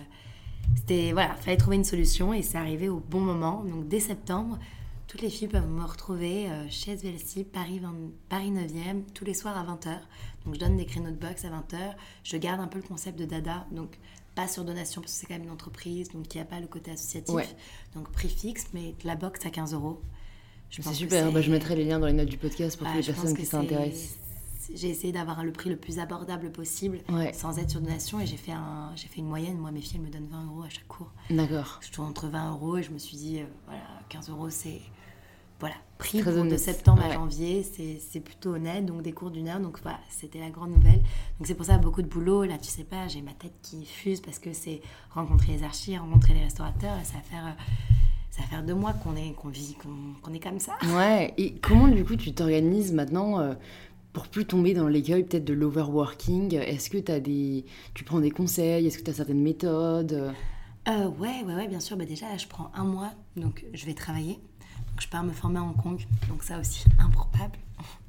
c'était 0.77 1.13
voilà, 1.13 1.35
fallait 1.35 1.57
trouver 1.57 1.77
une 1.77 1.85
solution 1.85 2.33
et 2.33 2.43
c'est 2.43 2.59
arrivé 2.59 2.89
au 2.89 3.01
bon 3.01 3.21
moment. 3.21 3.65
Donc 3.65 3.89
dès 3.89 4.01
septembre, 4.01 4.59
toutes 5.07 5.23
les 5.23 5.31
filles 5.31 5.49
peuvent 5.49 5.69
me 5.69 5.85
retrouver 5.85 6.49
euh, 6.49 6.67
chez 6.69 6.93
SVLC, 6.93 7.45
Paris, 7.45 7.81
Paris 8.29 8.53
9e, 8.53 9.03
tous 9.13 9.25
les 9.25 9.35
soirs 9.35 9.59
à 9.59 9.65
20h. 9.65 9.99
Donc 10.45 10.55
je 10.55 10.61
donne 10.61 10.77
des 10.77 10.87
créneaux 10.87 11.11
de 11.11 11.17
box 11.17 11.45
à 11.45 11.49
20h. 11.49 11.95
Je 12.23 12.37
garde 12.37 12.61
un 12.61 12.69
peu 12.69 12.79
le 12.79 12.87
concept 12.87 13.19
de 13.19 13.25
Dada, 13.25 13.67
donc 13.73 13.99
pas 14.37 14.47
sur 14.47 14.65
donation 14.65 15.01
parce 15.01 15.13
que 15.13 15.19
c'est 15.19 15.27
quand 15.27 15.35
même 15.35 15.45
une 15.45 15.51
entreprise, 15.51 16.11
donc 16.11 16.33
il 16.33 16.39
n'y 16.39 16.43
a 16.43 16.47
pas 16.47 16.61
le 16.61 16.69
côté 16.69 16.93
associatif. 16.93 17.57
Donc 17.95 18.11
prix 18.13 18.29
fixe, 18.29 18.67
mais 18.73 18.95
la 19.03 19.17
box 19.17 19.45
à 19.45 19.51
15 19.51 19.75
euros. 19.75 20.01
C'est 20.71 20.95
super, 20.95 21.33
bah, 21.33 21.41
je 21.41 21.51
mettrai 21.51 21.75
les 21.75 21.85
liens 21.85 21.99
dans 21.99 22.07
les 22.07 22.13
notes 22.13 22.29
du 22.29 22.39
podcast 22.39 22.79
pour 22.79 22.87
toutes 22.87 23.05
les 23.05 23.13
personnes 23.13 23.37
qui 23.37 23.45
s'intéressent 23.45 24.20
j'ai 24.75 24.89
essayé 24.89 25.13
d'avoir 25.13 25.45
le 25.45 25.53
prix 25.53 25.71
le 25.71 25.77
plus 25.77 25.99
abordable 25.99 26.51
possible 26.51 27.01
sans 27.33 27.59
être 27.59 27.71
sur 27.71 27.81
donation 27.81 28.21
et 28.21 28.27
j'ai 28.27 28.37
fait, 28.37 28.53
un, 28.53 28.91
j'ai 28.97 29.09
fait 29.09 29.19
une 29.19 29.29
moyenne. 29.29 29.59
Moi, 29.59 29.71
mes 29.71 29.81
filles, 29.81 30.01
me 30.01 30.11
donnent 30.11 30.29
20 30.31 30.47
euros 30.47 30.63
à 30.63 30.69
chaque 30.69 30.87
cours. 30.89 31.11
D'accord. 31.31 31.79
Je 31.81 31.91
tourne 31.91 32.09
entre 32.09 32.29
20 32.29 32.53
euros 32.53 32.77
et 32.77 32.83
je 32.83 32.91
me 32.91 32.99
suis 32.99 33.17
dit, 33.17 33.41
euh, 33.41 33.45
voilà, 33.67 33.83
15 34.09 34.31
euros, 34.31 34.51
c'est. 34.51 34.81
Voilà, 35.59 35.75
prix 35.99 36.23
de 36.23 36.57
septembre 36.57 37.03
à 37.05 37.13
janvier, 37.13 37.63
c'est, 37.63 38.21
plutôt 38.21 38.55
honnête. 38.55 38.87
Donc, 38.87 39.03
des 39.03 39.13
cours 39.13 39.31
d'une 39.31 39.47
heure. 39.47 39.61
Donc, 39.61 39.79
voilà, 39.83 40.01
c'était 40.09 40.41
la 40.41 40.49
grande 40.49 40.71
nouvelle. 40.71 41.03
Donc, 41.39 41.47
c'est 41.47 41.55
pour 41.55 41.67
ça, 41.67 41.77
beaucoup 41.77 42.01
de 42.01 42.09
boulot. 42.09 42.45
Là, 42.45 42.57
tu 42.57 42.69
sais 42.69 42.85
pas, 42.85 43.09
j'ai 43.09 43.21
ma 43.21 43.33
tête 43.33 43.53
qui 43.61 43.85
fuse 43.85 44.23
parce 44.23 44.39
que 44.39 44.55
c'est 44.55 44.81
rencontrer 45.11 45.53
les 45.53 45.63
archives, 45.63 46.01
rencontrer 46.01 46.33
les 46.33 46.45
restaurateurs. 46.45 46.97
Et 46.99 47.05
ça 47.05 47.15
va 47.15 47.21
faire. 47.21 47.57
ça 48.31 48.41
va 48.41 48.49
faire 48.49 48.63
deux 48.63 48.75
mois 48.75 48.95
qu'on 48.95 49.15
est, 49.17 49.35
qu'on 49.35 49.51
vit, 49.51 49.77
qu'on, 50.23 50.33
est 50.33 50.41
comme 50.41 50.61
ça. 50.61 50.73
Ouais, 50.97 51.35
et 51.37 51.53
comment 51.57 51.89
du 51.89 52.07
coup 52.07 52.17
tu 52.17 52.33
t'organises 52.33 52.95
maintenant 52.95 53.39
euh, 53.39 53.53
pour 54.13 54.29
plus 54.29 54.45
tomber 54.45 54.75
dans 54.75 54.89
l'écueil 54.89 55.25
peut-être 55.25 55.45
de 55.45 55.53
l'overworking, 55.53 56.55
est-ce 56.55 56.91
que 56.91 57.11
as 57.11 57.21
des, 57.21 57.65
tu 57.95 58.05
prends 58.05 58.21
des 58.21 58.31
conseils 58.31 58.87
Est-ce 58.87 58.99
que 58.99 59.05
tu 59.05 59.11
as 59.11 59.15
certaines 59.15 59.43
méthodes? 59.43 60.33
Euh, 60.89 61.09
ouais, 61.09 61.43
ouais, 61.45 61.55
ouais, 61.55 61.69
bien 61.69 61.81
sûr. 61.81 61.97
Bah 61.97 62.05
déjà, 62.05 62.37
je 62.37 62.47
prends 62.47 62.71
un 62.75 62.85
mois, 62.85 63.13
donc 63.37 63.65
je 63.73 63.87
vais 63.87 63.95
travailler. 63.95 64.41
Je 64.99 65.09
pars 65.09 65.23
me 65.23 65.33
former 65.33 65.59
à 65.59 65.63
Hong 65.63 65.77
Kong. 65.77 66.05
Donc 66.29 66.43
ça 66.43 66.59
aussi, 66.59 66.85
improbable. 66.99 67.59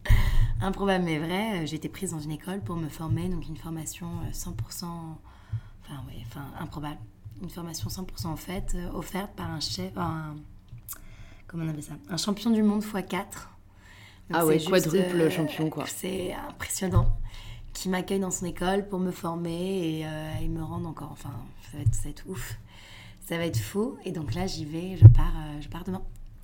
improbable 0.62 1.04
mais 1.04 1.20
vrai. 1.20 1.68
J'ai 1.68 1.76
été 1.76 1.90
prise 1.90 2.12
dans 2.12 2.20
une 2.20 2.32
école 2.32 2.62
pour 2.62 2.76
me 2.76 2.90
former, 2.90 3.30
donc 3.30 3.48
une 3.48 3.58
formation 3.58 4.08
100%... 4.32 4.48
Euh, 4.48 4.88
enfin, 5.84 6.04
ouais, 6.08 6.24
enfin, 6.28 6.46
improbable. 6.60 7.00
Une 7.42 7.50
formation 7.50 7.90
100% 7.90 8.28
en 8.28 8.36
fait, 8.36 8.74
euh, 8.76 8.90
offerte 8.92 9.32
par 9.36 9.50
un 9.50 9.60
chef... 9.60 9.94
Comment 11.48 11.66
on 11.66 11.70
appelle 11.70 11.84
ça? 11.84 11.94
Un 12.10 12.18
champion 12.18 12.50
du 12.50 12.64
monde 12.64 12.82
x4 12.82 13.50
ah 14.34 14.46
ouais, 14.46 14.60
quadruple 14.60 15.22
euh, 15.22 15.30
champion 15.30 15.70
quoi. 15.70 15.86
C'est 15.88 16.34
impressionnant. 16.34 17.08
qui 17.74 17.90
m'accueille 17.90 18.20
dans 18.20 18.32
son 18.32 18.46
école 18.46 18.88
pour 18.88 19.00
me 19.00 19.12
former 19.12 20.00
et, 20.00 20.06
euh, 20.06 20.32
et 20.42 20.48
me 20.48 20.64
rendre 20.64 20.88
encore. 20.90 21.10
Enfin, 21.12 21.32
ça 21.72 21.78
va, 21.78 21.84
être, 21.84 21.96
ça 21.96 22.04
va 22.04 22.10
être 22.10 22.24
ouf. 22.28 22.58
Ça 23.22 23.38
va 23.38 23.46
être 23.46 23.60
fou. 23.60 23.96
Et 24.04 24.12
donc 24.12 24.34
là, 24.34 24.46
j'y 24.48 24.66
vais, 24.66 24.98
je 24.98 25.08
pars, 25.08 25.34
euh, 25.38 25.62
je 25.62 25.70
pars 25.70 25.84
demain. 25.84 26.02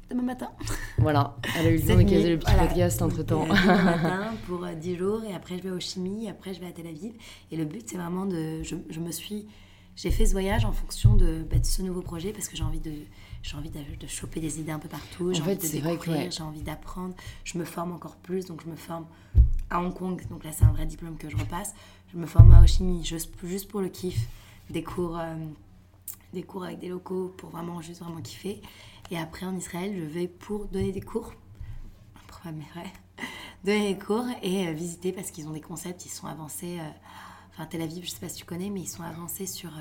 Demain 0.10 0.24
matin. 0.24 0.50
Voilà, 1.00 1.36
elle 1.60 1.68
a 1.68 1.70
eu 1.70 1.78
le 1.78 1.82
temps 1.82 1.98
de 1.98 2.04
caser 2.04 2.30
le 2.30 2.40
petit 2.40 2.50
voilà. 2.52 2.68
podcast 2.68 3.02
entre 3.02 3.24
temps. 3.24 3.44
Euh, 3.44 3.48
demain 3.62 3.84
matin 3.84 4.34
pour 4.48 4.64
euh, 4.64 4.74
10 4.74 4.96
jours 4.96 5.24
et 5.26 5.34
après 5.34 5.58
je 5.58 5.64
vais 5.64 5.70
au 5.70 5.80
chimie, 5.80 6.30
après 6.30 6.54
je 6.54 6.62
vais 6.62 6.68
à 6.68 6.72
Tel 6.72 6.88
Aviv. 6.88 7.12
Et 7.52 7.58
le 7.58 7.66
but 7.66 7.84
c'est 7.88 7.98
vraiment 7.98 8.26
de. 8.26 8.64
Je, 8.64 8.76
je 8.90 9.00
me 9.02 9.12
suis. 9.12 9.48
J'ai 9.98 10.10
fait 10.10 10.26
ce 10.26 10.32
voyage 10.32 10.64
en 10.64 10.72
fonction 10.72 11.16
de, 11.16 11.46
bah, 11.50 11.60
de 11.60 11.66
ce 11.66 11.82
nouveau 11.82 12.02
projet 12.02 12.32
parce 12.32 12.48
que 12.48 12.56
j'ai 12.56 12.64
envie 12.64 12.80
de. 12.80 12.94
J'ai 13.44 13.56
envie 13.56 13.70
de, 13.70 13.80
de 14.00 14.08
choper 14.08 14.40
des 14.40 14.60
idées 14.60 14.72
un 14.72 14.80
peu 14.80 14.90
partout, 14.90 15.34
j'ai 15.34 15.42
En 15.42 15.46
envie 15.46 15.56
fait, 15.56 15.68
de 15.80 15.82
découvrir, 15.90 16.18
ouais. 16.26 16.32
j'ai 16.32 16.44
envie 16.44 16.62
d'apprendre. 16.64 17.16
Je 17.44 17.58
me 17.58 17.64
forme 17.66 17.92
encore 17.94 18.16
plus, 18.18 18.46
donc 18.46 18.62
je 18.64 18.70
me 18.70 18.76
forme 18.76 19.06
à 19.70 19.82
Hong 19.82 19.94
Kong, 19.94 20.22
donc 20.30 20.44
là 20.44 20.52
c'est 20.52 20.66
un 20.66 20.72
vrai 20.72 20.86
diplôme 20.86 21.18
que 21.18 21.30
je 21.30 21.38
repasse. 21.38 21.74
Je 22.14 22.18
me 22.18 22.26
forme 22.26 22.52
à 22.54 22.66
chimie 22.68 23.04
juste, 23.06 23.34
juste 23.44 23.68
pour 23.70 23.82
le 23.82 23.90
kiff, 23.90 24.28
des 24.70 24.84
cours, 24.84 25.18
euh, 25.18 25.36
des 26.34 26.44
cours 26.44 26.64
avec 26.66 26.80
des 26.80 26.90
locaux 26.90 27.34
pour 27.38 27.50
vraiment 27.50 27.82
juste 27.82 28.02
vraiment 28.02 28.22
kiffer. 28.22 28.62
Et 29.12 29.18
après 29.18 29.46
en 29.46 29.56
Israël, 29.56 29.94
je 29.98 30.04
vais 30.06 30.28
pour 30.28 30.66
donner 30.68 30.92
des 30.92 31.02
cours 31.02 31.34
improbable 32.24 32.58
mais 32.60 32.82
vrai, 32.82 32.92
donner 33.64 33.94
des 33.94 34.00
cours 34.00 34.26
et 34.42 34.68
euh, 34.68 34.72
visiter 34.74 35.12
parce 35.14 35.32
qu'ils 35.32 35.48
ont 35.48 35.52
des 35.54 35.62
concepts, 35.62 36.06
ils 36.06 36.10
sont 36.10 36.28
avancés. 36.28 36.80
euh, 36.80 36.90
Enfin, 37.54 37.66
Tel 37.66 37.82
Aviv, 37.82 38.06
je 38.06 38.12
sais 38.12 38.20
pas 38.20 38.30
si 38.30 38.36
tu 38.38 38.46
connais, 38.46 38.70
mais 38.70 38.82
ils 38.82 38.88
sont 38.88 39.02
avancés 39.02 39.48
sur. 39.48 39.72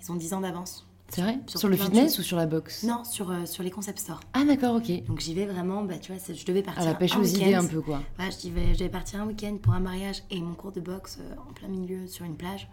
ils 0.00 0.12
ont 0.12 0.14
10 0.14 0.34
ans 0.34 0.40
d'avance. 0.40 0.86
C'est 1.08 1.22
vrai 1.22 1.38
Sur 1.46 1.60
Sur 1.60 1.68
le 1.68 1.76
fitness 1.76 2.18
ou 2.18 2.22
sur 2.22 2.36
la 2.36 2.46
boxe 2.46 2.82
Non, 2.82 3.04
sur, 3.04 3.30
euh, 3.30 3.46
sur 3.46 3.62
les 3.62 3.70
concept 3.70 4.00
stores. 4.00 4.20
Ah 4.32 4.44
d'accord, 4.44 4.76
ok. 4.76 5.04
Donc 5.06 5.20
j'y 5.20 5.34
vais 5.34 5.46
vraiment, 5.46 5.84
bah, 5.84 5.98
tu 5.98 6.12
vois, 6.12 6.20
je 6.28 6.44
devais 6.44 6.62
partir. 6.62 6.82
À 6.82 6.86
la 6.86 6.94
pêche 6.94 7.16
aux 7.16 7.22
idées 7.22 7.54
un 7.54 7.64
peu 7.64 7.80
quoi. 7.80 8.02
Voilà, 8.16 8.30
je, 8.30 8.48
devais, 8.48 8.74
je 8.74 8.78
devais 8.80 8.90
partir 8.90 9.20
un 9.20 9.26
week-end 9.26 9.56
pour 9.62 9.72
un 9.72 9.80
mariage 9.80 10.22
et 10.30 10.40
mon 10.40 10.54
cours 10.54 10.72
de 10.72 10.80
boxe 10.80 11.18
euh, 11.20 11.34
en 11.48 11.52
plein 11.52 11.68
milieu 11.68 12.06
sur 12.08 12.24
une 12.24 12.36
plage, 12.36 12.68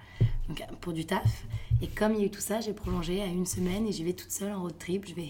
donc 0.49 0.61
euh, 0.61 0.65
pour 0.81 0.93
du 0.93 1.05
taf. 1.05 1.45
Et 1.81 1.87
comme 1.87 2.13
il 2.13 2.19
y 2.21 2.23
a 2.23 2.25
eu 2.25 2.31
tout 2.31 2.41
ça, 2.41 2.59
j'ai 2.59 2.73
prolongé 2.73 3.21
à 3.21 3.27
une 3.27 3.45
semaine 3.45 3.87
et 3.87 3.91
j'y 3.91 4.03
vais 4.03 4.13
toute 4.13 4.31
seule 4.31 4.51
en 4.51 4.61
road 4.61 4.77
trip. 4.79 5.05
Je 5.07 5.13
vais, 5.13 5.29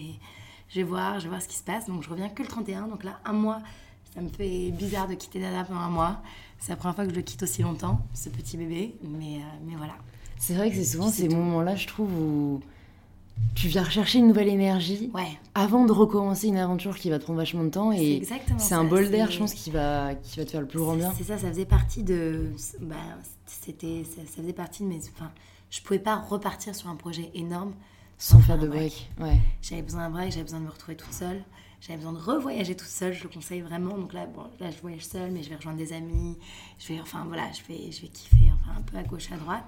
je 0.68 0.76
vais 0.76 0.82
voir, 0.84 1.18
je 1.18 1.24
vais 1.24 1.30
voir 1.30 1.42
ce 1.42 1.48
qui 1.48 1.56
se 1.56 1.64
passe. 1.64 1.86
Donc 1.86 2.02
je 2.02 2.08
reviens 2.08 2.30
que 2.30 2.42
le 2.42 2.48
31. 2.48 2.88
Donc 2.88 3.04
là, 3.04 3.20
un 3.26 3.34
mois, 3.34 3.60
ça 4.14 4.22
me 4.22 4.28
fait 4.28 4.70
bizarre 4.70 5.08
de 5.08 5.14
quitter 5.14 5.40
Dada 5.40 5.64
pendant 5.64 5.80
un 5.80 5.90
mois. 5.90 6.22
C'est 6.58 6.70
la 6.70 6.76
première 6.76 6.94
fois 6.94 7.04
que 7.04 7.10
je 7.10 7.16
le 7.16 7.22
quitte 7.22 7.42
aussi 7.42 7.62
longtemps, 7.62 8.00
ce 8.14 8.30
petit 8.30 8.56
bébé. 8.56 8.94
Mais, 9.02 9.36
euh, 9.36 9.58
mais 9.66 9.74
voilà. 9.76 9.94
C'est 10.38 10.54
vrai 10.54 10.70
que 10.70 10.76
c'est 10.76 10.84
souvent 10.84 11.08
ces 11.10 11.28
moments-là, 11.28 11.76
je 11.76 11.86
trouve, 11.86 12.10
où 12.12 12.60
tu 13.54 13.68
viens 13.68 13.82
rechercher 13.82 14.18
une 14.18 14.28
nouvelle 14.28 14.48
énergie 14.48 15.10
Ouais, 15.14 15.38
avant 15.54 15.84
de 15.84 15.92
recommencer 15.92 16.48
une 16.48 16.56
aventure 16.58 16.96
qui 16.96 17.10
va 17.10 17.18
te 17.18 17.24
prendre 17.24 17.38
vachement 17.38 17.64
de 17.64 17.70
temps 17.70 17.92
et 17.92 18.22
c'est 18.58 18.74
un 18.74 18.84
bol 18.84 19.10
d'air, 19.10 19.30
je 19.30 19.38
pense, 19.38 19.54
qui 19.54 19.70
va, 19.70 20.14
qui 20.14 20.38
va 20.38 20.44
te 20.44 20.50
faire 20.50 20.60
le 20.60 20.66
plus 20.66 20.78
grand 20.78 20.96
bien. 20.96 21.12
C'est 21.16 21.24
ça, 21.24 21.38
ça 21.38 21.48
faisait 21.48 21.64
partie 21.64 22.02
de. 22.02 22.50
Bah, 22.80 22.96
c'était, 23.46 24.04
ça, 24.04 24.22
ça 24.26 24.42
faisait 24.42 24.52
partie 24.52 24.82
de 24.82 24.88
mes. 24.88 25.00
Enfin, 25.14 25.30
je 25.70 25.80
pouvais 25.82 25.98
pas 25.98 26.16
repartir 26.16 26.74
sur 26.74 26.88
un 26.88 26.96
projet 26.96 27.30
énorme 27.34 27.72
Sans 28.18 28.38
faire 28.40 28.58
de 28.58 28.68
break. 28.68 29.10
Ouais. 29.20 29.38
J'avais 29.62 29.82
besoin 29.82 30.02
d'un 30.02 30.10
break, 30.10 30.30
j'avais 30.30 30.44
besoin 30.44 30.60
de 30.60 30.66
me 30.66 30.70
retrouver 30.70 30.96
toute 30.96 31.12
seule. 31.12 31.42
J'avais 31.80 31.98
besoin 31.98 32.14
de 32.14 32.18
revoyager 32.18 32.74
toute 32.74 32.88
seule, 32.88 33.12
je 33.12 33.24
le 33.24 33.28
conseille 33.28 33.60
vraiment. 33.60 33.98
Donc 33.98 34.14
là, 34.14 34.26
bon, 34.26 34.44
là, 34.58 34.70
je 34.70 34.80
voyage 34.80 35.04
seule, 35.04 35.30
mais 35.30 35.42
je 35.42 35.50
vais 35.50 35.56
rejoindre 35.56 35.76
des 35.76 35.92
amis. 35.92 36.38
Je 36.78 36.94
vais, 36.94 37.00
enfin 37.00 37.24
voilà, 37.26 37.42
je 37.52 37.60
vais, 37.72 37.92
je 37.92 38.00
vais 38.00 38.08
kiffer, 38.08 38.50
enfin 38.54 38.78
un 38.78 38.82
peu 38.82 38.96
à 38.96 39.02
gauche, 39.02 39.30
à 39.32 39.36
droite. 39.36 39.66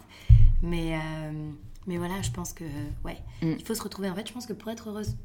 Mais, 0.62 0.94
euh, 0.94 1.50
mais 1.86 1.98
voilà, 1.98 2.20
je 2.22 2.30
pense 2.30 2.52
que, 2.52 2.64
ouais, 3.04 3.18
Mm. 3.42 3.54
il 3.58 3.64
faut 3.64 3.74
se 3.74 3.82
retrouver. 3.82 4.10
En 4.10 4.14
fait, 4.14 4.26
je 4.28 4.32
pense 4.32 4.46
que 4.46 4.52
pour 4.52 4.70
être 4.70 4.88
heureuse 4.88 5.16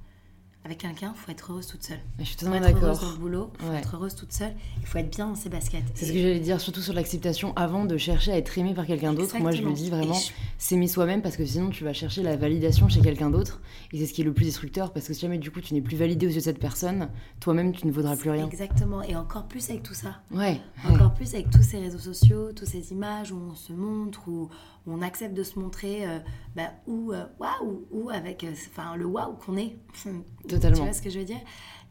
avec 0.64 0.78
quelqu'un, 0.78 1.12
il 1.16 1.20
faut 1.20 1.32
être 1.32 1.52
heureuse 1.52 1.66
toute 1.66 1.82
seule. 1.82 1.98
Je 2.20 2.24
suis 2.24 2.36
totalement 2.36 2.58
être 2.68 2.78
heureuse 2.84 3.00
d'accord. 3.00 3.02
dans 3.02 3.12
le 3.14 3.18
boulot, 3.18 3.52
il 3.60 3.66
faut 3.66 3.72
Ouais. 3.72 3.80
être 3.80 3.96
heureuse 3.96 4.14
toute 4.14 4.32
seule. 4.32 4.54
Il 4.80 4.86
faut 4.86 5.00
être 5.00 5.10
bien 5.10 5.28
dans 5.28 5.34
ses 5.34 5.50
baskets. 5.50 5.84
C'est 5.96 6.06
ce 6.06 6.12
que 6.14 6.20
j'allais 6.20 6.40
dire, 6.40 6.62
surtout 6.62 6.82
sur 6.82 6.94
l'acceptation, 6.94 7.52
avant 7.56 7.84
de 7.86 7.98
chercher 7.98 8.32
à 8.32 8.38
être 8.38 8.56
aimé 8.60 8.76
par 8.76 8.86
quelqu'un 8.86 9.12
d'autre. 9.14 9.36
Moi, 9.40 9.50
je 9.50 9.64
le 9.64 9.70
Exactement. 9.72 9.74
dis 9.74 9.90
vraiment, 9.90 10.14
je- 10.20 10.32
s'aimer 10.60 10.88
soi-même 10.88 11.24
parce 11.24 11.36
que 11.36 11.44
sinon 11.48 11.72
tu 11.72 11.84
vas 11.84 11.94
chercher 11.94 12.22
la 12.22 12.36
validation 12.38 12.88
chez 12.90 13.02
quelqu'un 13.02 13.32
d'autre. 13.32 13.60
Et 13.92 13.98
c'est 13.98 14.06
ce 14.06 14.14
qui 14.14 14.22
est 14.22 14.26
le 14.26 14.34
plus 14.34 14.46
destructeur 14.46 14.94
parce 14.94 15.08
que 15.08 15.16
si 15.16 15.22
jamais 15.22 15.40
du 15.40 15.50
coup 15.50 15.62
tu 15.62 15.74
n'es 15.74 15.82
plus 15.82 15.98
validé 15.98 16.28
aux 16.28 16.30
yeux 16.30 16.36
de 16.36 16.40
cette 16.42 16.60
personne, 16.60 17.10
toi-même 17.40 17.72
tu 17.72 17.88
ne 17.88 17.92
vaudras 17.92 18.16
plus 18.16 18.30
rien. 18.30 18.46
Exactement. 18.48 19.02
Et 19.02 19.16
encore 19.16 19.48
plus 19.48 19.68
avec 19.72 19.82
tout 19.82 19.96
ça. 19.96 20.20
Ouais. 20.30 20.62
ouais. 20.86 20.92
Encore 20.94 21.16
plus 21.16 21.34
avec 21.34 21.50
tous 21.50 21.64
ces 21.64 21.80
réseaux 21.80 21.98
sociaux, 21.98 22.52
toutes 22.56 22.68
ces 22.68 22.92
images 22.92 23.32
où 23.32 23.40
on 23.52 23.56
se 23.56 23.74
montre, 23.74 24.28
où 24.28 24.48
on 24.88 25.02
accepte 25.02 25.34
de 25.36 25.44
se 25.44 25.60
montrer, 25.60 26.08
euh, 26.08 26.20
bah, 26.56 26.72
ou 26.88 27.12
euh, 27.14 27.26
waouh, 27.40 27.86
ou 27.92 28.10
avec, 28.10 28.44
euh, 28.44 28.52
enfin 28.72 28.96
le 28.96 29.06
waouh 29.06 29.34
qu'on 29.36 29.58
est. 29.58 29.78
Totalement. 30.48 30.78
Tu 30.78 30.84
vois 30.84 30.94
ce 30.94 31.02
que 31.02 31.10
je 31.10 31.20
veux 31.20 31.26
dire? 31.26 31.42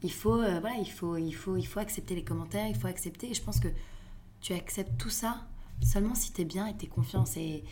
Il 0.02 0.12
faut, 0.12 0.40
euh, 0.40 0.60
voilà, 0.60 0.76
il 0.78 0.90
faut, 0.90 1.16
il 1.16 1.32
faut, 1.32 1.56
il 1.56 1.66
faut 1.66 1.78
accepter 1.80 2.14
les 2.14 2.24
commentaires, 2.24 2.66
il 2.66 2.74
faut 2.74 2.86
accepter. 2.88 3.30
Et 3.30 3.34
je 3.34 3.42
pense 3.42 3.60
que 3.60 3.68
tu 4.40 4.52
acceptes 4.54 4.96
tout 4.98 5.10
ça 5.10 5.46
seulement 5.82 6.14
si 6.14 6.32
tu 6.32 6.40
es 6.42 6.44
bien 6.44 6.66
et 6.66 6.76
tu 6.76 6.86
es 6.86 6.88
confiance. 6.88 7.36
Et 7.36 7.62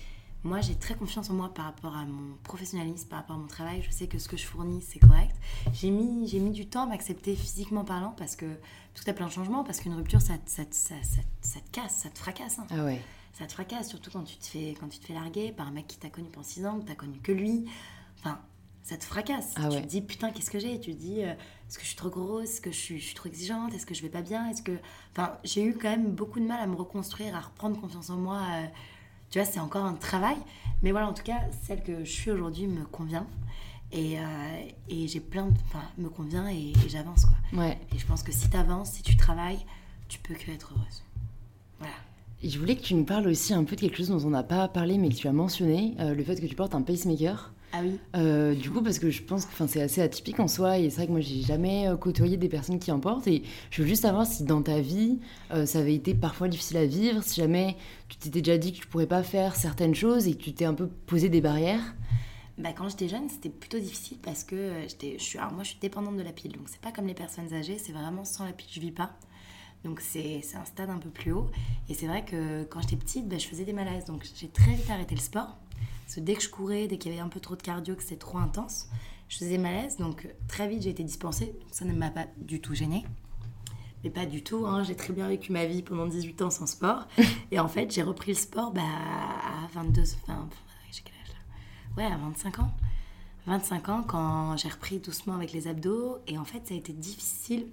moi, 0.44 0.61
j'ai 0.61 0.74
très 0.76 0.94
confiance 0.94 1.31
en 1.31 1.35
moi 1.35 1.52
par 1.52 1.64
rapport 1.64 1.96
à 1.96 2.04
mon 2.04 2.37
professionnalisme, 2.44 3.09
par 3.09 3.18
rapport 3.20 3.37
à 3.37 3.38
mon 3.38 3.46
travail. 3.48 3.83
Je 3.83 3.90
sais 3.90 4.07
que 4.07 4.18
ce 4.18 4.28
que 4.28 4.37
je 4.37 4.44
fournis, 4.44 4.83
c'est 4.83 4.98
correct. 5.00 5.35
J'ai 5.72 5.90
mis, 5.90 6.28
j'ai 6.28 6.38
mis 6.38 6.50
du 6.52 6.66
temps 6.66 6.83
à 6.85 6.87
m'accepter 6.87 7.35
physiquement 7.35 7.85
parlant 7.85 8.14
parce 8.16 8.37
que, 8.37 8.44
parce 8.46 9.00
que 9.00 9.04
tu 9.04 9.11
as 9.11 9.14
plein 9.14 9.26
de 9.26 9.33
changements, 9.33 9.64
parce 9.64 9.81
qu'une 9.81 9.94
rupture, 9.94 10.20
ça, 10.20 10.35
ça, 10.46 10.62
ça, 10.70 10.94
ça 11.40 11.61
te 11.61 11.70
casse, 11.72 11.96
ça 12.02 12.09
te 12.11 12.18
fracasse. 12.18 12.59
hein. 12.61 12.66
Ah 12.70 12.85
ouais. 12.85 13.00
Ça 13.38 13.46
te 13.46 13.53
fracasse, 13.53 13.88
surtout 13.88 14.11
quand 14.11 14.24
tu 14.24 14.37
te 14.37 14.46
fais, 14.46 14.74
quand 14.81 14.88
tu 14.88 14.98
te 14.98 15.07
fais 15.07 15.14
larguer 15.14 15.53
par 15.53 15.68
un 15.68 15.70
mec 15.70 15.87
qui 15.87 15.96
t'a 15.96 16.11
connu 16.11 16.29
pendant 16.29 16.44
6 16.44 16.66
ans, 16.66 16.81
que 16.81 16.87
t'as 16.87 16.96
connu 16.96 17.20
que 17.20 17.31
lui. 17.31 17.66
Enfin, 18.18 18.40
ça 18.83 18.96
te 18.96 19.05
fracasse. 19.05 19.53
Ah 19.57 19.68
tu 19.68 19.81
te 19.81 19.87
dis, 19.87 20.01
putain, 20.01 20.33
qu'est-ce 20.33 20.51
que 20.51 20.59
j'ai? 20.59 20.81
Tu 20.81 20.92
te 20.92 20.96
dis, 20.98 21.22
euh, 21.22 21.35
est-ce 21.35 21.77
que 21.79 21.85
je 21.85 21.88
suis 21.88 21.96
trop 21.96 22.11
grosse? 22.11 22.44
Est-ce 22.51 22.61
que 22.61 22.72
je 22.72 22.77
suis, 22.77 22.98
je 22.98 23.05
suis 23.05 23.14
trop 23.14 23.29
exigeante? 23.29 23.72
Est-ce 23.74 23.87
que 23.87 23.94
je 23.94 24.03
vais 24.03 24.09
pas 24.09 24.22
bien? 24.22 24.48
Est-ce 24.48 24.62
que... 24.62 24.72
Enfin, 25.12 25.38
j'ai 25.44 25.62
eu 25.62 25.74
quand 25.74 25.88
même 25.88 26.11
beaucoup 26.11 26.40
de 26.40 26.46
mal 26.46 26.61
à 26.61 26.66
me 26.66 26.74
reconstruire, 26.74 27.37
à 27.37 27.40
reprendre 27.40 27.81
confiance 27.81 28.11
en 28.11 28.16
moi. 28.16 28.40
euh, 28.40 28.66
tu 29.31 29.38
vois, 29.38 29.46
c'est 29.46 29.61
encore 29.61 29.85
un 29.85 29.94
travail. 29.94 30.38
Mais 30.83 30.90
voilà, 30.90 31.09
en 31.09 31.14
tout 31.14 31.22
cas, 31.22 31.40
celle 31.64 31.85
que 31.85 32.05
je 32.05 32.11
suis 32.11 32.33
aujourd'hui 32.33 32.66
me 32.66 32.85
convient. 32.87 33.27
Et, 33.92 34.18
euh, 34.18 34.24
et 34.88 35.07
j'ai 35.07 35.20
plein 35.20 35.46
de... 35.46 35.55
Enfin, 35.66 35.83
me 35.96 36.09
convient 36.09 36.48
et, 36.48 36.72
et 36.85 36.88
j'avance, 36.88 37.24
quoi. 37.24 37.37
Ouais. 37.61 37.79
Et 37.94 37.98
je 37.98 38.07
pense 38.07 38.24
que 38.24 38.33
si 38.33 38.51
tu 38.51 38.57
avances, 38.57 38.90
si 38.92 39.03
tu 39.03 39.16
travailles, 39.16 39.64
tu 40.09 40.18
peux 40.18 40.35
que 40.35 40.51
être 40.51 40.72
heureuse. 40.74 41.05
Et 42.42 42.48
je 42.51 42.59
voulais 42.59 42.77
que 42.77 42.83
tu 42.83 42.94
nous 42.94 43.05
parles 43.05 43.27
aussi 43.27 43.53
un 43.53 43.64
peu 43.64 43.74
de 43.74 43.81
quelque 43.81 43.96
chose 43.96 44.11
dont 44.11 44.24
on 44.24 44.31
n'a 44.31 44.44
pas 44.44 44.68
parlé 44.68 44.96
mais 44.96 45.09
que 45.09 45.14
tu 45.14 45.27
as 45.27 45.33
mentionné, 45.33 45.94
euh, 45.98 46.14
le 46.14 46.22
fait 46.22 46.40
que 46.40 46.46
tu 46.46 46.55
portes 46.55 46.74
un 46.74 46.83
pacemaker. 46.83 47.53
Ah 47.72 47.81
oui 47.83 47.98
Euh, 48.16 48.55
du 48.55 48.70
coup, 48.70 48.81
parce 48.81 48.98
que 48.98 49.11
je 49.11 49.22
pense 49.22 49.44
que 49.44 49.66
c'est 49.66 49.83
assez 49.83 50.01
atypique 50.01 50.40
en 50.40 50.48
soi, 50.48 50.79
et 50.79 50.88
c'est 50.88 50.96
vrai 50.96 51.07
que 51.07 51.12
moi 51.12 51.20
j'ai 51.20 51.42
jamais 51.42 51.87
euh, 51.88 51.96
côtoyé 51.96 52.37
des 52.37 52.48
personnes 52.48 52.79
qui 52.79 52.90
en 52.90 53.01
portent, 53.01 53.27
et 53.27 53.42
je 53.70 53.83
veux 53.83 53.88
juste 53.88 54.03
savoir 54.03 54.27
si 54.27 54.44
dans 54.44 54.62
ta 54.62 54.81
vie 54.81 55.18
euh, 55.53 55.66
ça 55.66 55.81
avait 55.81 55.94
été 55.94 56.14
parfois 56.14 56.48
difficile 56.48 56.79
à 56.79 56.87
vivre, 56.87 57.22
si 57.22 57.40
jamais 57.40 57.77
tu 58.09 58.16
t'étais 58.16 58.40
déjà 58.40 58.57
dit 58.57 58.72
que 58.72 58.79
tu 58.79 58.87
pourrais 58.87 59.07
pas 59.07 59.22
faire 59.22 59.55
certaines 59.55 59.94
choses 59.94 60.29
et 60.29 60.35
que 60.35 60.42
tu 60.42 60.55
t'es 60.55 60.64
un 60.64 60.74
peu 60.74 60.87
posé 60.87 61.29
des 61.29 61.40
barrières. 61.42 61.94
Bah, 62.57 62.70
quand 62.74 62.88
j'étais 62.88 63.09
jeune, 63.09 63.29
c'était 63.29 63.51
plutôt 63.51 63.79
difficile 63.79 64.16
parce 64.22 64.44
que 64.44 64.72
j'étais, 64.88 65.16
je 65.18 65.22
suis, 65.22 65.38
alors 65.38 65.53
moi, 65.53 65.62
je 65.62 65.70
suis 65.70 65.79
dépendante 65.79 66.16
de 66.16 66.22
la 66.22 66.33
pile. 66.33 66.53
Donc, 66.53 66.68
c'est 66.68 66.81
pas 66.81 66.90
comme 66.90 67.07
les 67.07 67.14
personnes 67.14 67.53
âgées, 67.53 67.79
c'est 67.79 67.92
vraiment 67.92 68.24
sans 68.24 68.46
la 68.46 68.53
pile, 68.53 68.68
je 68.72 68.81
vis 68.81 68.90
pas. 68.90 69.11
Donc, 69.85 70.01
c'est, 70.01 70.43
un 70.55 70.64
stade 70.64 70.91
un 70.91 70.99
peu 70.99 71.11
plus 71.11 71.33
haut. 71.33 71.51
Et 71.88 71.95
c'est 71.95 72.07
vrai 72.07 72.25
que 72.25 72.64
quand 72.64 72.81
j'étais 72.81 72.97
petite, 72.97 73.29
bah, 73.29 73.38
je 73.38 73.47
faisais 73.47 73.64
des 73.64 73.73
malaises. 73.73 74.05
Donc, 74.05 74.27
j'ai 74.35 74.49
très 74.49 74.73
vite 74.75 74.91
arrêté 74.91 75.14
le 75.14 75.21
sport. 75.21 75.57
Parce 76.05 76.17
que 76.17 76.21
dès 76.21 76.35
que 76.35 76.43
je 76.43 76.49
courais, 76.49 76.88
dès 76.88 76.99
qu'il 76.99 77.12
y 77.12 77.14
avait 77.14 77.25
un 77.25 77.29
peu 77.29 77.41
trop 77.41 77.55
de 77.55 77.62
cardio, 77.62 77.95
que 77.95 78.03
c'était 78.03 78.17
trop 78.17 78.38
intense, 78.38 78.88
je 79.29 79.37
faisais 79.37 79.51
des 79.51 79.59
malaises. 79.59 79.97
Donc, 79.99 80.29
très 80.49 80.69
vite, 80.69 80.83
j'ai 80.83 80.91
été 80.91 81.05
dispensée. 81.05 81.55
Ça 81.71 81.85
ne 81.85 81.93
m'a 81.93 82.11
pas 82.11 82.27
du 82.38 82.61
tout 82.61 82.75
gênée. 82.75 83.05
Mais 84.05 84.11
pas 84.11 84.27
du 84.27 84.43
tout, 84.43 84.64
hein. 84.67 84.85
j'ai 84.85 84.95
très 84.95 85.12
bien 85.12 85.27
vécu 85.27 85.51
ma 85.51 85.67
vie 85.67 85.83
pendant 85.83 86.07
18 86.07 86.43
ans 86.43 86.51
sans 86.51 86.67
sport. 86.67 87.09
Et 87.51 87.59
en 87.59 87.69
fait, 87.69 87.93
j'ai 87.93 88.03
repris 88.03 88.33
le 88.33 88.38
sport 88.38 88.73
bah, 88.73 88.83
à 88.83 89.67
22, 89.75 90.03
enfin, 90.23 90.49
j'ai 90.93 91.03
quel 91.03 91.14
âge 91.14 91.33
là? 91.35 92.03
Ouais, 92.03 92.12
à 92.12 92.17
25 92.17 92.61
ans. 92.61 92.71
25 93.47 93.88
ans, 93.88 94.05
quand 94.07 94.57
j'ai 94.57 94.69
repris 94.69 94.99
doucement 94.99 95.35
avec 95.35 95.53
les 95.53 95.67
abdos. 95.69 96.19
Et 96.27 96.38
en 96.38 96.45
fait, 96.45 96.67
ça 96.67 96.75
a 96.75 96.77
été 96.77 96.93
difficile. 96.93 97.67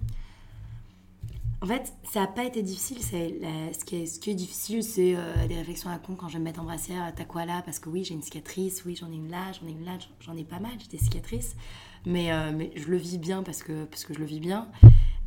En 1.66 1.68
fait, 1.68 1.92
ça 2.04 2.20
n'a 2.20 2.26
pas 2.28 2.44
été 2.44 2.62
difficile. 2.62 2.98
Ce, 3.02 3.84
qui 3.84 3.96
est, 3.96 4.34
difficile, 4.34 4.84
c'est 4.84 5.16
euh, 5.16 5.48
des 5.48 5.56
réflexions 5.56 5.90
à 5.90 5.98
con 5.98 6.14
quand 6.14 6.28
je 6.28 6.34
vais 6.34 6.38
me 6.38 6.44
mettre 6.44 6.60
en 6.60 6.64
brassière. 6.64 7.12
T'as 7.16 7.24
quoi 7.24 7.44
là 7.44 7.60
Parce 7.64 7.80
que 7.80 7.88
oui, 7.88 8.04
j'ai 8.04 8.14
une 8.14 8.22
cicatrice. 8.22 8.84
Oui, 8.84 8.94
j'en 8.94 9.10
ai 9.10 9.16
une 9.16 9.32
là, 9.32 9.50
j'en 9.50 9.66
ai 9.66 9.72
une 9.72 9.84
là, 9.84 9.98
j'en 10.20 10.36
ai 10.36 10.44
pas 10.44 10.60
mal. 10.60 10.70
J'ai 10.78 10.96
des 10.96 11.02
cicatrices. 11.02 11.56
Mais, 12.04 12.30
euh, 12.30 12.52
je 12.76 12.86
le 12.86 12.96
vis 12.96 13.18
bien 13.18 13.42
parce 13.42 13.64
que, 13.64 13.84
que 13.86 14.14
je 14.14 14.20
le 14.20 14.24
vis 14.24 14.38
bien. 14.38 14.68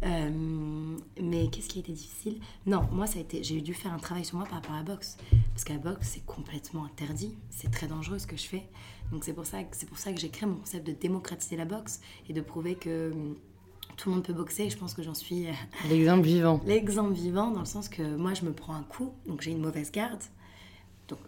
Euh, 0.06 0.98
mais 1.22 1.50
qu'est-ce 1.50 1.68
qui 1.68 1.80
a 1.80 1.82
été 1.82 1.92
difficile? 1.92 2.40
Non, 2.66 2.88
moi, 2.94 3.06
ça 3.06 3.18
a 3.18 3.22
été, 3.22 3.44
j'ai 3.44 3.60
dû 3.60 3.74
faire 3.74 3.92
un 3.92 4.00
travail 4.00 4.24
sur 4.24 4.38
moi 4.38 4.46
par 4.46 4.60
rapport 4.60 4.76
à 4.76 4.78
la 4.78 4.84
boxe. 4.84 5.18
Parce 5.50 5.66
qu'à 5.66 5.74
la 5.74 5.80
boxe, 5.80 6.12
c'est 6.14 6.26
complètement 6.26 6.86
interdit. 6.86 7.36
C'est 7.50 7.70
très 7.70 7.88
dangereux 7.88 8.18
ce 8.18 8.28
que 8.28 8.38
je 8.38 8.46
fais. 8.46 8.70
Donc 9.12 9.26
c'est 9.26 9.34
pour 9.34 9.46
ça 9.46 9.62
que, 9.64 9.76
que 9.76 10.20
j'ai 10.22 10.30
créé 10.30 10.48
mon 10.48 10.56
concept 10.56 10.88
de 10.88 10.94
démocratiser 10.94 11.58
la 11.58 11.66
boxe 11.66 12.00
et 12.30 12.34
de 12.34 12.40
prouver 12.40 12.76
que 12.76 13.12
tout 14.00 14.10
le 14.10 14.16
monde 14.16 14.24
peut 14.24 14.34
boxer. 14.34 14.64
Et 14.64 14.70
je 14.70 14.78
pense 14.78 14.94
que 14.94 15.04
j'en 15.04 15.14
suis 15.14 15.48
euh, 15.48 15.52
L'exemple 15.90 16.24
vivant. 16.24 16.62
l'exemple 16.66 17.14
vivant 17.14 17.52
dans 17.52 17.60
le 17.60 17.66
sens 17.66 17.90
que 17.90 18.02
moi, 18.16 18.34
je 18.34 18.46
me 18.46 18.54
prends 18.54 18.74
un 18.74 18.84
coup, 18.84 19.14
donc 19.28 19.42
j'ai 19.42 19.52
une 19.52 19.62
mauvaise 19.62 19.92
garde. 19.92 20.22
Donc 21.08 21.20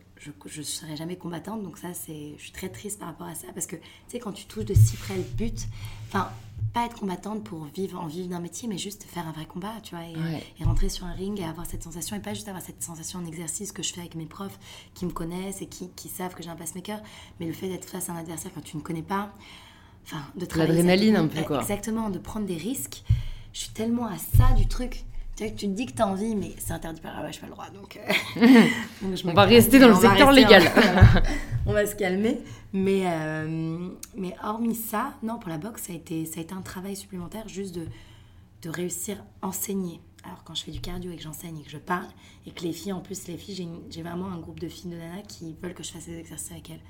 je 0.45 0.59
ne 0.59 0.63
serai 0.63 0.95
jamais 0.95 1.17
combattante. 1.17 1.63
Donc 1.63 1.78
ça, 1.78 1.93
c'est, 1.93 2.34
je 2.38 2.41
suis 2.41 2.51
très 2.51 2.69
triste 2.69 2.99
par 2.99 3.09
rapport 3.09 3.28
à 3.28 3.36
ça. 3.36 3.47
Parce 3.53 3.67
que, 3.67 3.76
tu 3.76 3.84
sais, 4.07 4.19
quand 4.19 4.32
tu 4.32 4.45
touches 4.45 4.65
de 4.65 4.74
si 4.74 4.95
près 4.95 5.17
le 5.17 5.24
but, 5.24 5.67
enfin, 6.07 6.30
pas 6.74 6.86
être 6.86 6.97
combattante 6.97 7.43
pour 7.43 7.65
vivre 7.65 7.99
en 7.99 8.07
vivre 8.07 8.30
d'un 8.30 8.39
métier, 8.39 8.67
mais 8.67 8.78
juste 8.78 9.03
faire 9.03 9.28
un 9.28 9.32
vrai 9.32 9.45
combat, 9.45 9.74
tu 9.84 9.95
vois, 9.95 10.05
et, 10.05 10.63
rentrer 10.63 10.89
sur 10.89 11.05
un 11.05 11.11
ring 11.11 11.38
et 11.39 11.43
avoir 11.43 11.65
cette 11.65 11.84
sensation, 11.84 12.15
et 12.15 12.19
pas 12.19 12.34
juste 12.34 12.47
avoir 12.47 12.63
cette 12.63 12.82
sensation 12.82 13.19
en 13.19 13.26
exercice 13.26 13.72
que 13.72 13.84
je 13.84 13.91
fais 13.91 13.99
avec 13.99 14.15
mes 14.15 14.26
profs 14.26 14.57
qui 14.93 15.05
me 15.05 15.11
connaissent 15.11 15.61
et 15.61 15.65
qui, 15.65 15.89
qui 15.89 16.07
savent 16.07 16.34
que 16.34 16.43
j'ai 16.43 16.49
un 16.49 16.55
pacemaker, 16.55 17.01
mais 17.39 17.47
le 17.47 17.53
fait 17.53 17.67
d'être 17.67 17.89
face 17.89 18.09
à 18.09 18.13
un 18.13 18.17
adversaire 18.17 18.51
quand 18.53 18.63
tu 18.63 18.78
ne 18.78 18.82
connais 18.82 19.01
pas, 19.01 19.34
enfin, 20.06 20.24
de 20.36 20.45
travailler... 20.45 20.74
L'adrénaline 20.74 21.16
un 21.16 21.28
peu, 21.28 21.41
quoi. 21.41 21.60
Exactement, 21.62 22.10
de 22.10 22.20
prendre 22.20 22.45
des 22.45 22.58
risques. 22.58 23.04
Je 23.54 23.60
suis 23.60 23.72
tellement 23.72 24.06
à 24.06 24.18
ça 24.18 24.54
du 24.56 24.68
truc 24.68 25.06
tu 25.49 25.68
te 25.68 25.74
dis 25.74 25.86
que 25.86 25.93
tu 25.93 26.02
as 26.02 26.08
envie, 26.08 26.36
mais 26.36 26.54
c'est 26.58 26.74
interdit 26.74 27.02
par 27.02 27.14
la 27.14 27.22
loi, 27.22 27.32
je 27.32 27.39
pas 27.39 27.47
le 27.47 27.52
droit. 27.54 27.70
Donc, 27.70 27.97
euh, 27.97 28.68
on 29.26 29.34
va 29.34 29.43
rester 29.43 29.80
dans 29.80 29.89
le 29.89 29.95
secteur 29.95 30.32
légal. 30.32 30.64
on 31.66 31.74
va 31.74 31.86
se 31.86 31.95
calmer. 31.95 32.39
Mais, 32.74 33.04
euh, 33.06 33.89
mais 34.16 34.36
hormis 34.43 34.76
ça, 34.76 35.14
non, 35.24 35.39
pour 35.39 35.49
la 35.49 35.58
boxe, 35.58 35.84
ça 35.84 35.93
a 35.93 35.95
été, 35.95 36.26
ça 36.26 36.39
a 36.39 36.43
été 36.43 36.54
un 36.54 36.62
travail 36.62 36.95
supplémentaire 36.95 37.47
juste 37.47 37.76
de, 37.76 37.86
de 38.62 38.70
réussir 38.70 39.24
à 39.41 39.47
enseigner. 39.47 39.99
Alors, 40.24 40.43
quand 40.43 40.54
je 40.54 40.64
fais 40.64 40.72
du 40.72 40.82
cardio 40.82 41.12
et 41.12 41.16
que 41.16 41.24
j'enseigne 41.24 41.58
et 41.60 41.64
que 41.64 41.72
je 41.72 41.80
parle, 41.80 42.08
et 42.45 42.52
que 42.52 42.62
les 42.62 42.74
filles, 42.74 42.93
en 42.93 42.99
plus, 42.99 43.28
les 43.28 43.38
filles, 43.38 43.68
j'ai 43.89 44.04
vraiment 44.04 44.28
un 44.28 44.38
groupe 44.38 44.60
de 44.60 44.68
filles 44.68 44.91
de 44.91 44.97
nana 44.97 45.24
qui 45.28 45.56
veulent 45.62 45.74
que 45.74 45.84
je 45.84 45.91
fasse 45.91 46.06
des 46.06 46.20
exercices 46.20 46.52
avec 46.52 46.70
elles. 46.70 46.82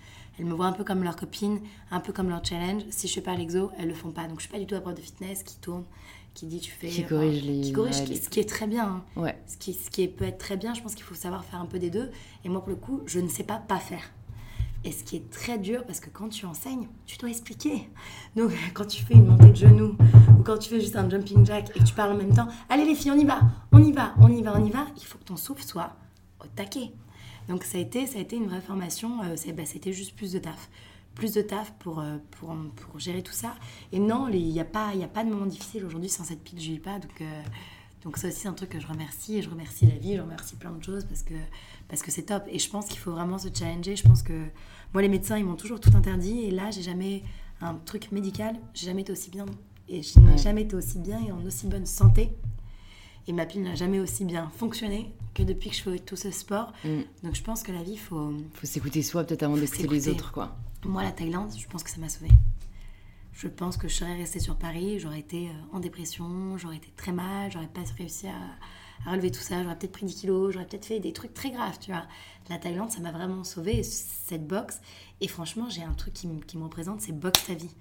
Elles 0.41 0.47
me 0.47 0.55
voient 0.55 0.65
un 0.65 0.71
peu 0.71 0.83
comme 0.83 1.03
leur 1.03 1.15
copine, 1.15 1.59
un 1.91 1.99
peu 1.99 2.11
comme 2.11 2.27
leur 2.27 2.43
challenge. 2.43 2.81
Si 2.89 3.07
je 3.07 3.13
fais 3.13 3.21
pas 3.21 3.35
l'exo, 3.35 3.69
elles 3.77 3.87
le 3.87 3.93
font 3.93 4.09
pas. 4.09 4.27
Donc, 4.27 4.39
je 4.39 4.45
suis 4.45 4.51
pas 4.51 4.57
du 4.57 4.65
tout 4.65 4.73
à 4.73 4.81
prof 4.81 4.95
de 4.95 4.99
fitness 4.99 5.43
qui 5.43 5.55
tourne 5.57 5.83
qui 6.33 6.47
dit 6.47 6.61
tu 6.61 6.71
fais 6.71 6.87
qui 6.87 7.03
corrige 7.03 7.43
les 7.43 7.59
qui 7.59 7.73
corrige 7.73 7.95
ce 7.95 8.29
qui 8.29 8.39
est 8.39 8.47
très 8.47 8.65
bien 8.65 8.85
hein. 8.85 9.03
ouais. 9.17 9.37
ce 9.47 9.57
qui 9.57 9.73
ce 9.73 9.89
qui 9.89 10.07
peut 10.07 10.23
être 10.23 10.37
très 10.37 10.55
bien 10.55 10.73
je 10.73 10.81
pense 10.81 10.95
qu'il 10.95 11.03
faut 11.03 11.13
savoir 11.13 11.43
faire 11.43 11.59
un 11.59 11.65
peu 11.65 11.77
des 11.77 11.89
deux 11.89 12.09
et 12.45 12.49
moi 12.49 12.61
pour 12.61 12.69
le 12.69 12.77
coup 12.77 13.01
je 13.05 13.19
ne 13.19 13.27
sais 13.27 13.43
pas 13.43 13.57
pas 13.57 13.79
faire 13.79 14.13
et 14.85 14.93
ce 14.93 15.03
qui 15.03 15.17
est 15.17 15.29
très 15.29 15.57
dur 15.57 15.83
parce 15.83 15.99
que 15.99 16.09
quand 16.09 16.29
tu 16.29 16.45
enseignes 16.45 16.87
tu 17.05 17.17
dois 17.17 17.29
expliquer 17.29 17.89
donc 18.37 18.53
quand 18.73 18.85
tu 18.85 19.03
fais 19.03 19.15
une 19.15 19.25
montée 19.25 19.49
de 19.49 19.55
genoux 19.57 19.97
ou 20.39 20.43
quand 20.43 20.57
tu 20.57 20.69
fais 20.69 20.79
juste 20.79 20.95
un 20.95 21.09
jumping 21.09 21.45
jack 21.45 21.69
et 21.75 21.79
que 21.79 21.83
tu 21.83 21.93
parles 21.93 22.13
en 22.13 22.17
même 22.17 22.33
temps 22.33 22.47
allez 22.69 22.85
les 22.85 22.95
filles 22.95 23.11
on 23.11 23.19
y 23.19 23.25
va 23.25 23.41
on 23.73 23.83
y 23.83 23.91
va 23.91 24.13
on 24.21 24.29
y 24.29 24.41
va 24.41 24.53
on 24.55 24.65
y 24.65 24.69
va 24.69 24.85
il 24.95 25.03
faut 25.03 25.17
que 25.17 25.25
ton 25.25 25.35
souffle 25.35 25.63
soit 25.63 25.97
au 26.39 26.47
taquet 26.55 26.93
donc 27.51 27.63
ça 27.63 27.77
a 27.77 27.81
été 27.81 28.07
ça 28.07 28.17
a 28.17 28.21
été 28.21 28.35
une 28.35 28.47
vraie 28.47 28.61
formation 28.61 29.21
euh, 29.23 29.35
bah, 29.53 29.65
c'était 29.65 29.93
juste 29.93 30.15
plus 30.15 30.31
de 30.33 30.39
taf 30.39 30.69
plus 31.15 31.33
de 31.33 31.41
taf 31.41 31.71
pour, 31.79 31.99
euh, 31.99 32.17
pour, 32.31 32.55
pour 32.75 32.99
gérer 32.99 33.21
tout 33.21 33.33
ça. 33.33 33.55
Et 33.91 33.99
non, 33.99 34.27
il 34.29 34.47
n'y 34.47 34.59
a, 34.59 34.65
pas, 34.65 34.89
a 34.89 35.07
pas 35.07 35.23
de 35.23 35.29
moment 35.29 35.45
difficile 35.45 35.85
aujourd'hui 35.85 36.09
sans 36.09 36.23
cette 36.23 36.43
pitch, 36.43 36.61
je 36.61 36.75
pas. 36.79 36.99
Donc, 36.99 37.21
euh, 37.21 37.41
donc 38.03 38.17
ça 38.17 38.27
aussi, 38.27 38.39
c'est 38.41 38.47
un 38.47 38.53
truc 38.53 38.69
que 38.69 38.79
je 38.79 38.87
remercie. 38.87 39.37
Et 39.37 39.41
je 39.41 39.49
remercie 39.49 39.85
la 39.85 39.95
vie, 39.95 40.15
je 40.15 40.21
remercie 40.21 40.55
plein 40.55 40.71
de 40.71 40.83
choses 40.83 41.05
parce 41.05 41.23
que 41.23 41.33
parce 41.87 42.01
que 42.01 42.11
c'est 42.11 42.23
top. 42.23 42.43
Et 42.47 42.59
je 42.59 42.69
pense 42.69 42.87
qu'il 42.87 42.99
faut 42.99 43.11
vraiment 43.11 43.37
se 43.37 43.49
challenger. 43.53 43.95
Je 43.95 44.03
pense 44.03 44.23
que 44.23 44.47
moi, 44.93 45.01
les 45.01 45.09
médecins, 45.09 45.37
ils 45.37 45.45
m'ont 45.45 45.55
toujours 45.55 45.79
tout 45.79 45.91
interdit. 45.95 46.41
Et 46.41 46.51
là, 46.51 46.71
j'ai 46.71 46.81
jamais 46.81 47.23
un 47.61 47.75
truc 47.75 48.11
médical, 48.11 48.55
j'ai 48.73 48.87
jamais 48.87 49.01
été 49.01 49.11
aussi 49.11 49.29
bien. 49.29 49.45
Et 49.89 50.01
je 50.01 50.19
n'ai 50.19 50.37
jamais 50.37 50.61
été 50.61 50.75
aussi 50.75 50.99
bien 50.99 51.19
et 51.21 51.31
en 51.31 51.45
aussi 51.45 51.67
bonne 51.67 51.85
santé. 51.85 52.31
Et 53.27 53.33
ma 53.33 53.45
pile 53.45 53.63
n'a 53.63 53.75
jamais 53.75 53.99
aussi 53.99 54.25
bien 54.25 54.49
fonctionné 54.55 55.13
que 55.33 55.43
depuis 55.43 55.69
que 55.69 55.75
je 55.75 55.81
fais 55.81 55.99
tout 55.99 56.15
ce 56.15 56.31
sport. 56.31 56.73
Mm. 56.83 57.01
Donc 57.23 57.35
je 57.35 57.43
pense 57.43 57.63
que 57.63 57.71
la 57.71 57.83
vie, 57.83 57.93
il 57.93 57.99
faut... 57.99 58.33
faut 58.53 58.67
s'écouter 58.67 59.01
soi 59.01 59.23
peut-être 59.23 59.43
avant 59.43 59.57
d'écouter 59.57 59.87
les 59.87 60.09
autres, 60.09 60.31
quoi. 60.31 60.55
Moi, 60.85 61.03
la 61.03 61.11
Thaïlande, 61.11 61.51
je 61.55 61.67
pense 61.67 61.83
que 61.83 61.89
ça 61.89 61.99
m'a 61.99 62.09
sauvée. 62.09 62.31
Je 63.33 63.47
pense 63.47 63.77
que 63.77 63.87
je 63.87 63.95
serais 63.95 64.15
restée 64.15 64.39
sur 64.39 64.55
Paris, 64.55 64.99
j'aurais 64.99 65.19
été 65.19 65.47
euh, 65.47 65.51
en 65.75 65.79
dépression, 65.79 66.57
j'aurais 66.57 66.77
été 66.77 66.91
très 66.95 67.11
mal, 67.11 67.51
j'aurais 67.51 67.67
pas 67.67 67.81
réussi 67.97 68.27
à, 68.27 69.09
relever 69.09 69.31
tout 69.31 69.39
ça, 69.39 69.63
j'aurais 69.63 69.77
peut-être 69.77 69.93
pris 69.93 70.05
10 70.05 70.15
kilos, 70.15 70.53
j'aurais 70.53 70.65
peut-être 70.67 70.85
fait 70.85 70.99
des 70.99 71.13
trucs 71.13 71.33
très 71.33 71.49
graves, 71.49 71.79
tu 71.79 71.91
vois. 71.91 72.05
La 72.49 72.59
Thaïlande, 72.59 72.91
ça 72.91 72.99
m'a 72.99 73.11
vraiment 73.11 73.43
sauvée, 73.43 73.81
cette 73.83 74.45
boxe. 74.45 74.79
Et 75.21 75.27
franchement, 75.27 75.69
j'ai 75.69 75.81
un 75.81 75.93
truc 75.93 76.13
qui, 76.13 76.27
me 76.27 76.63
représente, 76.63 77.01
c'est 77.01 77.17
boxe 77.17 77.45
ta 77.47 77.53
vie. 77.53 77.71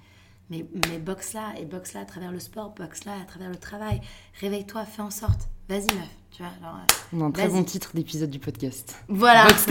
Mais, 0.51 0.67
mais 0.89 0.99
boxe 0.99 1.33
là, 1.33 1.55
et 1.59 1.65
boxe 1.65 1.93
là 1.95 2.01
à 2.01 2.05
travers 2.05 2.33
le 2.33 2.41
sport, 2.41 2.75
boxe 2.77 3.05
là 3.05 3.13
à 3.21 3.25
travers 3.25 3.49
le 3.49 3.57
travail. 3.57 4.01
Réveille-toi, 4.41 4.85
fais 4.85 5.03
en 5.03 5.11
sorte. 5.11 5.49
Vas-y, 5.69 5.87
meuf. 5.95 6.09
Tu 6.33 6.43
vois, 6.43 6.53
alors, 6.63 7.25
un 7.27 7.31
très 7.33 7.49
bon 7.49 7.65
titre 7.65 7.91
d'épisode 7.95 8.31
du 8.31 8.39
podcast. 8.39 8.97
Voilà, 9.09 9.45
Box 9.45 9.67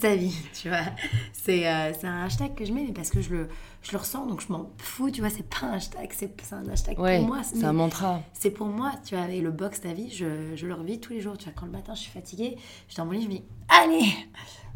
ta 0.00 0.14
vie. 0.14 0.34
tu 0.52 0.68
vois. 0.68 0.84
C'est 1.32 1.68
euh, 1.68 1.92
un 2.04 2.24
hashtag 2.24 2.54
que 2.54 2.64
je 2.64 2.72
mets, 2.72 2.84
mais 2.84 2.92
parce 2.92 3.10
que 3.10 3.20
je 3.20 3.30
le, 3.30 3.48
je 3.82 3.92
le 3.92 3.98
ressens, 3.98 4.26
donc 4.26 4.40
je 4.40 4.52
m'en 4.52 4.70
fous, 4.78 5.10
tu 5.10 5.20
vois. 5.20 5.30
C'est 5.30 5.48
pas 5.48 5.66
un 5.66 5.72
hashtag, 5.72 6.12
c'est 6.12 6.52
un 6.52 6.68
hashtag 6.68 6.96
pour 6.96 7.26
moi. 7.26 7.42
C'est 7.42 7.64
un 7.64 7.72
mantra. 7.72 8.22
C'est 8.32 8.50
pour 8.50 8.66
moi, 8.66 8.92
tu 9.04 9.16
vois. 9.16 9.28
Et 9.28 9.40
le 9.40 9.50
box 9.50 9.80
ta 9.80 9.92
vie, 9.92 10.10
je, 10.10 10.54
je 10.54 10.66
le 10.66 10.74
revis 10.74 11.00
tous 11.00 11.12
les 11.12 11.20
jours. 11.20 11.36
Tu 11.36 11.44
vois, 11.44 11.52
quand 11.56 11.66
le 11.66 11.72
matin 11.72 11.94
je 11.94 12.00
suis 12.00 12.12
fatiguée, 12.12 12.56
je 12.88 12.96
dans 12.96 13.06
mon 13.06 13.12
lit, 13.12 13.22
je 13.22 13.28
me 13.28 13.34
dis, 13.34 13.44
allez, 13.68 14.12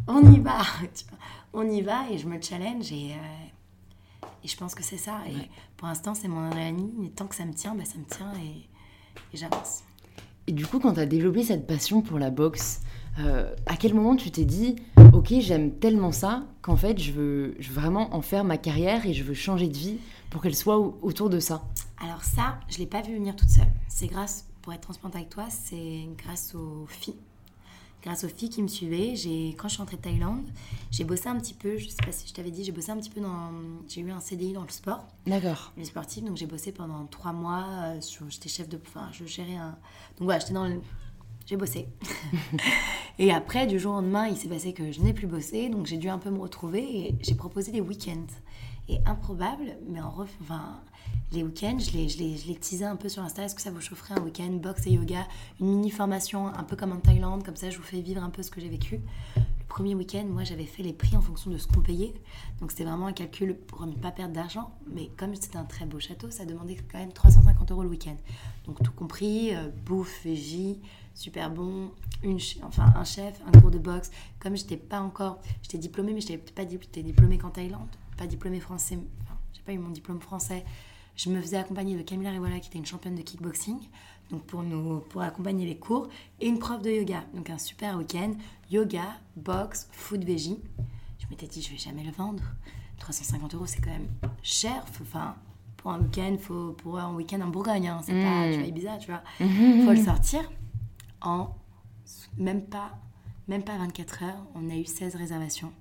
on 0.06 0.32
y 0.32 0.38
va. 0.40 0.58
Tu 0.94 1.04
vois, 1.08 1.18
on 1.52 1.68
y 1.68 1.82
va 1.82 2.08
et 2.10 2.18
je 2.18 2.26
me 2.26 2.40
challenge 2.40 2.92
et. 2.92 3.12
Euh, 3.12 3.47
et 4.44 4.48
je 4.48 4.56
pense 4.56 4.74
que 4.74 4.82
c'est 4.82 4.98
ça. 4.98 5.20
Et 5.28 5.48
pour 5.76 5.88
l'instant, 5.88 6.14
c'est 6.14 6.28
mon 6.28 6.46
adrénaline. 6.46 7.04
Et 7.04 7.10
tant 7.10 7.26
que 7.26 7.34
ça 7.34 7.44
me 7.44 7.52
tient, 7.52 7.74
bah, 7.74 7.84
ça 7.84 7.98
me 7.98 8.04
tient 8.04 8.32
et, 8.42 8.68
et 9.34 9.36
j'avance. 9.36 9.82
Et 10.46 10.52
du 10.52 10.66
coup, 10.66 10.78
quand 10.78 10.94
tu 10.94 11.00
as 11.00 11.06
développé 11.06 11.42
cette 11.42 11.66
passion 11.66 12.00
pour 12.00 12.18
la 12.18 12.30
boxe, 12.30 12.80
euh, 13.18 13.54
à 13.66 13.76
quel 13.76 13.94
moment 13.94 14.16
tu 14.16 14.30
t'es 14.30 14.44
dit, 14.44 14.76
ok, 15.12 15.34
j'aime 15.40 15.72
tellement 15.72 16.12
ça 16.12 16.46
qu'en 16.62 16.76
fait, 16.76 16.98
je 16.98 17.12
veux, 17.12 17.54
je 17.58 17.68
veux 17.68 17.80
vraiment 17.80 18.14
en 18.14 18.22
faire 18.22 18.44
ma 18.44 18.56
carrière 18.56 19.04
et 19.06 19.12
je 19.12 19.24
veux 19.24 19.34
changer 19.34 19.68
de 19.68 19.76
vie 19.76 19.98
pour 20.30 20.40
qu'elle 20.40 20.56
soit 20.56 20.78
autour 20.78 21.28
de 21.28 21.40
ça? 21.40 21.64
Alors 22.02 22.22
ça, 22.22 22.60
je 22.68 22.78
l'ai 22.78 22.86
pas 22.86 23.02
vu 23.02 23.14
venir 23.14 23.36
toute 23.36 23.50
seule. 23.50 23.66
C'est 23.88 24.06
grâce, 24.06 24.46
pour 24.62 24.72
être 24.72 24.82
transparente 24.82 25.16
avec 25.16 25.28
toi, 25.28 25.46
c'est 25.50 26.08
grâce 26.16 26.54
aux 26.54 26.86
filles 26.86 27.16
grâce 28.08 28.24
aux 28.24 28.28
filles 28.28 28.48
qui 28.48 28.62
me 28.62 28.68
suivaient. 28.68 29.14
J'ai, 29.16 29.54
quand 29.58 29.68
je 29.68 29.74
suis 29.74 29.82
rentrée 29.82 29.98
de 29.98 30.02
Thaïlande, 30.02 30.46
j'ai 30.90 31.04
bossé 31.04 31.28
un 31.28 31.38
petit 31.38 31.52
peu, 31.52 31.76
je 31.76 31.88
sais 31.88 32.02
pas 32.04 32.10
si 32.10 32.26
je 32.26 32.32
t'avais 32.32 32.50
dit, 32.50 32.64
j'ai 32.64 32.72
bossé 32.72 32.90
un 32.90 32.96
petit 32.96 33.10
peu 33.10 33.20
dans. 33.20 33.52
J'ai 33.86 34.00
eu 34.00 34.10
un 34.10 34.20
CDI 34.20 34.54
dans 34.54 34.62
le 34.62 34.70
sport. 34.70 35.06
D'accord. 35.26 35.72
Le 35.76 35.84
sportif, 35.84 36.24
donc 36.24 36.36
j'ai 36.36 36.46
bossé 36.46 36.72
pendant 36.72 37.04
trois 37.06 37.32
mois. 37.32 37.66
Euh, 37.68 38.00
j'étais 38.30 38.48
chef 38.48 38.68
de. 38.68 38.80
Enfin, 38.86 39.08
je 39.12 39.26
gérais 39.26 39.56
un. 39.56 39.76
Donc 40.18 40.24
voilà, 40.24 40.40
j'étais 40.40 40.54
dans 40.54 40.66
le. 40.66 40.80
J'ai 41.48 41.56
bossé. 41.56 41.88
et 43.18 43.32
après, 43.32 43.66
du 43.66 43.78
jour 43.78 43.92
au 43.92 43.96
lendemain, 43.96 44.28
il 44.28 44.36
s'est 44.36 44.50
passé 44.50 44.74
que 44.74 44.92
je 44.92 45.00
n'ai 45.00 45.14
plus 45.14 45.26
bossé, 45.26 45.70
donc 45.70 45.86
j'ai 45.86 45.96
dû 45.96 46.10
un 46.10 46.18
peu 46.18 46.28
me 46.28 46.38
retrouver 46.38 46.82
et 46.82 47.14
j'ai 47.22 47.34
proposé 47.34 47.72
des 47.72 47.80
week-ends. 47.80 48.26
Et 48.90 48.98
improbable, 49.06 49.78
mais 49.88 49.98
en 49.98 50.10
ref... 50.10 50.28
enfin, 50.42 50.78
les 51.32 51.42
week-ends, 51.42 51.78
je 51.78 51.92
les, 51.92 52.10
je, 52.10 52.18
les, 52.18 52.36
je 52.36 52.48
les 52.48 52.54
teasais 52.54 52.84
un 52.84 52.96
peu 52.96 53.08
sur 53.08 53.22
Insta. 53.22 53.44
Est-ce 53.44 53.54
que 53.54 53.62
ça 53.62 53.70
vous 53.70 53.80
chaufferait 53.80 54.12
un 54.12 54.22
week-end 54.22 54.50
boxe 54.50 54.86
et 54.88 54.90
yoga 54.90 55.26
Une 55.58 55.68
mini 55.68 55.90
formation, 55.90 56.48
un 56.48 56.64
peu 56.64 56.76
comme 56.76 56.92
en 56.92 56.98
Thaïlande, 56.98 57.42
comme 57.44 57.56
ça 57.56 57.70
je 57.70 57.78
vous 57.78 57.82
fais 57.82 58.02
vivre 58.02 58.22
un 58.22 58.28
peu 58.28 58.42
ce 58.42 58.50
que 58.50 58.60
j'ai 58.60 58.68
vécu. 58.68 59.00
Le 59.36 59.66
premier 59.68 59.94
week-end, 59.94 60.26
moi 60.28 60.44
j'avais 60.44 60.66
fait 60.66 60.82
les 60.82 60.92
prix 60.92 61.16
en 61.16 61.22
fonction 61.22 61.50
de 61.50 61.56
ce 61.56 61.66
qu'on 61.66 61.80
payait. 61.80 62.12
Donc 62.60 62.72
c'était 62.72 62.84
vraiment 62.84 63.06
un 63.06 63.14
calcul 63.14 63.54
pour 63.54 63.86
ne 63.86 63.92
pas 63.92 64.10
perdre 64.10 64.34
d'argent. 64.34 64.70
Mais 64.94 65.08
comme 65.16 65.34
c'était 65.34 65.56
un 65.56 65.64
très 65.64 65.86
beau 65.86 65.98
château, 65.98 66.30
ça 66.30 66.44
demandait 66.44 66.76
quand 66.92 66.98
même 66.98 67.12
350 67.12 67.70
euros 67.70 67.82
le 67.84 67.88
week-end. 67.88 68.16
Donc 68.66 68.82
tout 68.82 68.92
compris, 68.92 69.54
euh, 69.54 69.70
bouffe, 69.86 70.24
végie, 70.24 70.78
super 71.18 71.50
bon, 71.50 71.90
une, 72.22 72.38
enfin 72.62 72.92
un 72.96 73.04
chef, 73.04 73.40
un 73.46 73.60
cours 73.60 73.70
de 73.70 73.78
boxe. 73.78 74.10
Comme 74.38 74.56
j'étais 74.56 74.76
pas 74.76 75.00
encore, 75.00 75.40
j'étais 75.62 75.78
diplômée, 75.78 76.12
mais 76.14 76.20
je 76.20 76.32
n'étais 76.32 76.52
pas 76.52 76.64
diplômée 76.64 77.36
qu'en 77.36 77.50
Thaïlande, 77.50 77.88
pas 78.16 78.26
diplômée 78.26 78.60
français, 78.60 78.98
enfin 79.22 79.36
j'ai 79.52 79.62
pas 79.62 79.72
eu 79.72 79.78
mon 79.78 79.90
diplôme 79.90 80.20
français 80.20 80.64
je 81.18 81.30
me 81.30 81.40
faisais 81.40 81.56
accompagner 81.56 81.96
de 81.96 82.02
Camilla 82.02 82.30
Rivola, 82.30 82.60
qui 82.60 82.68
était 82.68 82.78
une 82.78 82.86
championne 82.86 83.16
de 83.16 83.22
kickboxing, 83.22 83.76
donc 84.30 84.42
pour, 84.44 84.62
nous, 84.62 85.00
pour 85.10 85.20
accompagner 85.20 85.66
les 85.66 85.76
cours, 85.76 86.08
et 86.40 86.46
une 86.46 86.60
prof 86.60 86.80
de 86.80 86.90
yoga. 86.90 87.24
Donc 87.34 87.50
un 87.50 87.58
super 87.58 87.98
week-end, 87.98 88.34
yoga, 88.70 89.02
boxe, 89.36 89.88
food 89.90 90.24
veggie. 90.24 90.60
Je 91.18 91.26
m'étais 91.28 91.48
dit, 91.48 91.60
je 91.60 91.72
vais 91.72 91.78
jamais 91.78 92.04
le 92.04 92.12
vendre. 92.12 92.44
350 93.00 93.54
euros, 93.54 93.66
c'est 93.66 93.80
quand 93.80 93.90
même 93.90 94.08
cher. 94.42 94.84
Enfin, 95.00 95.34
pour 95.76 95.90
un 95.90 96.00
week-end, 96.00 96.36
faut, 96.40 96.72
pour 96.74 97.00
un 97.00 97.12
week-end 97.14 97.40
en 97.40 97.48
Bourgogne, 97.48 97.88
hein, 97.88 98.00
c'est 98.04 98.12
pas, 98.12 98.52
tu 98.52 98.58
vois, 98.58 98.68
Ibiza, 98.68 98.98
tu 98.98 99.10
vois. 99.10 99.22
Mm-hmm. 99.40 99.84
faut 99.84 99.90
le 99.90 100.04
sortir 100.04 100.50
en 101.20 101.54
même 102.36 102.64
pas, 102.64 102.98
même 103.48 103.62
pas 103.62 103.76
24 103.78 104.22
heures. 104.22 104.46
On 104.54 104.70
a 104.70 104.74
eu 104.74 104.84
16 104.84 105.16
réservations. 105.16 105.72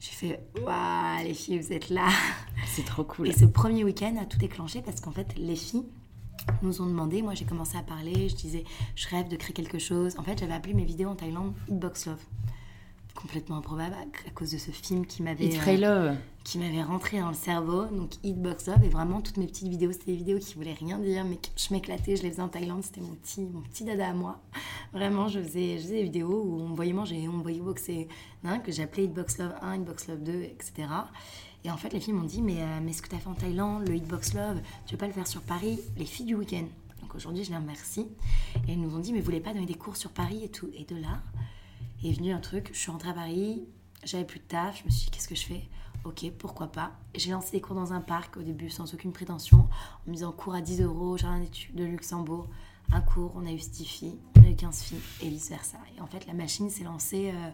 J'ai 0.00 0.10
fait 0.10 0.40
Waouh, 0.60 1.24
les 1.24 1.34
filles, 1.34 1.58
vous 1.58 1.72
êtes 1.72 1.88
là 1.88 2.08
C'est 2.66 2.84
trop 2.84 3.04
cool. 3.04 3.28
Et 3.28 3.32
ce 3.32 3.44
premier 3.44 3.84
week-end 3.84 4.16
a 4.20 4.26
tout 4.26 4.38
déclenché 4.38 4.82
parce 4.82 5.00
qu'en 5.00 5.12
fait, 5.12 5.34
les 5.36 5.56
filles 5.56 5.86
nous 6.62 6.82
ont 6.82 6.86
demandé, 6.86 7.22
moi 7.22 7.34
j'ai 7.34 7.46
commencé 7.46 7.78
à 7.78 7.82
parler, 7.82 8.28
je 8.28 8.34
disais 8.34 8.64
je 8.96 9.08
rêve 9.08 9.28
de 9.28 9.36
créer 9.36 9.54
quelque 9.54 9.78
chose. 9.78 10.18
En 10.18 10.22
fait, 10.22 10.38
j'avais 10.38 10.52
appelé 10.52 10.74
mes 10.74 10.84
vidéos 10.84 11.08
en 11.08 11.16
Thaïlande 11.16 11.54
Hitbox 11.68 12.06
Love 12.06 12.24
complètement 13.14 13.56
improbable 13.56 13.94
à 14.26 14.30
cause 14.30 14.50
de 14.50 14.58
ce 14.58 14.70
film 14.70 15.06
qui 15.06 15.22
m'avait 15.22 15.46
euh, 15.46 16.14
qui 16.44 16.58
m'avait 16.58 16.82
rentré 16.82 17.18
dans 17.18 17.28
le 17.28 17.34
cerveau 17.34 17.86
donc 17.86 18.12
Hitbox 18.22 18.66
Love 18.66 18.84
et 18.84 18.88
vraiment 18.88 19.22
toutes 19.22 19.38
mes 19.38 19.46
petites 19.46 19.68
vidéos 19.68 19.92
c'était 19.92 20.12
des 20.12 20.18
vidéos 20.18 20.38
qui 20.38 20.54
voulaient 20.54 20.74
rien 20.74 20.98
dire 20.98 21.24
mais 21.24 21.38
je 21.56 21.72
m'éclatais 21.72 22.16
je 22.16 22.22
les 22.22 22.30
faisais 22.30 22.42
en 22.42 22.48
Thaïlande 22.48 22.82
c'était 22.84 23.00
mon 23.00 23.14
petit 23.14 23.40
mon 23.40 23.62
petit 23.62 23.84
dada 23.84 24.10
à 24.10 24.12
moi. 24.12 24.40
Vraiment 24.92 25.28
je 25.28 25.40
faisais 25.40 25.78
je 25.78 25.82
faisais 25.82 25.96
des 25.96 26.02
vidéos 26.04 26.42
où 26.44 26.60
on 26.60 26.68
me 26.68 26.76
voyait 26.76 26.92
manger 26.92 27.26
on 27.28 27.32
me 27.32 27.42
voyait 27.42 27.60
boxer 27.60 28.08
hein, 28.44 28.58
que 28.58 28.70
j'appelais 28.70 29.04
Hitbox 29.04 29.38
Love 29.38 29.54
1 29.62 29.76
Hitbox 29.76 30.08
Love 30.08 30.22
2 30.22 30.42
etc 30.42 30.88
et 31.64 31.70
en 31.70 31.78
fait 31.78 31.92
les 31.94 32.00
filles 32.00 32.14
m'ont 32.14 32.24
dit 32.24 32.42
mais, 32.42 32.60
euh, 32.60 32.80
mais 32.82 32.92
ce 32.92 33.00
que 33.00 33.08
tu 33.08 33.16
as 33.16 33.18
fait 33.18 33.28
en 33.28 33.34
Thaïlande 33.34 33.88
le 33.88 33.96
Hitbox 33.96 34.34
Love 34.34 34.60
tu 34.86 34.94
veux 34.94 34.98
pas 34.98 35.06
le 35.06 35.14
faire 35.14 35.26
sur 35.26 35.40
Paris 35.40 35.80
les 35.96 36.04
filles 36.04 36.26
du 36.26 36.34
week-end. 36.34 36.66
Donc 37.00 37.14
aujourd'hui 37.14 37.42
je 37.42 37.50
les 37.50 37.56
remercie. 37.56 38.06
Et 38.68 38.72
elles 38.72 38.80
nous 38.80 38.94
ont 38.94 38.98
dit 38.98 39.12
mais 39.12 39.20
vous 39.20 39.24
voulez 39.24 39.40
pas 39.40 39.54
donner 39.54 39.66
des 39.66 39.74
cours 39.74 39.96
sur 39.96 40.10
Paris 40.10 40.44
et 40.44 40.50
tout. 40.50 40.68
Et 40.74 40.84
de 40.84 40.96
là 40.96 41.22
est 42.08 42.12
venu 42.12 42.32
un 42.32 42.40
truc. 42.40 42.70
Je 42.72 42.78
suis 42.78 42.90
rentrée 42.90 43.10
à 43.10 43.14
Paris, 43.14 43.64
j'avais 44.04 44.24
plus 44.24 44.40
de 44.40 44.44
taf, 44.44 44.78
je 44.80 44.84
me 44.84 44.90
suis 44.90 45.06
dit 45.06 45.10
qu'est-ce 45.10 45.28
que 45.28 45.34
je 45.34 45.46
fais? 45.46 45.68
Ok, 46.04 46.30
pourquoi 46.38 46.66
pas. 46.68 46.92
J'ai 47.14 47.30
lancé 47.30 47.50
des 47.52 47.60
cours 47.60 47.74
dans 47.76 47.92
un 47.92 48.00
parc 48.00 48.36
au 48.36 48.42
début 48.42 48.68
sans 48.70 48.92
aucune 48.92 49.12
prétention, 49.12 49.58
en 50.06 50.10
me 50.10 50.12
disant 50.14 50.32
cours 50.32 50.54
à 50.54 50.60
10 50.60 50.82
euros 50.82 51.10
au 51.12 51.16
jardin 51.16 51.40
d'études 51.40 51.74
de 51.74 51.84
Luxembourg. 51.84 52.48
Un 52.92 53.00
cours, 53.00 53.32
on 53.34 53.46
a 53.46 53.50
eu 53.50 53.56
10 53.56 53.84
filles, 53.84 54.18
on 54.38 54.44
a 54.44 54.50
eu 54.50 54.54
15 54.54 54.82
filles 54.82 55.00
et 55.22 55.28
vice 55.30 55.48
versa. 55.48 55.78
Et 55.96 56.00
en 56.02 56.06
fait, 56.06 56.26
la 56.26 56.34
machine 56.34 56.68
s'est 56.68 56.84
lancée, 56.84 57.30
euh, 57.34 57.50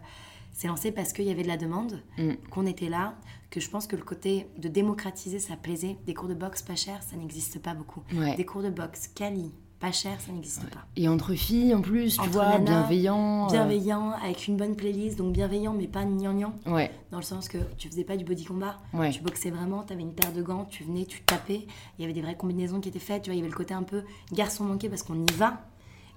s'est 0.51 0.67
lancée 0.67 0.91
parce 0.91 1.13
qu'il 1.13 1.23
y 1.25 1.31
avait 1.31 1.43
de 1.43 1.47
la 1.47 1.55
demande, 1.55 2.01
Mm. 2.17 2.31
qu'on 2.49 2.65
était 2.65 2.89
là, 2.89 3.15
que 3.49 3.61
je 3.61 3.69
pense 3.69 3.87
que 3.87 3.95
le 3.95 4.03
côté 4.03 4.47
de 4.57 4.67
démocratiser, 4.67 5.39
ça 5.39 5.55
plaisait. 5.55 5.97
Des 6.05 6.13
cours 6.13 6.27
de 6.27 6.33
boxe 6.33 6.61
pas 6.61 6.75
chers, 6.75 7.01
ça 7.03 7.15
n'existe 7.15 7.59
pas 7.61 7.73
beaucoup. 7.73 8.03
Ouais. 8.13 8.35
Des 8.35 8.45
cours 8.45 8.61
de 8.63 8.69
boxe 8.69 9.07
quali, 9.07 9.53
pas 9.81 9.91
chers, 9.91 10.21
ça 10.21 10.31
n'existe 10.31 10.63
pas. 10.69 10.85
Et 10.95 11.09
entre 11.09 11.33
filles, 11.33 11.73
en 11.75 11.81
plus, 11.81 12.13
tu 12.13 12.21
Entre 12.21 12.29
vois, 12.29 12.49
nanas, 12.57 12.83
bienveillant. 12.87 13.45
euh, 13.47 13.51
Bienveillant, 13.51 14.11
avec 14.23 14.47
une 14.47 14.55
bonne 14.55 14.75
playlist, 14.75 15.17
donc 15.17 15.33
bienveillant 15.33 15.73
mais 15.73 15.87
pas 15.87 16.05
gnangnan, 16.05 16.53
Ouais, 16.67 16.91
dans 17.11 17.17
le 17.17 17.23
sens 17.23 17.47
que 17.49 17.57
tu 17.77 17.89
faisais 17.89 18.03
pas 18.03 18.15
du 18.15 18.23
body 18.23 18.45
combat, 18.45 18.77
ouais. 18.93 19.09
tu 19.09 19.21
boxais 19.21 19.49
vraiment, 19.49 19.83
tu 19.83 19.91
avais 19.93 20.03
une 20.03 20.13
paire 20.13 20.31
de 20.31 20.41
gants, 20.41 20.65
tu 20.69 20.83
venais, 20.83 21.05
tu 21.05 21.21
tapais, 21.23 21.65
il 21.97 22.01
y 22.01 22.03
avait 22.05 22.13
des 22.13 22.21
vraies 22.21 22.37
combinaisons 22.37 22.79
qui 22.79 22.89
étaient 22.89 22.99
faites, 22.99 23.23
tu 23.23 23.29
vois, 23.31 23.35
il 23.35 23.39
y 23.39 23.41
avait 23.41 23.49
le 23.51 23.55
côté 23.57 23.73
un 23.73 23.83
peu 23.83 24.03
garçon 24.31 24.63
manqué 24.63 24.87
parce 24.87 25.03
qu'on 25.03 25.15
y 25.15 25.31
va, 25.33 25.61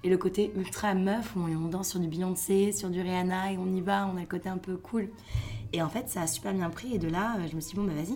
et 0.03 0.09
le 0.09 0.17
côté 0.17 0.51
ultra 0.55 0.93
meuf 0.93 1.35
où 1.35 1.39
on, 1.39 1.65
on 1.65 1.67
danse 1.69 1.89
sur 1.89 1.99
du 1.99 2.07
Beyoncé, 2.07 2.71
sur 2.71 2.89
du 2.91 3.01
Rihanna, 3.01 3.53
et 3.53 3.57
on 3.57 3.65
y 3.75 3.81
va, 3.81 4.07
on 4.13 4.17
a 4.17 4.21
le 4.21 4.27
côté 4.27 4.47
un 4.47 4.57
peu 4.59 4.77
cool. 4.77 5.09
Et 5.73 5.81
en 5.81 5.89
fait, 5.89 6.07
ça 6.09 6.21
a 6.21 6.27
super 6.27 6.53
bien 6.53 6.69
pris, 6.69 6.93
et 6.93 6.99
de 6.99 7.07
là, 7.07 7.35
euh, 7.39 7.47
je 7.49 7.55
me 7.55 7.61
suis 7.61 7.71
dit, 7.73 7.77
bon, 7.81 7.85
bah 7.87 7.93
vas-y, 7.95 8.15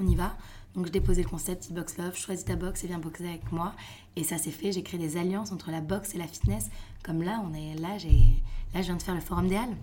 on 0.00 0.06
y 0.06 0.14
va. 0.14 0.36
Donc 0.76 0.86
je 0.86 0.92
déposais 0.92 1.22
le 1.22 1.28
concept 1.28 1.72
Box 1.72 1.98
Love, 1.98 2.16
choisis 2.16 2.44
ta 2.44 2.56
boxe 2.56 2.84
et 2.84 2.86
viens 2.86 2.98
boxer 2.98 3.26
avec 3.28 3.50
moi. 3.50 3.74
Et 4.16 4.24
ça 4.24 4.38
s'est 4.38 4.50
fait, 4.50 4.72
j'ai 4.72 4.82
créé 4.82 4.98
des 5.00 5.16
alliances 5.16 5.52
entre 5.52 5.70
la 5.70 5.80
boxe 5.80 6.14
et 6.14 6.18
la 6.18 6.26
fitness. 6.26 6.70
Comme 7.02 7.22
là, 7.22 7.42
on 7.44 7.52
est 7.54 7.74
là, 7.80 7.98
j'ai 7.98 8.42
là 8.74 8.80
je 8.82 8.86
viens 8.86 8.96
de 8.96 9.02
faire 9.02 9.14
le 9.14 9.20
forum 9.20 9.48
des 9.48 9.56
Halles. 9.56 9.76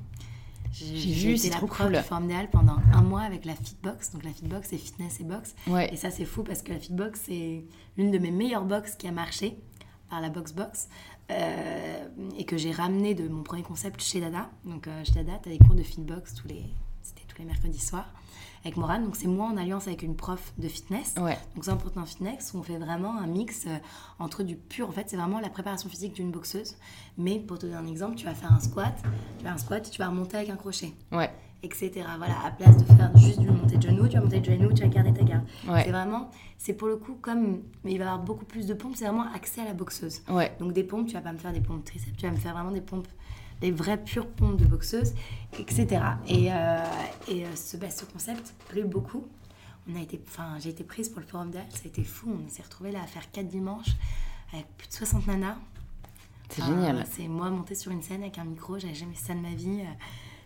J'ai 0.71 0.85
J'ai 0.97 1.13
j'ai 1.13 1.29
vu, 1.31 1.37
c'est 1.37 1.49
trop 1.49 1.67
cool. 1.67 1.93
du 1.93 1.99
forum 2.03 2.27
des 2.27 2.33
Halles 2.33 2.49
pendant 2.49 2.77
un 2.93 3.01
mois 3.01 3.21
avec 3.21 3.45
la 3.45 3.55
Fitbox. 3.55 4.11
Donc 4.11 4.23
la 4.23 4.31
Fitbox, 4.31 4.67
c'est 4.69 4.77
fitness 4.77 5.19
et 5.19 5.23
boxe. 5.23 5.55
Ouais. 5.67 5.93
Et 5.93 5.97
ça, 5.97 6.09
c'est 6.11 6.25
fou 6.25 6.43
parce 6.43 6.61
que 6.61 6.71
la 6.71 6.79
Fitbox, 6.79 7.21
c'est 7.25 7.63
l'une 7.97 8.11
de 8.11 8.17
mes 8.17 8.31
meilleures 8.31 8.65
boxes 8.65 8.95
qui 8.95 9.07
a 9.07 9.11
marché 9.11 9.57
par 10.09 10.21
la 10.21 10.29
Box 10.29 10.53
Box 10.53 10.87
euh, 11.31 12.07
et 12.37 12.45
que 12.45 12.55
j'ai 12.57 12.71
ramené 12.71 13.13
de 13.13 13.27
mon 13.27 13.43
premier 13.43 13.63
concept 13.63 14.01
chez 14.01 14.21
Dada. 14.21 14.49
Donc 14.65 14.87
euh, 14.87 15.03
chez 15.03 15.13
Dada, 15.13 15.39
tu 15.43 15.49
as 15.49 15.51
des 15.51 15.57
cours 15.57 15.75
de 15.75 15.83
Fitbox 15.83 16.33
tous 16.35 16.47
les, 16.47 16.63
c'était 17.01 17.23
tous 17.27 17.39
les 17.39 17.45
mercredis 17.45 17.79
soirs 17.79 18.07
avec 18.63 18.77
Morane. 18.77 19.03
Donc 19.03 19.15
c'est 19.15 19.27
moi 19.27 19.45
en 19.47 19.57
alliance 19.57 19.87
avec 19.87 20.03
une 20.03 20.15
prof 20.15 20.53
de 20.57 20.67
fitness. 20.67 21.15
Ouais. 21.19 21.37
Donc 21.55 21.65
c'est 21.65 21.71
un 21.71 21.77
en 21.95 22.05
fitness 22.05 22.51
où 22.53 22.57
on 22.59 22.63
fait 22.63 22.77
vraiment 22.77 23.17
un 23.17 23.27
mix 23.27 23.65
euh, 23.67 23.77
entre 24.19 24.43
du 24.43 24.55
pur, 24.55 24.89
en 24.89 24.91
fait 24.91 25.09
c'est 25.09 25.17
vraiment 25.17 25.39
la 25.39 25.49
préparation 25.49 25.89
physique 25.89 26.13
d'une 26.13 26.31
boxeuse. 26.31 26.75
Mais 27.17 27.39
pour 27.39 27.57
te 27.57 27.65
donner 27.65 27.77
un 27.77 27.87
exemple, 27.87 28.15
tu 28.15 28.25
vas 28.25 28.35
faire 28.35 28.51
un 28.51 28.59
squat, 28.59 28.95
tu 29.39 29.43
vas 29.45 29.53
un 29.53 29.57
squat 29.57 29.89
tu 29.89 29.99
vas 29.99 30.09
remonter 30.09 30.37
avec 30.37 30.49
un 30.49 30.55
crochet 30.55 30.93
Ouais. 31.11 31.31
etc. 31.63 31.91
Voilà, 32.17 32.35
à 32.45 32.51
place 32.51 32.77
de 32.77 32.83
faire 32.83 33.11
juste 33.17 33.39
du 33.39 33.49
montée 33.49 33.77
de 33.77 33.81
genou, 33.81 34.07
tu 34.07 34.15
vas 34.15 34.21
monter 34.21 34.39
de 34.39 34.45
genou, 34.45 34.71
tu 34.73 34.83
vas 34.83 34.87
garder 34.89 35.13
ta 35.13 35.23
garde. 35.23 35.43
Ouais. 35.67 35.83
C'est 35.85 35.91
vraiment, 35.91 36.29
c'est 36.57 36.73
pour 36.73 36.87
le 36.87 36.97
coup 36.97 37.15
comme, 37.21 37.61
mais 37.83 37.93
il 37.93 37.97
va 37.97 38.05
y 38.05 38.07
avoir 38.07 38.23
beaucoup 38.23 38.45
plus 38.45 38.67
de 38.67 38.73
pompes, 38.73 38.93
c'est 38.95 39.05
vraiment 39.05 39.31
accès 39.33 39.61
à 39.61 39.65
la 39.65 39.73
boxeuse. 39.73 40.21
Ouais. 40.29 40.55
Donc 40.59 40.73
des 40.73 40.83
pompes, 40.83 41.07
tu 41.07 41.13
vas 41.13 41.21
pas 41.21 41.31
me 41.33 41.37
faire 41.37 41.53
des 41.53 41.61
pompes 41.61 41.83
triceps, 41.83 42.15
tu 42.17 42.25
vas 42.25 42.31
me 42.31 42.37
faire 42.37 42.53
vraiment 42.53 42.71
des 42.71 42.81
pompes, 42.81 43.07
des 43.61 43.71
vraies 43.71 44.01
pures 44.03 44.27
pompes 44.27 44.57
de 44.57 44.65
boxeuse, 44.65 45.13
etc. 45.59 45.87
Et, 46.27 46.51
euh, 46.51 46.83
et 47.27 47.45
euh, 47.45 47.55
ce, 47.55 47.77
bah, 47.77 47.89
ce 47.89 48.05
concept 48.05 48.53
plaît 48.69 48.83
beaucoup. 48.83 49.25
On 49.91 49.95
a 49.97 50.01
été, 50.01 50.21
enfin, 50.27 50.57
j'ai 50.59 50.69
été 50.69 50.83
prise 50.83 51.09
pour 51.09 51.21
le 51.21 51.25
forum 51.27 51.49
d'Al, 51.51 51.65
ça 51.71 51.81
a 51.85 51.87
été 51.87 52.03
fou. 52.03 52.29
On 52.45 52.49
s'est 52.49 52.61
retrouvés 52.63 52.91
là 52.91 53.01
à 53.03 53.07
faire 53.07 53.29
4 53.31 53.47
dimanches 53.47 53.95
avec 54.53 54.65
plus 54.77 54.87
de 54.89 54.93
60 54.93 55.27
nanas. 55.27 55.55
C'est 56.49 56.61
Ah, 56.61 56.67
génial. 56.67 57.05
C'est 57.11 57.27
moi 57.27 57.49
montée 57.49 57.75
sur 57.75 57.91
une 57.91 58.01
scène 58.01 58.21
avec 58.21 58.37
un 58.37 58.45
micro, 58.45 58.77
j'avais 58.79 58.93
jamais 58.95 59.13
fait 59.13 59.27
ça 59.27 59.33
de 59.33 59.39
ma 59.39 59.53
vie. 59.53 59.79
euh, 59.81 59.85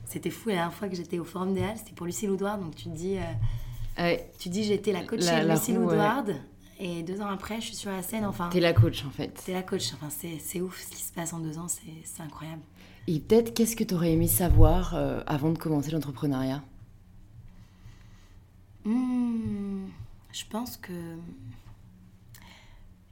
C'était 0.05 0.29
fou. 0.29 0.49
La 0.49 0.55
dernière 0.55 0.73
fois 0.73 0.89
que 0.89 0.95
j'étais 0.95 1.19
au 1.19 1.23
Forum 1.25 1.53
des 1.53 1.63
Halles, 1.63 1.77
c'était 1.77 1.93
pour 1.93 2.05
Lucie 2.05 2.27
Loudoir. 2.27 2.57
Donc 2.57 2.75
tu 2.75 2.85
te 2.85 2.89
dis, 2.89 3.17
euh, 3.17 3.21
Ouais. 4.03 4.31
tu 4.39 4.49
te 4.49 4.53
dis 4.53 4.63
j'étais 4.63 4.91
la 4.93 5.03
coach 5.03 5.19
de 5.19 5.49
Lucie 5.51 5.71
ouais. 5.73 5.77
Loudoir. 5.79 6.23
Et 6.79 7.03
deux 7.03 7.21
ans 7.21 7.27
après, 7.27 7.61
je 7.61 7.67
suis 7.67 7.75
sur 7.75 7.91
la 7.91 8.01
scène. 8.01 8.25
Enfin, 8.25 8.49
T'es 8.49 8.59
la 8.59 8.73
coach, 8.73 9.05
en 9.05 9.11
fait. 9.11 9.29
t'es 9.45 9.53
la 9.53 9.61
coach. 9.61 9.93
Enfin, 9.93 10.09
c'est 10.09 10.61
ouf 10.61 10.81
ce 10.81 10.89
qui 10.95 11.03
se 11.03 11.13
passe 11.13 11.31
en 11.33 11.39
deux 11.39 11.59
ans. 11.59 11.67
C'est 11.67 12.23
incroyable. 12.23 12.61
Et 13.07 13.19
peut-être, 13.19 13.53
qu'est-ce 13.53 13.75
que 13.75 13.83
t'aurais 13.83 14.13
aimé 14.13 14.27
savoir 14.27 14.95
euh, 14.95 15.21
avant 15.25 15.51
de 15.51 15.57
commencer 15.57 15.91
l'entrepreneuriat? 15.91 16.63
Hmm, 18.85 19.87
je 20.31 20.45
pense 20.49 20.77
que 20.77 20.93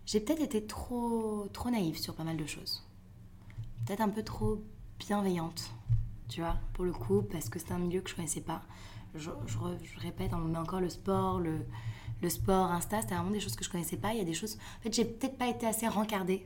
j'ai 0.05 0.19
peut-être 0.19 0.41
été 0.41 0.65
trop, 0.65 1.47
trop 1.53 1.69
naïve 1.69 1.97
sur 1.97 2.15
pas 2.15 2.23
mal 2.23 2.37
de 2.37 2.45
choses. 2.45 2.83
Peut-être 3.85 4.01
un 4.01 4.09
peu 4.09 4.23
trop 4.23 4.61
bienveillante, 4.99 5.71
tu 6.27 6.41
vois, 6.41 6.57
pour 6.73 6.85
le 6.85 6.91
coup, 6.91 7.21
parce 7.21 7.49
que 7.49 7.59
c'est 7.59 7.71
un 7.71 7.79
milieu 7.79 8.01
que 8.01 8.09
je 8.09 8.15
connaissais 8.15 8.41
pas. 8.41 8.61
Je 9.15 9.29
répète, 9.97 10.33
on 10.33 10.37
met 10.37 10.57
encore 10.57 10.81
le 10.81 10.89
sport, 10.89 11.39
le, 11.39 11.59
le 12.21 12.29
sport, 12.29 12.71
Insta, 12.71 13.01
c'était 13.01 13.15
vraiment 13.15 13.31
des 13.31 13.39
choses 13.39 13.55
que 13.55 13.63
je 13.63 13.69
connaissais 13.69 13.97
pas. 13.97 14.13
Il 14.13 14.17
y 14.17 14.21
a 14.21 14.25
des 14.25 14.33
choses. 14.33 14.57
En 14.79 14.83
fait, 14.83 14.93
j'ai 14.93 15.05
peut-être 15.05 15.37
pas 15.37 15.47
été 15.47 15.65
assez 15.65 15.87
rencardée. 15.87 16.45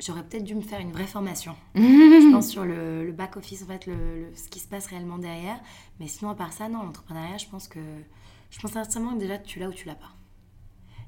J'aurais 0.00 0.24
peut-être 0.24 0.42
dû 0.44 0.54
me 0.56 0.60
faire 0.60 0.80
une 0.80 0.90
vraie 0.92 1.06
formation. 1.06 1.54
je 1.74 2.32
pense 2.32 2.48
sur 2.48 2.64
le, 2.64 3.04
le 3.06 3.12
back-office, 3.12 3.62
en 3.62 3.66
fait, 3.66 3.86
le, 3.86 3.94
le- 3.94 4.32
ce 4.36 4.48
qui 4.48 4.58
se 4.58 4.66
passe 4.66 4.86
réellement 4.86 5.18
derrière. 5.18 5.58
Mais 6.00 6.08
sinon, 6.08 6.30
à 6.30 6.34
part 6.34 6.52
ça, 6.52 6.68
non, 6.68 6.82
l'entrepreneuriat, 6.82 7.38
je 7.38 7.46
pense 7.46 7.68
que. 7.68 7.80
Je 8.50 8.58
pense 8.60 8.72
sincèrement 8.72 9.14
que 9.14 9.18
déjà, 9.20 9.38
tu 9.38 9.58
l'as 9.58 9.68
ou 9.68 9.72
tu 9.72 9.86
l'as 9.86 9.94
pas. 9.94 10.10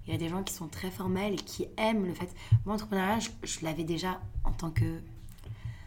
Il 0.06 0.12
y 0.12 0.14
a 0.14 0.18
des 0.18 0.28
gens 0.28 0.42
qui 0.44 0.54
sont 0.54 0.68
très 0.68 0.90
formels 0.90 1.34
et 1.34 1.36
qui 1.36 1.66
aiment 1.76 2.06
le 2.06 2.14
fait. 2.14 2.28
Moi, 2.64 2.74
l'entrepreneuriat, 2.74 3.18
je, 3.18 3.30
je 3.42 3.64
l'avais 3.64 3.84
déjà 3.84 4.20
en 4.44 4.52
tant 4.52 4.70
que. 4.70 5.00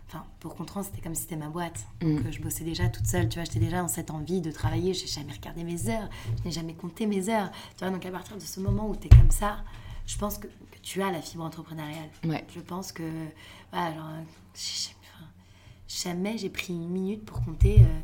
Enfin, 0.07 0.23
pour 0.39 0.55
comprendre, 0.55 0.85
c'était 0.85 1.01
comme 1.01 1.15
si 1.15 1.21
c'était 1.21 1.35
ma 1.37 1.49
boîte. 1.49 1.85
Donc, 2.01 2.25
euh, 2.25 2.31
je 2.31 2.41
bossais 2.41 2.63
déjà 2.63 2.89
toute 2.89 3.05
seule, 3.05 3.29
tu 3.29 3.35
vois. 3.35 3.45
J'étais 3.45 3.59
déjà 3.59 3.81
dans 3.81 3.87
cette 3.87 4.09
envie 4.11 4.41
de 4.41 4.51
travailler. 4.51 4.93
J'ai 4.93 5.07
jamais 5.07 5.31
regardé 5.31 5.63
mes 5.63 5.87
heures. 5.87 6.09
Je 6.39 6.43
n'ai 6.45 6.51
jamais 6.51 6.73
compté 6.73 7.05
mes 7.05 7.29
heures. 7.29 7.49
Tu 7.77 7.85
vois, 7.85 7.91
donc 7.93 8.05
à 8.05 8.11
partir 8.11 8.35
de 8.35 8.41
ce 8.41 8.59
moment 8.59 8.89
où 8.89 8.95
tu 8.95 9.05
es 9.07 9.09
comme 9.09 9.31
ça, 9.31 9.63
je 10.09 10.17
pense 10.17 10.37
que, 10.39 10.47
que 10.47 10.77
tu 10.81 11.01
as 11.01 11.11
la 11.11 11.21
fibre 11.21 11.43
entrepreneuriale. 11.43 12.09
Ouais. 12.25 12.45
Je 12.53 12.59
pense 12.61 12.91
que. 12.91 13.03
Voilà, 13.71 13.93
genre. 13.93 14.09
jamais 15.87 16.37
j'ai 16.37 16.49
pris 16.49 16.73
une 16.73 16.89
minute 16.89 17.25
pour 17.25 17.43
compter. 17.43 17.81
euh, 17.81 17.99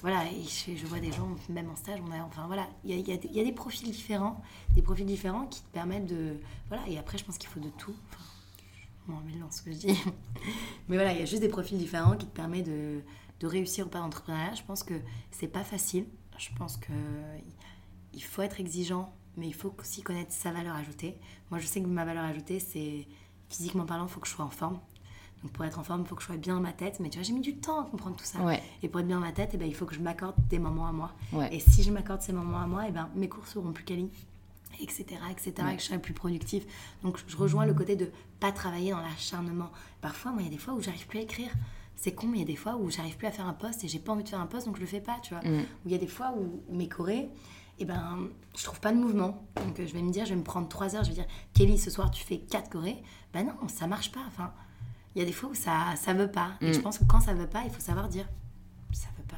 voilà, 0.00 0.24
et 0.30 0.42
je, 0.44 0.76
je 0.76 0.86
vois 0.86 1.00
des 1.00 1.10
gens, 1.10 1.28
même 1.48 1.70
en 1.70 1.74
stage, 1.76 2.00
on 2.06 2.12
a, 2.12 2.18
enfin 2.22 2.46
voilà, 2.46 2.68
il 2.84 2.90
y 2.90 2.94
a, 2.94 2.96
il 2.96 3.08
y 3.08 3.12
a 3.12 3.16
des- 3.16 3.28
il 3.28 3.34
y 3.36 3.40
a 3.40 3.44
des 3.44 3.52
profils 3.52 3.90
différents, 3.90 4.40
des 4.74 4.82
profils 4.82 5.06
différents 5.06 5.46
qui 5.46 5.62
te 5.62 5.68
permettent 5.72 6.06
de, 6.06 6.38
voilà, 6.68 6.86
et 6.88 6.98
après 6.98 7.18
je 7.18 7.24
pense 7.24 7.38
qu'il 7.38 7.48
faut 7.48 7.60
de 7.60 7.70
tout. 7.70 7.94
Enfin, 8.10 8.24
je 9.06 9.12
m'en 9.12 9.20
mêle 9.22 9.40
dans 9.40 9.50
ce 9.50 9.62
que 9.62 9.72
je 9.72 9.78
dis, 9.78 9.88
mais 10.88 10.96
voilà, 10.96 11.12
il 11.12 11.18
y 11.18 11.22
a 11.22 11.24
juste 11.24 11.40
des 11.42 11.48
profils 11.48 11.78
différents 11.78 12.16
qui 12.16 12.26
te 12.26 12.36
permettent 12.36 12.66
de, 12.66 13.00
de 13.40 13.46
réussir 13.46 13.86
ou 13.86 13.88
pas 13.88 13.98
d'entrepreneuriat. 14.00 14.54
Je 14.54 14.62
pense 14.62 14.82
que 14.82 14.94
c'est 15.30 15.48
pas 15.48 15.64
facile. 15.64 16.06
Je 16.38 16.50
pense 16.58 16.76
que 16.76 16.92
il 18.12 18.22
faut 18.22 18.42
être 18.42 18.60
exigeant, 18.60 19.12
mais 19.36 19.46
il 19.46 19.54
faut 19.54 19.74
aussi 19.78 20.02
connaître 20.02 20.32
sa 20.32 20.52
valeur 20.52 20.74
ajoutée. 20.76 21.16
Moi, 21.50 21.60
je 21.60 21.66
sais 21.66 21.80
que 21.80 21.86
ma 21.86 22.04
valeur 22.04 22.24
ajoutée, 22.24 22.58
c'est 22.58 23.06
physiquement 23.48 23.84
parlant, 23.84 24.06
il 24.06 24.10
faut 24.10 24.20
que 24.20 24.26
je 24.28 24.32
sois 24.32 24.44
en 24.44 24.50
forme. 24.50 24.78
Donc 25.42 25.52
pour 25.52 25.64
être 25.64 25.78
en 25.78 25.84
forme, 25.84 26.00
il 26.02 26.06
faut 26.06 26.14
que 26.14 26.22
je 26.22 26.26
sois 26.26 26.36
bien 26.36 26.54
dans 26.54 26.60
ma 26.60 26.72
tête. 26.72 26.98
Mais 26.98 27.10
tu 27.10 27.18
vois, 27.18 27.24
j'ai 27.24 27.32
mis 27.32 27.40
du 27.40 27.56
temps 27.56 27.80
à 27.80 27.84
comprendre 27.84 28.16
tout 28.16 28.24
ça. 28.24 28.40
Ouais. 28.40 28.62
Et 28.82 28.88
pour 28.88 29.00
être 29.00 29.06
bien 29.06 29.20
dans 29.20 29.26
ma 29.26 29.32
tête, 29.32 29.50
eh 29.54 29.56
ben, 29.56 29.68
il 29.68 29.74
faut 29.74 29.84
que 29.84 29.94
je 29.94 30.00
m'accorde 30.00 30.34
des 30.48 30.58
moments 30.58 30.86
à 30.86 30.92
moi. 30.92 31.12
Ouais. 31.32 31.54
Et 31.54 31.60
si 31.60 31.82
je 31.82 31.92
m'accorde 31.92 32.22
ces 32.22 32.32
moments 32.32 32.58
à 32.60 32.66
moi, 32.66 32.84
eh 32.88 32.90
ben, 32.90 33.08
mes 33.14 33.28
cours 33.28 33.46
seront 33.46 33.72
plus 33.72 33.84
quali, 33.84 34.08
etc., 34.80 35.04
etc., 35.30 35.52
Ouais. 35.58 35.74
et 35.74 35.76
que 35.76 35.82
je 35.82 35.86
serai 35.86 35.98
plus 35.98 36.14
productive. 36.14 36.64
Donc 37.02 37.18
je 37.26 37.36
rejoins 37.36 37.66
le 37.66 37.74
côté 37.74 37.96
de 37.96 38.10
pas 38.40 38.50
travailler 38.50 38.90
dans 38.92 39.00
l'acharnement. 39.00 39.70
Parfois, 40.00 40.32
moi, 40.32 40.40
il 40.42 40.46
y 40.46 40.48
a 40.48 40.52
des 40.52 40.58
fois 40.58 40.74
où 40.74 40.80
j'arrive 40.80 41.06
plus 41.06 41.18
à 41.18 41.22
écrire. 41.22 41.50
C'est 41.98 42.12
con, 42.12 42.26
mais 42.26 42.38
il 42.38 42.40
y 42.40 42.44
a 42.44 42.46
des 42.46 42.56
fois 42.56 42.76
où 42.76 42.90
j'arrive 42.90 43.16
plus 43.16 43.26
à 43.26 43.30
faire 43.30 43.46
un 43.46 43.54
post 43.54 43.82
et 43.84 43.88
j'ai 43.88 43.98
pas 43.98 44.12
envie 44.12 44.24
de 44.24 44.28
faire 44.28 44.40
un 44.40 44.46
post, 44.46 44.66
donc 44.66 44.76
je 44.76 44.80
le 44.82 44.86
fais 44.86 45.00
pas, 45.00 45.16
tu 45.22 45.32
vois. 45.34 45.42
Mm. 45.42 45.60
Ou 45.60 45.86
il 45.86 45.92
y 45.92 45.94
a 45.94 45.98
des 45.98 46.06
fois 46.06 46.34
où 46.36 46.62
mes 46.70 46.88
chorés, 46.88 47.28
eh 47.78 47.84
ben, 47.84 48.28
je 48.56 48.64
trouve 48.64 48.80
pas 48.80 48.92
de 48.92 48.98
mouvement. 48.98 49.46
Donc 49.56 49.78
euh, 49.80 49.86
je 49.86 49.92
vais 49.92 50.02
me 50.02 50.10
dire, 50.10 50.24
je 50.24 50.30
vais 50.30 50.36
me 50.36 50.44
prendre 50.44 50.68
trois 50.68 50.94
heures, 50.96 51.04
je 51.04 51.10
vais 51.10 51.14
dire, 51.16 51.26
Kelly, 51.54 51.78
ce 51.78 51.90
soir 51.90 52.10
tu 52.10 52.24
fais 52.24 52.38
quatre 52.38 52.70
chorés. 52.70 53.02
Ben 53.32 53.44
non, 53.46 53.68
ça 53.68 53.86
marche 53.86 54.12
pas. 54.12 54.20
Enfin, 54.28 54.52
il 55.14 55.18
y 55.20 55.22
a 55.22 55.24
des 55.24 55.32
fois 55.32 55.50
où 55.50 55.54
ça, 55.54 55.94
ça 55.96 56.12
veut 56.14 56.30
pas. 56.30 56.52
Et 56.60 56.70
Mm. 56.70 56.74
je 56.74 56.80
pense 56.80 56.98
que 56.98 57.04
quand 57.04 57.20
ça 57.20 57.34
veut 57.34 57.48
pas, 57.48 57.62
il 57.64 57.70
faut 57.70 57.80
savoir 57.80 58.08
dire, 58.08 58.26
ça 58.92 59.08
veut 59.18 59.24
pas. 59.24 59.36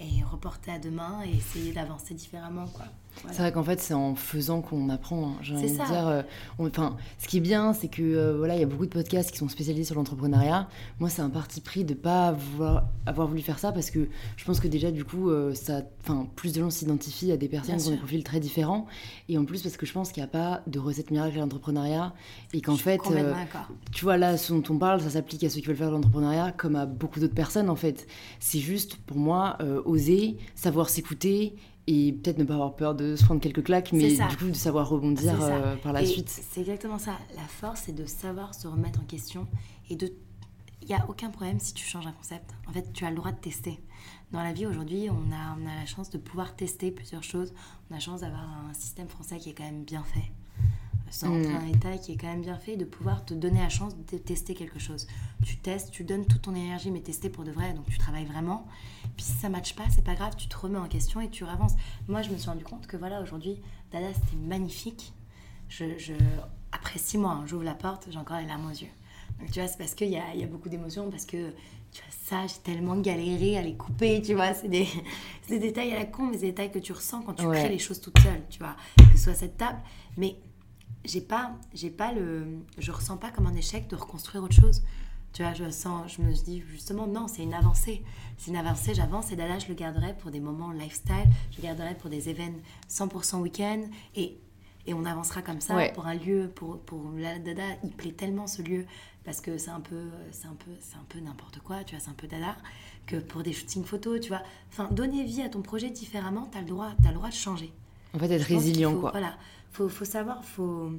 Et 0.00 0.22
reporter 0.22 0.70
à 0.72 0.78
demain 0.78 1.22
et 1.26 1.30
essayer 1.36 1.72
d'avancer 1.72 2.14
différemment, 2.14 2.66
quoi. 2.68 2.86
Voilà. 3.22 3.36
C'est 3.36 3.42
vrai 3.42 3.52
qu'en 3.52 3.62
fait, 3.64 3.80
c'est 3.80 3.94
en 3.94 4.14
faisant 4.14 4.60
qu'on 4.62 4.88
apprend. 4.90 5.28
hein. 5.30 5.34
J'ai 5.42 5.54
de 5.54 5.60
dire, 5.86 6.06
euh, 6.08 6.22
on- 6.58 6.70
ce 7.18 7.28
qui 7.28 7.38
est 7.38 7.40
bien, 7.40 7.72
c'est 7.72 7.88
que 7.88 8.02
euh, 8.02 8.36
voilà, 8.36 8.54
il 8.56 8.60
y 8.60 8.62
a 8.62 8.66
beaucoup 8.66 8.86
de 8.86 8.90
podcasts 8.90 9.30
qui 9.30 9.38
sont 9.38 9.48
spécialisés 9.48 9.84
sur 9.84 9.94
l'entrepreneuriat. 9.94 10.68
Moi, 11.00 11.08
c'est 11.10 11.22
un 11.22 11.30
parti 11.30 11.60
pris 11.60 11.84
de 11.84 11.94
pas 11.94 12.28
avoir, 12.28 12.84
avoir 13.06 13.26
voulu 13.26 13.42
faire 13.42 13.58
ça 13.58 13.72
parce 13.72 13.90
que 13.90 14.08
je 14.36 14.44
pense 14.44 14.60
que 14.60 14.68
déjà, 14.68 14.90
du 14.90 15.04
coup, 15.04 15.30
euh, 15.30 15.54
ça, 15.54 15.82
enfin, 16.02 16.26
plus 16.36 16.52
de 16.52 16.60
gens 16.60 16.70
s'identifient 16.70 17.32
à 17.32 17.36
des 17.36 17.48
personnes 17.48 17.76
Bien 17.76 17.82
qui 17.84 17.88
ont 17.88 17.92
des 17.92 17.96
profils 17.98 18.24
très 18.24 18.40
différents. 18.40 18.86
Et 19.28 19.36
en 19.38 19.44
plus, 19.44 19.62
parce 19.62 19.76
que 19.76 19.86
je 19.86 19.92
pense 19.92 20.12
qu'il 20.12 20.22
n'y 20.22 20.28
a 20.28 20.32
pas 20.32 20.62
de 20.66 20.78
recette 20.78 21.10
miracle 21.10 21.36
à 21.36 21.40
l'entrepreneuriat 21.40 22.14
et 22.52 22.60
qu'en 22.60 22.76
fait, 22.76 22.98
euh, 23.24 23.32
tu 23.92 24.04
vois, 24.04 24.16
là, 24.16 24.36
ce 24.36 24.52
dont 24.52 24.62
on 24.72 24.78
parle, 24.78 25.00
ça 25.00 25.10
s'applique 25.10 25.44
à 25.44 25.50
ceux 25.50 25.60
qui 25.60 25.66
veulent 25.66 25.76
faire 25.76 25.88
de 25.88 25.94
l'entrepreneuriat 25.96 26.52
comme 26.52 26.76
à 26.76 26.86
beaucoup 26.86 27.20
d'autres 27.20 27.34
personnes, 27.34 27.68
en 27.70 27.76
fait. 27.76 28.06
C'est 28.40 28.60
juste, 28.60 28.96
pour 28.96 29.16
moi, 29.18 29.58
oser, 29.84 30.36
savoir 30.54 30.88
s'écouter 30.88 31.54
et 31.90 32.12
peut-être 32.12 32.36
ne 32.36 32.44
pas 32.44 32.52
avoir 32.52 32.76
peur 32.76 32.94
de 32.94 33.16
se 33.16 33.24
prendre 33.24 33.40
quelques 33.40 33.64
claques, 33.64 33.92
mais 33.92 34.14
du 34.14 34.36
coup, 34.36 34.48
de 34.48 34.52
savoir 34.52 34.90
rebondir 34.90 35.42
euh, 35.42 35.74
par 35.76 35.94
la 35.94 36.02
Et 36.02 36.06
suite. 36.06 36.28
C'est 36.28 36.60
exactement 36.60 36.98
ça. 36.98 37.18
La 37.34 37.44
force, 37.44 37.84
c'est 37.86 37.94
de 37.94 38.04
savoir 38.04 38.54
se 38.54 38.68
remettre 38.68 39.00
en 39.00 39.04
question 39.04 39.46
et 39.88 39.96
de. 39.96 40.12
Il 40.82 40.88
n'y 40.88 40.94
a 40.94 41.06
aucun 41.08 41.30
problème 41.30 41.58
si 41.58 41.72
tu 41.72 41.84
changes 41.84 42.06
un 42.06 42.12
concept. 42.12 42.50
En 42.66 42.72
fait, 42.72 42.92
tu 42.92 43.04
as 43.06 43.10
le 43.10 43.16
droit 43.16 43.32
de 43.32 43.38
tester. 43.38 43.80
dans 44.32 44.42
la 44.42 44.52
vie 44.52 44.66
aujourd'hui, 44.66 45.08
on 45.10 45.32
a, 45.32 45.56
on 45.58 45.66
a 45.66 45.74
la 45.80 45.86
chance 45.86 46.10
de 46.10 46.18
pouvoir 46.18 46.56
tester 46.56 46.90
plusieurs 46.90 47.22
choses. 47.22 47.52
On 47.88 47.94
a 47.94 47.96
la 47.96 48.00
chance 48.00 48.20
d'avoir 48.20 48.42
un 48.42 48.74
système 48.74 49.08
français 49.08 49.38
qui 49.38 49.50
est 49.50 49.54
quand 49.54 49.64
même 49.64 49.84
bien 49.84 50.02
fait. 50.02 50.30
Sans 51.10 51.28
rentrer 51.32 51.48
Mm. 51.50 51.58
dans 51.58 51.64
les 51.66 51.72
détails, 51.72 52.00
qui 52.00 52.12
est 52.12 52.16
quand 52.16 52.26
même 52.28 52.42
bien 52.42 52.58
fait, 52.58 52.76
de 52.76 52.84
pouvoir 52.84 53.24
te 53.24 53.34
donner 53.34 53.60
la 53.60 53.68
chance 53.68 53.94
de 53.96 54.18
tester 54.18 54.54
quelque 54.54 54.78
chose. 54.78 55.06
Tu 55.44 55.56
testes, 55.56 55.90
tu 55.90 56.04
donnes 56.04 56.26
toute 56.26 56.42
ton 56.42 56.54
énergie, 56.54 56.90
mais 56.90 57.00
tester 57.00 57.30
pour 57.30 57.44
de 57.44 57.50
vrai, 57.50 57.72
donc 57.72 57.86
tu 57.88 57.98
travailles 57.98 58.26
vraiment. 58.26 58.66
Puis 59.16 59.24
si 59.26 59.32
ça 59.32 59.48
ne 59.48 59.52
matche 59.54 59.74
pas, 59.74 59.84
c'est 59.90 60.04
pas 60.04 60.14
grave, 60.14 60.34
tu 60.36 60.48
te 60.48 60.56
remets 60.56 60.78
en 60.78 60.88
question 60.88 61.20
et 61.20 61.28
tu 61.30 61.44
avances. 61.44 61.74
Moi, 62.08 62.22
je 62.22 62.30
me 62.30 62.36
suis 62.36 62.48
rendu 62.50 62.64
compte 62.64 62.86
que 62.86 62.96
voilà, 62.96 63.20
aujourd'hui, 63.22 63.60
Dada, 63.92 64.08
c'était 64.14 64.36
magnifique. 64.36 65.12
Je, 65.68 65.98
je- 65.98 66.14
Après 66.72 66.98
six 66.98 67.16
mois, 67.18 67.32
hein, 67.32 67.44
j'ouvre 67.46 67.64
la 67.64 67.74
porte, 67.74 68.06
j'ai 68.10 68.18
encore 68.18 68.38
les 68.38 68.46
larmes 68.46 68.66
aux 68.66 68.70
yeux. 68.74 68.88
Donc 69.40 69.50
tu 69.50 69.58
vois, 69.60 69.68
c'est 69.68 69.78
parce 69.78 69.94
qu'il 69.94 70.08
y 70.10 70.16
a, 70.18 70.34
y 70.34 70.42
a 70.42 70.46
beaucoup 70.46 70.68
d'émotions, 70.68 71.10
parce 71.10 71.24
que 71.24 71.50
tu 71.92 72.02
vois, 72.02 72.12
ça, 72.26 72.46
j'ai 72.46 72.60
tellement 72.62 72.96
galéré 73.00 73.56
à 73.56 73.62
les 73.62 73.74
couper, 73.74 74.20
tu 74.20 74.34
vois. 74.34 74.52
C'est 74.52 74.68
des, 74.68 74.86
c'est 75.42 75.58
des 75.58 75.68
détails 75.68 75.92
à 75.94 75.98
la 76.00 76.04
con, 76.04 76.24
mais 76.26 76.34
c'est 76.34 76.40
des 76.40 76.46
détails 76.48 76.70
que 76.70 76.78
tu 76.78 76.92
ressens 76.92 77.22
quand 77.22 77.32
tu 77.34 77.46
Ouais. 77.46 77.56
crées 77.58 77.68
les 77.70 77.78
choses 77.78 78.00
toute 78.02 78.18
seule, 78.18 78.42
tu 78.50 78.58
vois. 78.58 78.76
Que 78.98 79.16
ce 79.16 79.24
soit 79.24 79.34
cette 79.34 79.56
table. 79.56 79.78
Mais 80.18 80.36
j'ai 81.08 81.20
pas, 81.20 81.52
j'ai 81.74 81.90
pas 81.90 82.12
le, 82.12 82.46
je 82.78 82.92
ressens 82.92 83.16
pas 83.16 83.30
comme 83.30 83.46
un 83.46 83.54
échec 83.54 83.88
de 83.88 83.96
reconstruire 83.96 84.42
autre 84.44 84.54
chose. 84.54 84.82
Tu 85.32 85.42
vois, 85.42 85.52
je 85.54 85.70
sens, 85.70 86.16
je 86.16 86.22
me 86.22 86.32
dis 86.32 86.62
justement, 86.70 87.06
non, 87.06 87.28
c'est 87.28 87.42
une 87.42 87.54
avancée. 87.54 88.02
C'est 88.38 88.50
une 88.50 88.56
avancée, 88.56 88.94
j'avance 88.94 89.30
et 89.30 89.36
Dada, 89.36 89.58
je 89.58 89.68
le 89.68 89.74
garderai 89.74 90.14
pour 90.18 90.30
des 90.30 90.40
moments 90.40 90.70
lifestyle, 90.72 91.26
je 91.50 91.58
le 91.58 91.62
garderai 91.64 91.94
pour 91.96 92.08
des 92.10 92.28
événements 92.28 92.58
100% 92.88 93.36
week-end 93.40 93.82
et, 94.16 94.38
et 94.86 94.94
on 94.94 95.04
avancera 95.04 95.42
comme 95.42 95.60
ça 95.60 95.76
Ouais. 95.76 95.92
pour 95.92 96.06
un 96.06 96.14
lieu, 96.14 96.50
pour, 96.54 96.78
pour 96.80 97.02
la 97.16 97.38
Dada, 97.38 97.62
il 97.84 97.90
plaît 97.90 98.12
tellement 98.12 98.46
ce 98.46 98.62
lieu 98.62 98.86
parce 99.24 99.40
que 99.42 99.58
c'est 99.58 99.70
un 99.70 99.80
peu, 99.80 100.04
c'est 100.32 100.46
un 100.46 100.54
peu, 100.54 100.70
c'est 100.80 100.96
un 100.96 101.04
peu 101.10 101.20
n'importe 101.20 101.58
quoi, 101.60 101.84
tu 101.84 101.94
vois, 101.94 102.02
c'est 102.02 102.10
un 102.10 102.14
peu 102.14 102.26
Dada, 102.26 102.56
que 103.06 103.16
pour 103.16 103.42
des 103.42 103.52
shootings 103.52 103.84
photos, 103.84 104.20
tu 104.20 104.28
vois. 104.28 104.42
Enfin, 104.70 104.88
donner 104.90 105.24
vie 105.24 105.42
à 105.42 105.50
ton 105.50 105.60
projet 105.60 105.90
différemment, 105.90 106.48
t'as 106.50 106.60
le 106.60 106.66
droit, 106.66 106.92
t'as 107.02 107.10
le 107.10 107.16
droit 107.16 107.28
de 107.28 107.34
changer. 107.34 107.70
En 108.14 108.18
fait, 108.18 108.30
être 108.30 108.44
résilient, 108.44 108.92
faut- 108.94 109.00
quoi. 109.00 109.10
Voilà, 109.10 109.36
faut, 109.72 109.88
faut 109.88 110.04
savoir, 110.04 110.44
faut, 110.44 110.90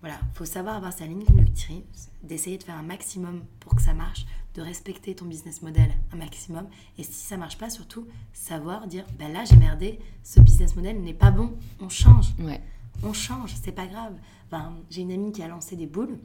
voilà, 0.00 0.18
faut 0.34 0.44
savoir 0.44 0.76
avoir 0.76 0.92
sa 0.92 1.06
ligne 1.06 1.24
conductrice, 1.24 2.10
d'essayer 2.22 2.58
de 2.58 2.62
faire 2.62 2.76
un 2.76 2.82
maximum 2.82 3.42
pour 3.60 3.74
que 3.74 3.82
ça 3.82 3.94
marche, 3.94 4.26
de 4.54 4.62
respecter 4.62 5.14
ton 5.14 5.24
business 5.26 5.62
model 5.62 5.90
un 6.12 6.16
maximum. 6.16 6.66
Et 6.98 7.02
si 7.02 7.12
ça 7.26 7.36
marche 7.36 7.58
pas, 7.58 7.70
surtout 7.70 8.06
savoir 8.32 8.86
dire, 8.86 9.04
ben 9.18 9.32
là 9.32 9.44
j'ai 9.44 9.56
merdé, 9.56 9.98
ce 10.24 10.40
business 10.40 10.74
model 10.76 11.00
n'est 11.00 11.14
pas 11.14 11.30
bon, 11.30 11.52
on 11.80 11.88
change, 11.88 12.26
Ouais. 12.40 12.60
on 13.02 13.12
change, 13.12 13.54
c'est 13.62 13.72
pas 13.72 13.86
grave. 13.86 14.12
Ben, 14.50 14.72
j'ai 14.90 15.02
une 15.02 15.12
amie 15.12 15.32
qui 15.32 15.42
a 15.42 15.48
lancé 15.48 15.76
des 15.76 15.86
boules. 15.86 16.18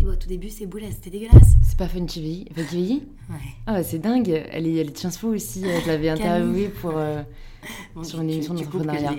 Et 0.00 0.04
bon, 0.04 0.10
au 0.12 0.16
tout 0.16 0.28
début, 0.28 0.50
ces 0.50 0.66
boules, 0.66 0.82
elles 0.84 0.92
étaient 0.92 1.10
dégueulasses. 1.10 1.54
C'est 1.62 1.76
pas 1.78 1.88
Funky 1.88 2.20
Veggie 2.20 2.44
Funky 2.54 2.54
Veggie 2.54 3.02
Ouais. 3.30 3.36
Ah, 3.66 3.72
bah, 3.74 3.82
c'est 3.82 3.98
dingue. 3.98 4.28
Elle 4.28 4.66
est, 4.66 4.74
elle 4.74 4.88
est 4.90 4.92
de 4.92 4.98
Po 5.18 5.28
aussi. 5.28 5.62
Je 5.64 5.86
l'avais 5.86 6.08
interviewée 6.10 6.68
pour. 6.68 6.92
euh, 6.96 7.22
Bon, 7.94 8.04
Sur 8.04 8.20
une 8.20 8.30
émission 8.30 8.54
d'entrepreneuriat. 8.54 9.10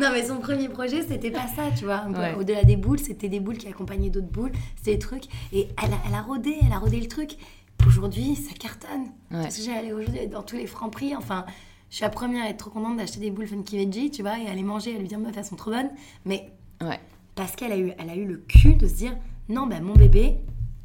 Non, 0.00 0.08
mais 0.12 0.26
son 0.26 0.38
premier 0.38 0.68
projet, 0.68 1.02
c'était 1.06 1.30
pas 1.30 1.46
ça, 1.56 1.70
tu 1.76 1.84
vois. 1.84 2.04
Ouais. 2.06 2.34
Au-delà 2.34 2.64
des 2.64 2.76
boules, 2.76 2.98
c'était 2.98 3.28
des 3.28 3.40
boules 3.40 3.58
qui 3.58 3.68
accompagnaient 3.68 4.10
d'autres 4.10 4.28
boules. 4.30 4.52
C'était 4.76 4.92
des 4.92 4.98
trucs. 4.98 5.24
Et 5.52 5.68
elle 5.82 5.92
a, 5.92 5.96
elle 6.08 6.14
a 6.14 6.22
rodé, 6.22 6.56
elle 6.64 6.72
a 6.72 6.78
rodé 6.78 7.00
le 7.00 7.08
truc. 7.08 7.36
Aujourd'hui, 7.86 8.36
ça 8.36 8.52
cartonne. 8.58 9.02
Ouais. 9.30 9.42
Parce 9.42 9.56
que 9.56 9.62
j'ai 9.62 9.74
allé 9.74 9.92
aujourd'hui 9.92 10.26
dans 10.28 10.42
tous 10.42 10.56
les 10.56 10.66
francs 10.66 10.92
prix. 10.92 11.14
Enfin, 11.16 11.44
je 11.90 11.96
suis 11.96 12.02
la 12.04 12.10
première 12.10 12.44
à 12.44 12.48
être 12.48 12.58
trop 12.58 12.70
contente 12.70 12.96
d'acheter 12.96 13.20
des 13.20 13.30
boules 13.30 13.46
Funky 13.46 13.76
Veggie, 13.78 14.10
tu 14.10 14.22
vois, 14.22 14.38
et 14.38 14.46
à 14.48 14.54
les 14.54 14.62
manger, 14.62 14.94
à 14.94 14.98
lui 14.98 15.08
dire, 15.08 15.18
meuf, 15.18 15.36
elles 15.36 15.44
sont 15.44 15.56
trop 15.56 15.70
bonnes. 15.70 15.90
Mais 16.24 16.50
Ouais. 16.82 17.00
parce 17.34 17.56
qu'elle 17.56 17.72
a 17.72 17.78
eu, 17.78 17.92
elle 17.98 18.10
a 18.10 18.14
eu 18.14 18.24
le 18.24 18.36
cul 18.36 18.74
de 18.74 18.86
se 18.86 18.94
dire, 18.94 19.16
non, 19.48 19.66
ben 19.66 19.82
mon 19.82 19.94
bébé, 19.94 20.36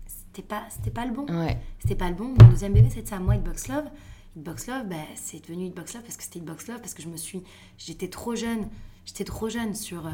c'était 0.06 0.48
pas, 0.48 0.64
c'était 0.70 0.90
pas 0.92 1.06
le 1.06 1.12
bon. 1.12 1.26
Ouais. 1.30 1.58
C'était 1.80 1.96
pas 1.96 2.10
le 2.10 2.16
bon. 2.16 2.34
Mon 2.40 2.50
deuxième 2.50 2.74
bébé, 2.74 2.88
c'était 2.90 3.10
ça, 3.10 3.20
moi, 3.20 3.36
Hitbox 3.36 3.68
Love. 3.68 3.86
Hitbox 4.36 4.68
Love, 4.68 4.88
bah, 4.88 4.96
c'est 5.16 5.42
devenu 5.48 5.66
Hitbox 5.68 5.94
Love 5.94 6.04
parce 6.04 6.18
que 6.18 6.24
c'était 6.24 6.40
Hitbox 6.40 6.68
Love, 6.68 6.80
parce 6.80 6.94
que 6.94 7.02
je 7.04 7.08
me 7.10 7.18
suis. 7.18 7.42
J'étais 7.78 8.08
trop 8.08 8.36
jeune. 8.36 8.68
J'étais 9.06 9.26
trop 9.26 9.50
jeune 9.50 9.76
sur. 9.76 10.08
euh, 10.08 10.12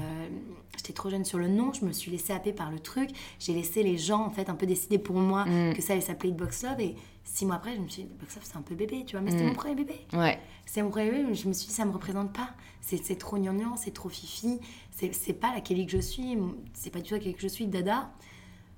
j'étais 0.76 0.94
trop 0.94 1.10
jeune 1.10 1.24
sur 1.24 1.38
le 1.38 1.48
nom. 1.48 1.72
Je 1.74 1.86
me 1.86 1.92
suis 1.92 2.12
laissée 2.12 2.34
happer 2.34 2.52
par 2.54 2.72
le 2.72 2.80
truc. 2.80 3.12
J'ai 3.40 3.54
laissé 3.54 3.84
les 3.84 3.98
gens, 3.98 4.26
en 4.26 4.30
fait, 4.32 4.50
un 4.50 4.56
peu 4.56 4.66
décider 4.66 4.98
pour 4.98 5.16
moi 5.16 5.46
Mm. 5.46 5.74
que 5.76 5.82
ça 5.82 5.94
allait 5.94 6.02
s'appeler 6.02 6.30
Hitbox 6.30 6.64
Love. 6.64 6.80
Et 6.82 6.96
six 7.24 7.46
mois 7.46 7.56
après, 7.56 7.76
je 7.76 7.82
me 7.82 7.88
suis 7.88 8.04
dit, 8.04 8.10
Hitbox 8.10 8.36
Love, 8.36 8.44
c'est 8.46 8.58
un 8.58 8.62
peu 8.64 8.76
bébé, 8.76 9.04
tu 9.06 9.16
vois. 9.16 9.22
Mais 9.22 9.32
c'était 9.32 9.44
Mm. 9.44 9.48
mon 9.50 9.54
premier 9.54 9.76
bébé. 9.76 9.96
Ouais. 10.14 10.40
C'est 10.66 10.82
mon 10.82 10.90
premier 10.90 11.12
bébé, 11.12 11.24
mais 11.30 11.36
je 11.36 11.48
me 11.48 11.54
suis 11.54 11.68
dit, 11.68 11.74
ça 11.74 11.86
me 11.86 11.92
représente 11.92 12.34
pas. 12.34 12.50
C'est 12.82 13.18
trop 13.20 13.38
gnangnan, 13.38 13.76
c'est 13.78 13.92
trop 13.94 14.10
fifi. 14.10 14.60
C'est 14.92 15.34
pas 15.34 15.54
la 15.54 15.62
Kelly 15.62 15.86
que 15.86 15.92
je 15.94 16.00
suis. 16.00 16.36
C'est 16.74 16.90
pas 16.90 17.00
du 17.00 17.08
tout 17.10 17.14
la 17.14 17.20
Kelly 17.20 17.36
que 17.36 17.42
je 17.42 17.48
suis. 17.48 17.68
Dada. 17.68 18.12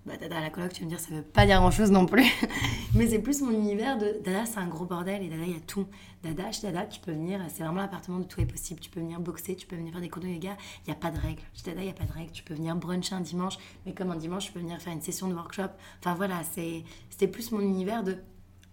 Bah, 0.05 0.13
Dada 0.19 0.39
à 0.39 0.41
la 0.41 0.49
coloc, 0.49 0.73
tu 0.73 0.79
vas 0.79 0.85
me 0.85 0.89
dire, 0.89 0.99
ça 0.99 1.13
veut 1.13 1.21
pas 1.21 1.45
dire 1.45 1.59
grand 1.59 1.69
chose 1.69 1.91
non 1.91 2.07
plus. 2.07 2.25
Mais 2.95 3.07
c'est 3.07 3.19
plus 3.19 3.41
mon 3.41 3.51
univers 3.51 3.99
de 3.99 4.17
Dada, 4.23 4.45
c'est 4.47 4.57
un 4.57 4.65
gros 4.67 4.85
bordel 4.85 5.21
et 5.21 5.29
Dada, 5.29 5.43
il 5.45 5.53
y 5.53 5.55
a 5.55 5.59
tout. 5.59 5.85
Dada, 6.23 6.51
chez 6.51 6.63
Dada, 6.63 6.85
tu 6.87 6.99
peux 6.99 7.11
venir, 7.11 7.39
c'est 7.53 7.61
vraiment 7.63 7.81
l'appartement 7.81 8.17
de 8.17 8.23
tout 8.23 8.41
est 8.41 8.45
possible. 8.47 8.79
Tu 8.79 8.89
peux 8.89 8.99
venir 8.99 9.19
boxer, 9.19 9.55
tu 9.55 9.67
peux 9.67 9.75
venir 9.75 9.91
faire 9.91 10.01
des 10.01 10.09
cours 10.09 10.23
de 10.23 10.27
yoga, 10.27 10.57
il 10.85 10.89
n'y 10.89 10.93
a 10.93 10.95
pas 10.95 11.11
de 11.11 11.19
règles. 11.19 11.41
Chez 11.53 11.65
Dada, 11.69 11.81
il 11.81 11.85
n'y 11.85 11.91
a 11.91 11.93
pas 11.93 12.05
de 12.05 12.11
règles. 12.13 12.31
Tu 12.31 12.41
peux 12.41 12.55
venir 12.55 12.75
bruncher 12.75 13.13
un 13.13 13.21
dimanche, 13.21 13.57
mais 13.85 13.93
comme 13.93 14.09
un 14.09 14.15
dimanche, 14.15 14.45
tu 14.47 14.51
peux 14.53 14.59
venir 14.59 14.81
faire 14.81 14.93
une 14.93 15.01
session 15.01 15.27
de 15.27 15.35
workshop. 15.35 15.69
Enfin 15.99 16.15
voilà, 16.15 16.41
c'était 16.51 17.27
plus 17.27 17.51
mon 17.51 17.59
univers 17.59 18.03
de 18.03 18.17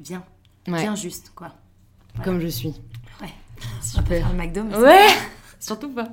viens, 0.01 0.25
Ouais. 0.67 0.81
viens 0.81 0.95
juste, 0.97 1.33
quoi. 1.35 1.53
Comme 2.25 2.41
je 2.41 2.49
suis. 2.49 2.75
Ouais. 3.21 3.29
On 3.99 4.03
peut 4.03 4.17
faire 4.17 4.31
le 4.33 4.37
McDo, 4.39 4.65
mais 4.65 4.77
Ouais 4.77 5.07
Surtout 5.61 5.93
pas. 5.93 6.09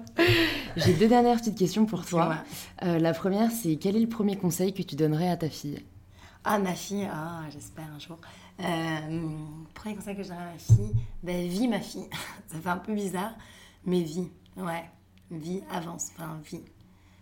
J'ai 0.76 0.94
deux 0.94 1.08
dernières 1.08 1.38
petites 1.38 1.58
questions 1.58 1.86
pour 1.86 2.06
toi. 2.06 2.38
Euh, 2.84 3.00
la 3.00 3.14
première, 3.14 3.52
c'est 3.52 3.76
quel 3.78 3.96
est 3.96 4.00
le 4.02 4.10
premier 4.10 4.36
conseil 4.38 4.74
que 4.74 4.82
tu 4.82 4.96
donnerais 4.96 5.30
à 5.30 5.38
ta 5.38 5.50
fille? 5.50 5.84
Ah, 6.44 6.60
ma 6.60 6.74
fille, 6.74 7.08
ah, 7.12 7.44
j'espère 7.52 7.86
un 7.96 8.00
jour. 8.00 8.18
Euh, 8.60 9.20
premier 9.74 9.96
conseil 9.96 10.16
que 10.16 10.24
je 10.24 10.30
donnerais 10.30 10.44
à 10.46 10.52
ma 10.54 10.58
fille, 10.58 10.96
ben, 11.24 11.48
vis 11.48 11.68
ma 11.68 11.80
fille. 11.80 12.08
Ça 12.48 12.60
fait 12.60 12.70
un 12.70 12.78
peu 12.78 12.94
bizarre, 12.94 13.36
mais 13.86 14.02
vis. 14.02 14.30
Ouais, 14.58 14.90
vis, 15.32 15.62
avance, 15.72 16.10
enfin, 16.16 16.40
vis. 16.44 16.62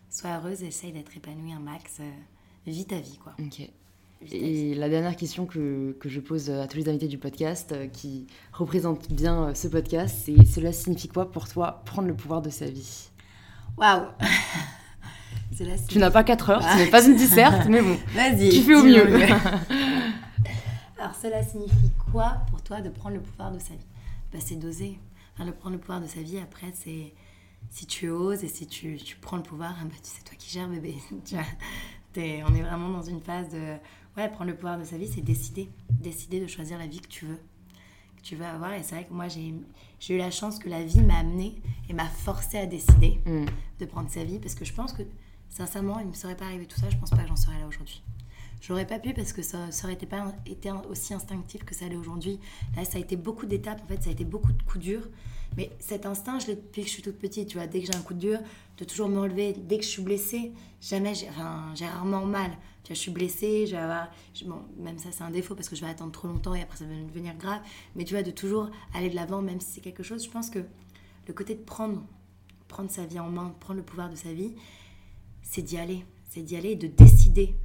Sois 0.10 0.38
heureuse, 0.38 0.62
essaye 0.64 0.92
d'être 0.92 1.16
épanouie 1.16 1.54
un 1.54 1.60
max. 1.60 1.98
euh, 2.00 2.10
vis 2.68 2.86
ta 2.86 2.98
vie, 3.00 3.18
quoi. 3.18 3.34
Ok. 3.40 3.70
Et 4.32 4.74
la 4.76 4.90
dernière 4.90 5.16
question 5.16 5.46
que, 5.46 5.96
que 6.00 6.10
je 6.10 6.20
pose 6.20 6.50
à 6.50 6.68
tous 6.68 6.78
les 6.78 6.90
invités 6.90 7.08
du 7.08 7.18
podcast, 7.18 7.72
euh, 7.72 7.88
qui 7.88 8.28
représente 8.52 9.12
bien 9.12 9.50
euh, 9.50 9.54
ce 9.54 9.68
podcast, 9.68 10.16
c'est 10.26 10.46
cela 10.46 10.72
signifie 10.72 11.08
quoi 11.10 11.32
pour 11.32 11.48
toi 11.48 11.82
prendre 11.86 12.08
le 12.08 12.16
pouvoir 12.16 12.42
de 12.42 12.50
sa 12.50 12.66
vie? 12.66 13.10
Waouh 13.78 14.04
C'est 15.56 15.66
c'est- 15.78 15.88
Tu 15.88 16.00
n'as 16.00 16.10
pas 16.12 16.24
4 16.24 16.50
heures, 16.50 16.64
ce 16.64 16.78
n'est 16.78 16.90
pas 16.90 17.06
une 17.06 17.16
disserte, 17.16 17.68
mais 17.70 17.82
bon. 17.82 17.96
Vas-y. 18.16 18.50
Tu 18.50 18.62
fais 18.62 18.74
au 18.76 18.84
mieux. 18.84 19.06
Alors, 21.00 21.16
cela 21.22 21.44
signifie 21.44 21.92
quoi 22.12 22.38
pour 22.50 22.62
toi 22.64 22.82
de 22.82 22.90
prendre 22.90 23.16
le 23.16 23.22
pouvoir 23.22 23.52
de 23.52 23.60
sa 23.60 23.74
vie? 23.74 23.86
Bah, 24.32 24.40
C'est 24.44 24.56
d'oser. 24.56 24.98
Enfin, 25.36 25.46
de 25.46 25.52
prendre 25.52 25.76
le 25.76 25.80
pouvoir 25.82 26.02
de 26.02 26.08
sa 26.08 26.22
vie, 26.22 26.38
après, 26.40 26.68
c'est 26.74 27.14
si 27.70 27.86
tu 27.86 28.10
oses 28.10 28.44
et 28.44 28.48
si 28.48 28.68
tu, 28.68 28.98
tu 28.98 29.16
prends 29.18 29.38
le 29.38 29.44
pouvoir, 29.44 29.76
ah 29.80 29.84
bah, 29.86 29.96
tu 30.02 30.10
sais 30.10 30.24
toi 30.24 30.36
qui 30.38 30.50
gères, 30.52 30.68
bébé. 30.68 30.96
Tu 31.26 31.36
vois, 31.36 31.44
t'es- 32.14 32.44
on 32.48 32.54
est 32.56 32.62
vraiment 32.62 32.90
dans 32.90 33.02
une 33.04 33.22
phase 33.22 33.50
de. 33.50 33.76
Ouais, 34.18 34.30
prendre 34.30 34.52
le 34.52 34.56
pouvoir 34.56 34.78
de 34.78 34.84
sa 34.84 34.98
vie, 34.98 35.08
c'est 35.08 35.22
décider. 35.22 35.70
Décider 35.90 36.40
de 36.40 36.48
choisir 36.48 36.78
la 36.78 36.86
vie 36.88 37.00
que 37.00 37.08
tu 37.08 37.26
veux. 37.26 37.40
Que 38.18 38.22
tu 38.22 38.36
veux 38.36 38.46
avoir. 38.46 38.74
Et 38.74 38.84
c'est 38.84 38.96
vrai 38.96 39.06
que 39.06 39.14
moi, 39.14 39.28
j'ai 39.28 39.54
eu 40.14 40.18
la 40.18 40.30
chance 40.32 40.60
que 40.60 40.70
la 40.70 40.84
vie 40.84 41.02
m'a 41.02 41.18
amené 41.18 41.56
et 41.90 41.94
m'a 41.94 42.06
forcé 42.06 42.58
à 42.58 42.66
décider 42.66 43.20
Mm. 43.26 43.46
de 43.80 43.86
prendre 43.86 44.10
sa 44.10 44.24
vie 44.24 44.38
parce 44.40 44.54
que 44.56 44.66
je 44.66 44.74
pense 44.74 44.94
que 44.94 45.04
sincèrement 45.50 46.00
il 46.00 46.06
ne 46.06 46.10
me 46.12 46.16
serait 46.16 46.36
pas 46.36 46.46
arrivé 46.46 46.66
tout 46.66 46.80
ça 46.80 46.90
je 46.90 46.98
pense 46.98 47.10
pas 47.12 47.18
que 47.24 47.28
j'en 47.28 47.36
serais 47.36 47.60
là 47.60 47.68
aujourd'hui 47.68 48.02
j'aurais 48.62 48.88
pas 48.88 48.98
pu 49.00 49.14
parce 49.14 49.32
que 49.34 49.42
ça, 49.42 49.72
ça 49.72 49.86
aurait 49.86 49.94
été 49.94 50.06
pas 50.06 50.34
été 50.46 50.72
aussi 50.90 51.14
instinctif 51.14 51.64
que 51.64 51.74
ça 51.76 51.88
l'est 51.88 51.96
aujourd'hui 51.96 52.40
là 52.76 52.84
ça 52.86 52.98
a 52.98 53.02
été 53.02 53.16
beaucoup 53.16 53.46
d'étapes 53.46 53.82
en 53.84 53.88
fait 53.88 54.02
ça 54.04 54.10
a 54.10 54.14
été 54.14 54.26
beaucoup 54.26 54.52
de 54.52 54.62
coups 54.64 54.84
durs 54.84 55.08
mais 55.58 55.70
cet 55.80 56.06
instinct 56.06 56.40
je 56.40 56.48
l'ai 56.48 56.56
depuis 56.56 56.82
que 56.82 56.88
je 56.88 56.94
suis 56.94 57.04
toute 57.04 57.20
petite 57.20 57.50
tu 57.50 57.58
vois 57.58 57.68
dès 57.68 57.82
que 57.82 57.86
j'ai 57.88 57.96
un 57.96 58.02
coup 58.02 58.14
de 58.14 58.20
dur 58.20 58.40
de 58.78 58.84
toujours 58.84 59.10
me 59.10 59.20
relever 59.20 59.54
dès 59.54 59.78
que 59.78 59.84
je 59.84 59.90
suis 59.90 60.02
blessée 60.04 60.52
jamais 60.82 61.14
j'ai 61.16 61.30
enfin, 61.30 61.74
rarement 61.94 62.26
mal 62.26 62.52
je 62.90 62.94
suis 62.94 63.12
blessée, 63.12 63.66
je 63.66 63.72
vais 63.72 63.82
avoir, 63.82 64.10
bon, 64.46 64.62
même 64.78 64.98
ça 64.98 65.12
c'est 65.12 65.24
un 65.24 65.32
défaut 65.32 65.56
parce 65.56 65.70
que 65.70 65.76
je 65.76 65.82
vais 65.82 65.90
attendre 65.90 66.12
trop 66.12 66.28
longtemps 66.28 66.54
et 66.54 66.62
après 66.62 66.78
ça 66.78 66.86
va 66.86 66.94
devenir 66.94 67.36
grave. 67.36 67.62
Mais 67.96 68.04
tu 68.04 68.14
vois, 68.14 68.24
de 68.24 68.32
toujours 68.32 68.70
aller 68.94 69.10
de 69.10 69.16
l'avant, 69.16 69.42
même 69.42 69.62
si 69.62 69.72
c'est 69.72 69.82
quelque 69.82 70.04
chose, 70.04 70.24
je 70.26 70.30
pense 70.30 70.50
que 70.50 70.60
le 71.28 71.34
côté 71.34 71.56
de 71.56 71.62
prendre, 71.62 72.04
prendre 72.68 72.92
sa 72.92 73.06
vie 73.06 73.20
en 73.20 73.30
main, 73.30 73.56
prendre 73.60 73.78
le 73.78 73.86
pouvoir 73.86 74.10
de 74.10 74.16
sa 74.16 74.34
vie, 74.34 74.54
c'est 75.42 75.62
d'y 75.62 75.78
aller. 75.78 76.06
C'est 76.30 76.42
d'y 76.42 76.56
aller 76.56 76.72
et 76.72 76.76
de 76.76 76.88
décider 76.88 77.56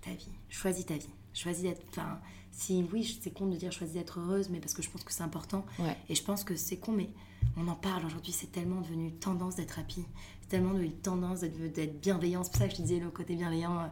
ta 0.00 0.10
vie. 0.10 0.32
Choisis 0.48 0.84
ta 0.84 0.94
vie. 0.94 1.08
Choisis 1.32 1.62
d'être. 1.62 1.82
Enfin, 1.88 2.20
si 2.50 2.84
oui, 2.92 3.18
c'est 3.22 3.32
con 3.32 3.46
de 3.46 3.56
dire 3.56 3.72
choisis 3.72 3.94
d'être 3.94 4.18
heureuse, 4.18 4.50
mais 4.50 4.60
parce 4.60 4.74
que 4.74 4.82
je 4.82 4.90
pense 4.90 5.04
que 5.04 5.12
c'est 5.12 5.22
important. 5.22 5.64
Ouais. 5.78 5.96
Et 6.08 6.14
je 6.14 6.22
pense 6.22 6.44
que 6.44 6.56
c'est 6.56 6.76
con, 6.76 6.92
mais 6.92 7.08
on 7.56 7.66
en 7.68 7.74
parle 7.74 8.04
aujourd'hui. 8.04 8.32
C'est 8.32 8.52
tellement 8.52 8.80
devenu 8.80 9.12
tendance 9.12 9.56
d'être 9.56 9.78
happy. 9.78 10.04
C'est 10.42 10.48
tellement 10.48 10.74
devenu 10.74 10.92
tendance 10.92 11.40
d'être 11.40 11.72
d'être 11.72 12.00
bienveillant. 12.00 12.44
C'est 12.44 12.50
pour 12.50 12.58
ça 12.58 12.66
que 12.66 12.72
je 12.72 12.76
te 12.78 12.82
disais 12.82 13.00
le 13.00 13.10
côté 13.10 13.36
bienveillant. 13.36 13.90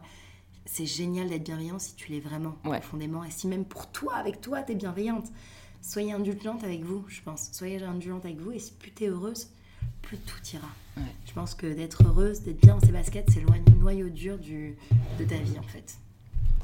C'est 0.65 0.85
génial 0.85 1.29
d'être 1.29 1.43
bienveillant 1.43 1.79
si 1.79 1.95
tu 1.95 2.11
l'es 2.11 2.19
vraiment, 2.19 2.55
Ouais. 2.65 2.79
profondément. 2.79 3.23
Et 3.23 3.31
si 3.31 3.47
même 3.47 3.65
pour 3.65 3.87
toi, 3.91 4.15
avec 4.15 4.41
toi, 4.41 4.61
t'es 4.61 4.75
bienveillante. 4.75 5.25
Soyez 5.81 6.13
indulgente 6.13 6.63
avec 6.63 6.83
vous, 6.83 7.03
je 7.09 7.21
pense. 7.21 7.49
Soyez 7.51 7.83
indulgente 7.83 8.23
avec 8.25 8.39
vous. 8.39 8.51
Et 8.51 8.61
plus 8.79 8.91
t'es 8.91 9.07
heureuse, 9.07 9.47
plus 10.01 10.17
tout 10.17 10.39
ira. 10.53 10.67
Ouais. 10.95 11.03
Je 11.25 11.33
pense 11.33 11.53
que 11.55 11.67
d'être 11.67 12.03
heureuse, 12.07 12.41
d'être 12.43 12.61
bien 12.61 12.75
dans 12.75 12.79
ses 12.85 12.91
baskets, 12.93 13.29
c'est 13.33 13.41
le 13.41 13.47
noyau 13.79 14.07
dur 14.09 14.37
du, 14.37 14.77
de 15.19 15.25
ta 15.25 15.35
vie, 15.35 15.59
en 15.59 15.63
fait. 15.67 15.95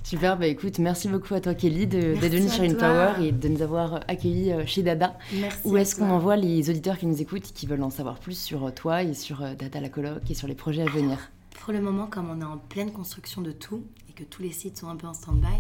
Super, 0.04 0.38
bah 0.40 0.48
écoute, 0.48 0.80
merci 0.80 1.08
beaucoup 1.10 1.34
à 1.34 1.42
toi 1.42 1.54
Kelly 1.54 1.86
d'être 1.86 2.32
venue 2.32 2.48
sur 2.50 2.64
InPower 2.64 3.22
et 3.28 3.32
de 3.34 3.48
nous 3.50 3.62
avoir 3.62 3.96
accueillis 4.08 4.54
euh, 4.54 4.66
chez 4.66 4.82
Dada. 4.82 5.18
Merci. 5.34 5.60
Où 5.66 5.76
est-ce 5.78 5.96
qu'on 5.98 6.10
envoie 6.10 6.38
les 6.38 6.70
auditeurs 6.70 6.98
qui 6.98 7.06
nous 7.06 7.22
écoutent 7.22 7.50
et 7.50 7.54
qui 7.54 7.68
veulent 7.68 7.84
en 7.84 7.90
savoir 7.90 8.18
plus 8.20 8.40
sur 8.40 8.66
euh, 8.66 8.72
toi 8.72 9.04
et 9.04 9.14
sur 9.14 9.44
euh, 9.44 9.54
Dada 9.56 9.82
la 9.82 9.90
coloc 9.90 10.22
et 10.32 10.34
sur 10.34 10.48
les 10.48 10.56
projets 10.56 10.84
à 10.84 10.90
venir? 10.90 11.30
Pour 11.70 11.78
le 11.78 11.84
moment, 11.84 12.08
comme 12.08 12.32
on 12.32 12.42
est 12.42 12.44
en 12.44 12.58
pleine 12.58 12.92
construction 12.92 13.44
de 13.44 13.52
tout 13.52 13.84
et 14.10 14.14
que 14.14 14.24
tous 14.24 14.42
les 14.42 14.52
sites 14.52 14.80
sont 14.80 14.90
un 14.90 14.96
peu 14.96 15.06
en 15.06 15.14
stand-by, 15.14 15.54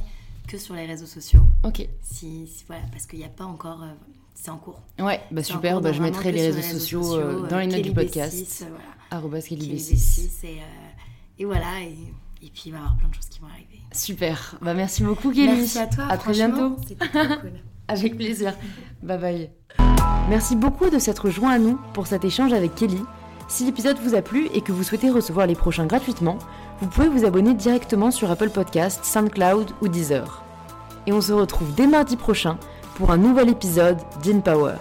que 0.47 0.57
sur 0.57 0.73
les 0.73 0.87
réseaux 0.87 1.05
sociaux. 1.05 1.43
Ok. 1.63 1.87
Si, 2.01 2.49
voilà, 2.65 2.81
parce 2.91 3.05
qu'il 3.05 3.19
n'y 3.19 3.25
a 3.25 3.29
pas 3.29 3.43
encore. 3.43 3.85
c'est 4.33 4.49
en 4.49 4.57
cours. 4.57 4.81
Ouais, 4.97 5.21
bah 5.29 5.43
super, 5.43 5.81
bah 5.81 5.91
je 5.91 6.01
mettrai 6.01 6.31
les 6.31 6.49
réseaux, 6.49 6.79
sociaux, 6.79 7.45
dans 7.47 7.59
les 7.59 7.67
notes 7.67 7.83
du 7.83 7.93
podcast. 7.93 8.65
Voilà. 9.11 9.39
Kelly 9.39 9.75
B6. 9.75 10.47
Et, 10.47 10.57
et 11.37 11.45
voilà. 11.45 11.79
Et 11.83 11.95
et 12.41 12.49
puis 12.49 12.63
il 12.65 12.71
va 12.71 12.79
y 12.79 12.81
avoir 12.81 12.97
plein 12.97 13.09
de 13.09 13.13
choses 13.13 13.27
qui 13.27 13.39
vont 13.41 13.47
arriver. 13.47 13.79
Super. 13.91 14.57
Bah, 14.63 14.73
merci 14.73 15.03
beaucoup, 15.03 15.29
Kelly. 15.29 15.59
Merci 15.59 15.77
à 15.77 15.85
toi. 15.85 16.05
À 16.09 16.17
très 16.17 16.31
bientôt. 16.31 16.75
C'était 16.87 17.07
cool. 17.07 17.51
avec 17.87 18.17
plaisir. 18.17 18.55
Bye 19.03 19.19
bye. 19.19 19.49
Merci 20.27 20.55
beaucoup 20.55 20.89
de 20.89 20.97
s'être 20.97 21.29
joint 21.29 21.51
à 21.51 21.59
nous 21.59 21.79
pour 21.93 22.07
cet 22.07 22.25
échange 22.25 22.51
avec 22.51 22.73
Kelly. 22.73 22.97
Si 23.49 23.65
l'épisode 23.65 23.97
vous 23.97 24.13
a 24.13 24.21
plu 24.21 24.47
et 24.53 24.61
que 24.61 24.71
vous 24.71 24.83
souhaitez 24.83 25.09
recevoir 25.09 25.47
les 25.47 25.55
prochains 25.55 25.87
gratuitement, 25.87 26.37
vous 26.81 26.87
pouvez 26.87 27.09
vous 27.09 27.25
abonner 27.25 27.55
directement 27.55 28.11
sur 28.11 28.29
Apple 28.29 28.51
Podcasts, 28.51 29.03
SoundCloud 29.03 29.71
ou 29.81 29.87
Deezer. 29.87 30.43
Et 31.07 31.11
on 31.11 31.19
se 31.19 31.33
retrouve 31.33 31.73
dès 31.73 31.87
mardi 31.87 32.15
prochain 32.15 32.59
pour 32.95 33.09
un 33.09 33.17
nouvel 33.17 33.49
épisode 33.49 33.97
d'InPower. 34.21 34.75